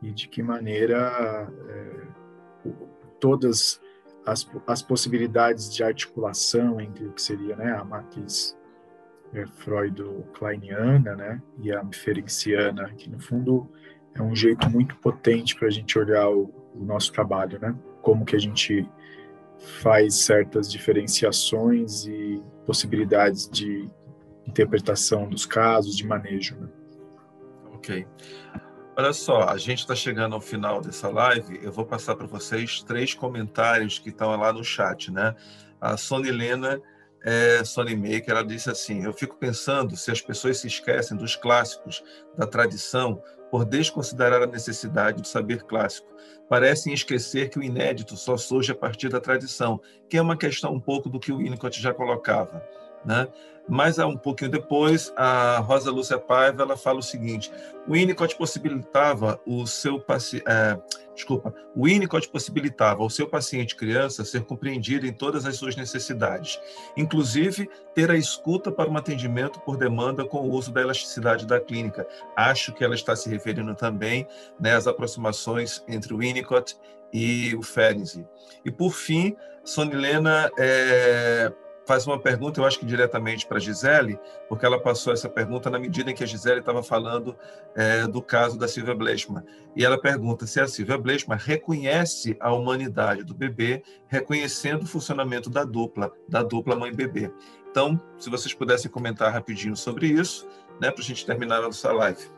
e 0.05 0.13
de 0.13 0.29
que 0.29 0.43
maneira 0.43 1.51
é, 1.69 2.69
todas 3.19 3.81
as, 4.27 4.49
as 4.67 4.83
possibilidades 4.83 5.73
de 5.73 5.83
articulação 5.83 6.81
entre 6.81 7.07
o 7.07 7.13
que 7.13 7.23
seria 7.23 7.57
né, 7.57 7.73
a 7.73 7.85
matriz 7.85 8.57
é, 9.33 9.47
Freud-Kleiniana 9.47 11.17
né, 11.17 11.43
e 11.59 11.73
a 11.73 11.83
Ferenciana, 11.93 12.93
que 12.95 13.09
no 13.09 13.19
fundo 13.19 13.69
é 14.15 14.23
um 14.23 14.37
jeito 14.37 14.71
muito 14.71 14.95
potente 14.97 15.57
para 15.57 15.69
a 15.69 15.71
gente 15.71 15.99
olhar 15.99 16.29
o, 16.29 16.53
o, 16.75 16.85
nosso 16.85 17.13
trabalho, 17.13 17.59
né? 17.59 17.75
Como 18.01 18.25
que 18.25 18.37
a 18.37 18.39
gente 18.39 18.89
faz 19.83 20.17
certas 20.17 20.71
diferenciações 20.71 22.07
e 22.07 22.41
possibilidades 22.65 23.49
de 23.49 23.91
interpretação 24.47 25.29
dos 25.29 25.47
casos, 25.47 25.97
de 25.97 26.07
manejo. 26.07 26.57
Né? 26.57 26.69
Ok. 27.75 28.07
Olha 28.97 29.13
só, 29.13 29.49
a 29.49 29.57
gente 29.57 29.81
está 29.81 29.95
chegando 29.95 30.35
ao 30.35 30.41
final 30.41 30.81
dessa 30.81 31.09
live. 31.09 31.59
Eu 31.63 31.73
vou 31.73 31.85
passar 31.85 32.15
para 32.15 32.27
vocês 32.27 32.83
três 32.83 33.13
comentários 33.13 33.99
que 33.99 34.11
estão 34.11 34.37
lá 34.37 34.53
no 34.53 34.63
chat, 34.63 35.11
né? 35.11 35.35
A 35.81 35.97
Sônia 35.97 36.31
Helena 36.31 36.81
é, 37.25 37.65
Sony 37.65 37.97
Maker, 37.97 38.31
ela 38.31 38.45
disse 38.45 38.69
assim: 38.69 39.03
Eu 39.03 39.13
fico 39.13 39.37
pensando 39.37 39.97
se 39.97 40.11
as 40.11 40.21
pessoas 40.21 40.59
se 40.59 40.67
esquecem 40.67 41.17
dos 41.17 41.35
clássicos, 41.35 42.05
da 42.37 42.47
tradição, 42.47 43.21
por 43.51 43.65
desconsiderar 43.65 44.43
a 44.43 44.47
necessidade 44.47 45.23
do 45.23 45.27
saber 45.27 45.63
clássico. 45.63 46.07
Parecem 46.49 46.93
esquecer 46.93 47.49
que 47.49 47.59
o 47.59 47.63
inédito 47.63 48.15
só 48.17 48.37
surge 48.37 48.73
a 48.73 48.75
partir 48.75 49.09
da 49.09 49.21
tradição, 49.21 49.81
que 50.09 50.19
é 50.19 50.23
uma 50.23 50.37
questão 50.37 50.75
um 50.75 50.81
pouco 50.81 51.09
do 51.09 51.19
que 51.19 51.33
o 51.33 51.39
Winnicott 51.39 51.81
já 51.81 51.95
colocava. 51.95 52.63
Né? 53.05 53.29
Mas 53.67 53.99
um 53.99 54.17
pouquinho 54.17 54.51
depois, 54.51 55.13
a 55.17 55.59
Rosa 55.59 55.91
Lúcia 55.91 56.19
Paiva 56.19 56.63
ela 56.63 56.77
fala 56.77 56.99
o 56.99 57.03
seguinte: 57.03 57.51
o 57.89 57.93
Winnicott 57.93 58.37
possibilitava 58.37 59.41
o 59.47 59.67
seu 59.67 59.99
paciente, 59.99 60.45
é, 60.47 60.79
desculpa, 61.15 61.55
o 61.75 61.85
Winnicott 61.85 62.29
possibilitava 62.29 63.03
ao 63.03 63.09
seu 63.09 63.27
paciente 63.27 63.75
criança 63.75 64.23
ser 64.23 64.45
compreendido 64.45 65.07
em 65.07 65.13
todas 65.15 65.47
as 65.47 65.57
suas 65.57 65.77
necessidades, 65.77 66.61
inclusive 66.95 67.69
ter 67.95 68.11
a 68.11 68.17
escuta 68.17 68.71
para 68.71 68.91
um 68.91 68.99
atendimento 68.99 69.59
por 69.61 69.79
demanda 69.79 70.27
com 70.27 70.39
o 70.39 70.51
uso 70.51 70.71
da 70.71 70.83
elasticidade 70.83 71.47
da 71.47 71.59
clínica. 71.59 72.07
Acho 72.37 72.71
que 72.71 72.85
ela 72.85 72.95
está 72.95 73.17
se 73.17 73.31
referindo 73.31 73.75
também 73.75 74.27
né, 74.61 74.75
às 74.75 74.87
aproximações 74.87 75.83
entre 75.89 76.13
o 76.13 76.19
Winnicott 76.19 76.77
e 77.11 77.55
o 77.55 77.63
Ferenczi. 77.63 78.27
E 78.63 78.71
por 78.71 78.93
fim, 78.93 79.35
Sonilena 79.65 80.51
é, 80.59 81.51
faz 81.87 82.07
uma 82.07 82.19
pergunta, 82.19 82.61
eu 82.61 82.65
acho 82.65 82.79
que 82.79 82.87
diretamente 82.87 83.47
para 83.47 83.59
a 83.59 83.61
Gisele, 83.61 84.19
porque 84.49 84.65
ela 84.65 84.81
passou 84.81 85.13
essa 85.13 85.29
pergunta 85.29 85.71
na 85.71 85.79
medida 85.79 86.11
em 86.11 86.15
que 86.15 86.25
a 86.25 86.27
Gisele 86.27 86.61
estava 86.61 86.83
falando 86.83 87.37
é, 87.75 88.07
do 88.07 88.23
caso 88.23 88.59
da 88.59 88.67
Silvia 88.67 88.95
Blechman. 88.95 89.43
E 89.77 89.85
ela 89.85 90.01
pergunta 90.01 90.47
se 90.47 90.61
a 90.61 90.67
Silvia 90.67 90.97
Blechman 90.97 91.39
reconhece 91.39 92.37
a 92.41 92.53
humanidade 92.53 93.23
do 93.23 93.35
bebê, 93.35 93.83
reconhecendo 94.09 94.83
o 94.83 94.87
funcionamento 94.87 95.51
da 95.51 95.65
dupla, 95.65 96.11
da 96.29 96.43
dupla 96.43 96.75
mãe-bebê. 96.75 97.31
Então, 97.71 98.01
se 98.19 98.31
vocês 98.31 98.55
pudessem 98.55 98.91
comentar 98.91 99.33
rapidinho 99.33 99.77
sobre 99.77 100.07
isso, 100.07 100.49
né, 100.81 100.91
para 100.91 101.03
a 101.03 101.05
gente 101.05 101.27
terminar 101.27 101.59
a 101.59 101.63
nossa 101.63 101.93
live. 101.93 102.31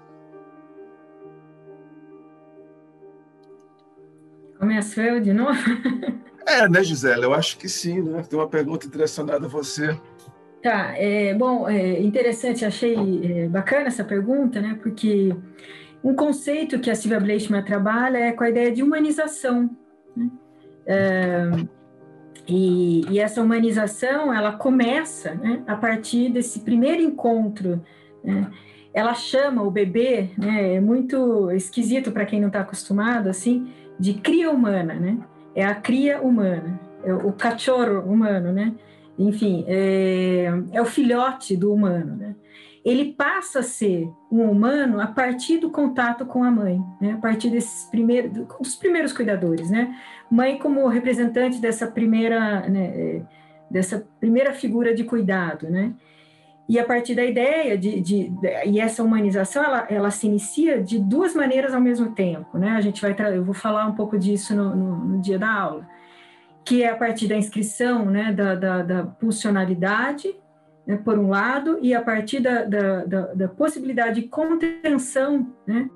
Começo 4.58 5.00
eu 5.00 5.20
de 5.20 5.32
novo? 5.32 5.60
É, 6.46 6.68
né, 6.68 6.82
Gisele? 6.82 7.24
Eu 7.24 7.34
acho 7.34 7.58
que 7.58 7.68
sim, 7.68 8.00
né? 8.00 8.22
Tem 8.22 8.38
uma 8.38 8.48
pergunta 8.48 8.88
direcionada 8.88 9.46
a 9.46 9.48
você. 9.48 9.98
Tá, 10.62 10.94
é, 10.96 11.34
bom, 11.34 11.68
é 11.68 12.00
interessante, 12.00 12.64
achei 12.64 12.96
é, 13.22 13.48
bacana 13.48 13.88
essa 13.88 14.04
pergunta, 14.04 14.60
né? 14.60 14.78
Porque 14.80 15.34
um 16.02 16.14
conceito 16.14 16.78
que 16.78 16.90
a 16.90 16.94
Silvia 16.94 17.20
Bleichmann 17.20 17.64
trabalha 17.64 18.18
é 18.18 18.32
com 18.32 18.44
a 18.44 18.48
ideia 18.48 18.70
de 18.70 18.82
humanização. 18.82 19.68
Né? 20.16 20.30
É, 20.86 21.50
e, 22.46 23.04
e, 23.10 23.18
essa 23.18 23.42
humanização, 23.42 24.32
ela 24.32 24.52
começa 24.52 25.34
né, 25.34 25.64
a 25.66 25.74
partir 25.74 26.30
desse 26.30 26.60
primeiro 26.60 27.02
encontro. 27.02 27.84
Né? 28.22 28.48
Ela 28.94 29.14
chama 29.14 29.62
o 29.62 29.70
bebê, 29.70 30.30
né, 30.38 30.74
é 30.74 30.80
muito 30.80 31.50
esquisito 31.50 32.12
para 32.12 32.24
quem 32.24 32.40
não 32.40 32.48
está 32.48 32.60
acostumado, 32.60 33.28
assim, 33.28 33.72
de 33.98 34.14
cria 34.14 34.50
humana, 34.50 34.94
né? 34.94 35.18
É 35.56 35.64
a 35.64 35.74
cria 35.74 36.20
humana, 36.20 36.78
é 37.02 37.12
o 37.12 37.32
cachorro 37.32 38.00
humano, 38.00 38.52
né? 38.52 38.74
Enfim, 39.18 39.64
é, 39.66 40.52
é 40.72 40.82
o 40.82 40.84
filhote 40.84 41.56
do 41.56 41.72
humano, 41.72 42.14
né? 42.14 42.36
Ele 42.84 43.14
passa 43.14 43.60
a 43.60 43.62
ser 43.64 44.08
um 44.30 44.42
humano 44.48 45.00
a 45.00 45.06
partir 45.06 45.58
do 45.58 45.70
contato 45.70 46.26
com 46.26 46.44
a 46.44 46.50
mãe, 46.50 46.80
né? 47.00 47.12
A 47.12 47.16
partir 47.16 47.48
desses 47.48 47.88
primeiros, 47.88 48.30
dos 48.60 48.76
primeiros 48.76 49.12
cuidadores, 49.12 49.70
né? 49.70 49.98
Mãe 50.30 50.58
como 50.58 50.86
representante 50.86 51.58
dessa 51.58 51.86
primeira, 51.86 52.68
né, 52.68 52.84
é, 52.84 53.22
dessa 53.70 54.06
primeira 54.20 54.52
figura 54.52 54.94
de 54.94 55.04
cuidado, 55.04 55.70
né? 55.70 55.94
E 56.68 56.78
a 56.78 56.84
partir 56.84 57.14
da 57.14 57.24
ideia 57.24 57.78
de, 57.78 58.00
de, 58.00 58.28
de, 58.28 58.48
e 58.66 58.80
essa 58.80 59.02
humanização, 59.02 59.62
ela, 59.62 59.86
ela 59.88 60.10
se 60.10 60.26
inicia 60.26 60.82
de 60.82 60.98
duas 60.98 61.34
maneiras 61.34 61.72
ao 61.72 61.80
mesmo 61.80 62.12
tempo, 62.12 62.58
né? 62.58 62.70
A 62.70 62.80
gente 62.80 63.00
vai, 63.00 63.14
eu 63.34 63.44
vou 63.44 63.54
falar 63.54 63.86
um 63.86 63.94
pouco 63.94 64.18
disso 64.18 64.54
no, 64.54 64.74
no, 64.74 64.96
no 64.96 65.20
dia 65.20 65.38
da 65.38 65.52
aula. 65.52 65.86
que 66.66 66.82
é 66.82 66.90
a 66.90 66.96
partir 66.96 67.28
da 67.28 67.36
inscrição 67.36 68.06
né, 68.06 68.32
da, 68.32 68.56
da, 68.56 68.82
da 68.82 69.04
pulsionalidade, 69.04 70.34
né, 70.84 70.96
por 70.96 71.16
um 71.16 71.28
lado, 71.28 71.78
e 71.80 71.94
a 71.94 72.02
partir 72.02 72.40
da, 72.40 72.64
da, 72.64 73.04
da, 73.04 73.20
da 73.34 73.48
possibilidade 73.48 74.20
de 74.20 74.28
contenção 74.28 75.52
né, 75.64 75.88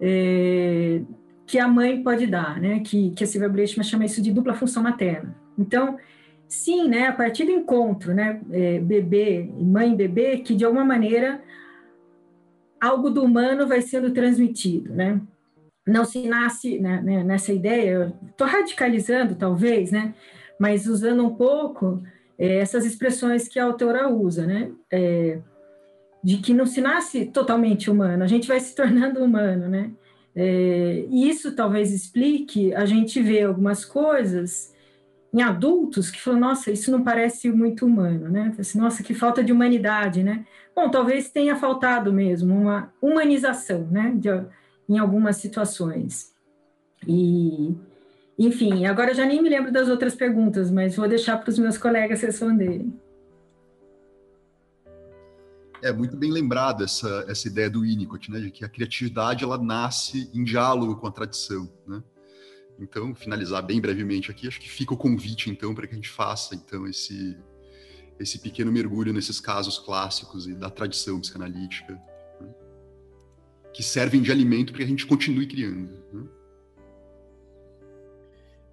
é, 0.00 1.02
que 1.44 1.58
a 1.58 1.66
mãe 1.66 2.00
pode 2.00 2.28
dar, 2.28 2.60
né, 2.60 2.78
que, 2.78 3.10
que 3.10 3.24
a 3.24 3.26
Silvia 3.26 3.48
Brechman 3.48 3.82
chama 3.82 4.04
isso 4.04 4.22
de 4.22 4.32
dupla 4.32 4.54
função 4.54 4.84
materna. 4.84 5.34
Então, 5.58 5.98
sim, 6.48 6.88
né, 6.88 7.06
a 7.06 7.12
partir 7.12 7.44
do 7.44 7.52
encontro, 7.52 8.14
né, 8.14 8.40
é, 8.50 8.80
bebê, 8.80 9.48
mãe 9.58 9.94
bebê, 9.94 10.38
que 10.38 10.54
de 10.54 10.64
alguma 10.64 10.84
maneira 10.84 11.42
algo 12.80 13.10
do 13.10 13.22
humano 13.22 13.66
vai 13.66 13.82
sendo 13.82 14.12
transmitido, 14.12 14.94
né? 14.94 15.20
Não 15.86 16.04
se 16.04 16.28
nasce 16.28 16.78
né, 16.78 17.00
né 17.02 17.24
nessa 17.24 17.52
ideia, 17.52 18.14
estou 18.30 18.46
radicalizando 18.46 19.34
talvez, 19.34 19.90
né? 19.90 20.14
Mas 20.58 20.86
usando 20.86 21.24
um 21.24 21.34
pouco 21.34 22.02
é, 22.38 22.58
essas 22.58 22.84
expressões 22.84 23.48
que 23.48 23.58
a 23.58 23.64
autora 23.64 24.08
usa, 24.08 24.46
né? 24.46 24.70
É, 24.90 25.40
de 26.22 26.38
que 26.38 26.54
não 26.54 26.66
se 26.66 26.80
nasce 26.80 27.26
totalmente 27.26 27.90
humano, 27.90 28.22
a 28.22 28.26
gente 28.26 28.48
vai 28.48 28.60
se 28.60 28.74
tornando 28.74 29.22
humano, 29.22 29.68
né? 29.68 29.90
É, 30.36 31.04
e 31.10 31.28
isso 31.28 31.54
talvez 31.56 31.92
explique 31.92 32.72
a 32.74 32.86
gente 32.86 33.20
ver 33.20 33.44
algumas 33.44 33.84
coisas 33.84 34.72
em 35.32 35.42
adultos 35.42 36.10
que 36.10 36.20
falam, 36.20 36.40
nossa, 36.40 36.70
isso 36.70 36.90
não 36.90 37.02
parece 37.02 37.50
muito 37.50 37.84
humano, 37.84 38.28
né? 38.28 38.54
Assim, 38.58 38.78
nossa, 38.78 39.02
que 39.02 39.14
falta 39.14 39.44
de 39.44 39.52
humanidade, 39.52 40.22
né? 40.22 40.46
Bom, 40.74 40.90
talvez 40.90 41.30
tenha 41.30 41.56
faltado 41.56 42.12
mesmo 42.12 42.54
uma 42.54 42.92
humanização, 43.00 43.86
né? 43.90 44.12
De, 44.16 44.28
em 44.88 44.98
algumas 44.98 45.36
situações. 45.36 46.32
E, 47.06 47.76
enfim, 48.38 48.86
agora 48.86 49.14
já 49.14 49.26
nem 49.26 49.42
me 49.42 49.48
lembro 49.48 49.70
das 49.70 49.88
outras 49.88 50.14
perguntas, 50.14 50.70
mas 50.70 50.96
vou 50.96 51.06
deixar 51.06 51.36
para 51.36 51.50
os 51.50 51.58
meus 51.58 51.76
colegas 51.76 52.22
responderem. 52.22 52.98
É 55.82 55.92
muito 55.92 56.16
bem 56.16 56.32
lembrada 56.32 56.84
essa, 56.84 57.24
essa 57.28 57.46
ideia 57.46 57.70
do 57.70 57.82
Winnicott, 57.82 58.30
né, 58.32 58.40
de 58.40 58.50
que 58.50 58.64
a 58.64 58.68
criatividade 58.68 59.44
ela 59.44 59.58
nasce 59.58 60.28
em 60.34 60.42
diálogo 60.42 60.96
com 60.96 61.06
a 61.06 61.12
tradição, 61.12 61.70
né? 61.86 62.02
Então, 62.78 63.14
finalizar 63.14 63.62
bem 63.62 63.80
brevemente 63.80 64.30
aqui, 64.30 64.46
acho 64.46 64.60
que 64.60 64.70
fica 64.70 64.94
o 64.94 64.96
convite 64.96 65.50
então 65.50 65.74
para 65.74 65.86
que 65.86 65.94
a 65.94 65.96
gente 65.96 66.08
faça 66.08 66.54
então 66.54 66.86
esse 66.86 67.36
esse 68.18 68.38
pequeno 68.40 68.72
mergulho 68.72 69.12
nesses 69.12 69.38
casos 69.38 69.78
clássicos 69.78 70.48
e 70.48 70.54
da 70.54 70.68
tradição 70.68 71.20
psicanalítica, 71.20 71.92
né? 72.40 72.48
que 73.72 73.82
servem 73.82 74.20
de 74.20 74.32
alimento 74.32 74.72
para 74.72 74.78
que 74.78 74.84
a 74.84 74.88
gente 74.88 75.06
continue 75.06 75.46
criando. 75.46 76.02
Né? 76.12 76.26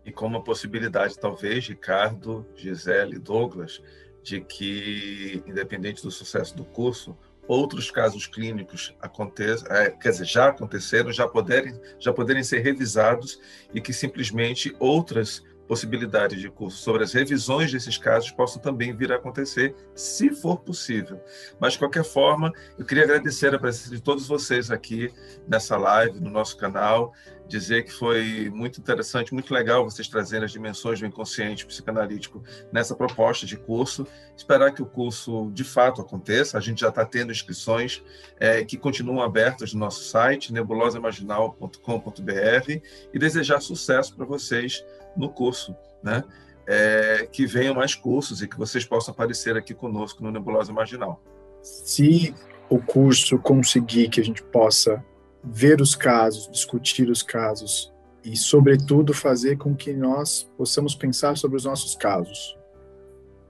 E 0.03 0.11
com 0.11 0.25
uma 0.25 0.43
possibilidade, 0.43 1.19
talvez, 1.19 1.67
Ricardo, 1.67 2.45
Gisele, 2.55 3.19
Douglas, 3.19 3.81
de 4.23 4.41
que, 4.41 5.43
independente 5.45 6.01
do 6.01 6.09
sucesso 6.09 6.55
do 6.55 6.65
curso, 6.65 7.15
outros 7.47 7.91
casos 7.91 8.27
clínicos 8.27 8.95
aconteçam, 9.01 9.71
é, 9.71 9.89
quer 9.91 10.09
dizer, 10.09 10.25
já 10.25 10.47
aconteceram, 10.49 11.11
já 11.11 11.27
poderem, 11.27 11.79
já 11.99 12.11
poderem 12.11 12.43
ser 12.43 12.59
revisados 12.59 13.39
e 13.73 13.79
que 13.79 13.93
simplesmente 13.93 14.75
outras 14.79 15.43
possibilidades 15.67 16.39
de 16.39 16.49
curso 16.49 16.77
sobre 16.77 17.03
as 17.03 17.13
revisões 17.13 17.71
desses 17.71 17.97
casos 17.97 18.31
possam 18.31 18.61
também 18.61 18.95
vir 18.95 19.11
a 19.11 19.15
acontecer, 19.15 19.75
se 19.93 20.29
for 20.29 20.59
possível. 20.59 21.19
Mas, 21.59 21.73
de 21.73 21.79
qualquer 21.79 22.03
forma, 22.03 22.51
eu 22.77 22.85
queria 22.85 23.03
agradecer 23.03 23.53
a 23.53 23.59
presença 23.59 23.89
de 23.89 24.01
todos 24.01 24.27
vocês 24.27 24.71
aqui 24.71 25.11
nessa 25.47 25.77
live, 25.77 26.19
no 26.19 26.29
nosso 26.29 26.57
canal, 26.57 27.13
dizer 27.47 27.83
que 27.83 27.91
foi 27.91 28.49
muito 28.53 28.79
interessante, 28.79 29.33
muito 29.33 29.51
legal 29.53 29.83
vocês 29.83 30.07
trazerem 30.07 30.45
as 30.45 30.51
dimensões 30.51 30.99
do 30.99 31.05
inconsciente 31.05 31.65
psicanalítico 31.65 32.43
nessa 32.71 32.95
proposta 32.95 33.45
de 33.45 33.57
curso. 33.57 34.07
Esperar 34.35 34.73
que 34.73 34.81
o 34.81 34.85
curso 34.85 35.51
de 35.51 35.63
fato 35.63 36.01
aconteça. 36.01 36.57
A 36.57 36.61
gente 36.61 36.81
já 36.81 36.89
está 36.89 37.05
tendo 37.05 37.31
inscrições 37.31 38.03
é, 38.39 38.65
que 38.65 38.77
continuam 38.77 39.21
abertas 39.21 39.73
no 39.73 39.79
nosso 39.79 40.05
site, 40.05 40.53
nebulosaimaginal.com.br, 40.53 42.81
e 43.13 43.19
desejar 43.19 43.61
sucesso 43.61 44.15
para 44.15 44.25
vocês 44.25 44.83
no 45.15 45.29
curso, 45.29 45.75
né? 46.03 46.23
É, 46.67 47.27
que 47.31 47.45
venham 47.45 47.75
mais 47.75 47.93
cursos 47.93 48.41
e 48.41 48.47
que 48.47 48.57
vocês 48.57 48.83
possam 48.83 49.13
aparecer 49.13 49.55
aqui 49.55 49.73
conosco 49.73 50.23
no 50.23 50.31
Nebulosa 50.31 50.73
Marginal. 50.73 51.21
Se 51.61 52.33
o 52.69 52.79
curso 52.79 53.37
conseguir 53.37 54.09
que 54.09 54.19
a 54.19 54.23
gente 54.23 54.41
possa 54.41 55.03
ver 55.43 55.79
os 55.79 55.95
casos, 55.95 56.49
discutir 56.49 57.09
os 57.09 57.21
casos 57.21 57.93
e, 58.23 58.35
sobretudo, 58.35 59.13
fazer 59.13 59.57
com 59.57 59.75
que 59.75 59.93
nós 59.93 60.49
possamos 60.57 60.95
pensar 60.95 61.37
sobre 61.37 61.57
os 61.57 61.65
nossos 61.65 61.95
casos. 61.95 62.57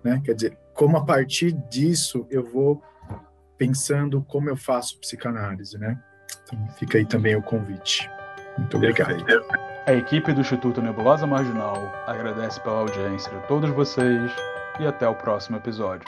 Né? 0.03 0.21
Quer 0.23 0.35
dizer, 0.35 0.57
como 0.73 0.97
a 0.97 1.05
partir 1.05 1.53
disso 1.69 2.27
eu 2.29 2.43
vou 2.43 2.83
pensando 3.57 4.21
como 4.21 4.49
eu 4.49 4.57
faço 4.57 4.99
psicanálise, 4.99 5.77
né? 5.77 5.97
Então 6.43 6.67
fica 6.77 6.97
aí 6.97 7.05
também 7.05 7.35
o 7.35 7.41
convite. 7.41 8.09
Muito 8.57 8.77
obrigado. 8.77 9.25
A 9.87 9.93
equipe 9.93 10.33
do 10.33 10.41
Instituto 10.41 10.81
Nebulosa 10.81 11.27
Marginal 11.27 11.93
agradece 12.07 12.59
pela 12.59 12.79
audiência 12.79 13.31
de 13.31 13.47
todos 13.47 13.69
vocês 13.69 14.31
e 14.79 14.87
até 14.87 15.07
o 15.07 15.13
próximo 15.13 15.57
episódio. 15.57 16.07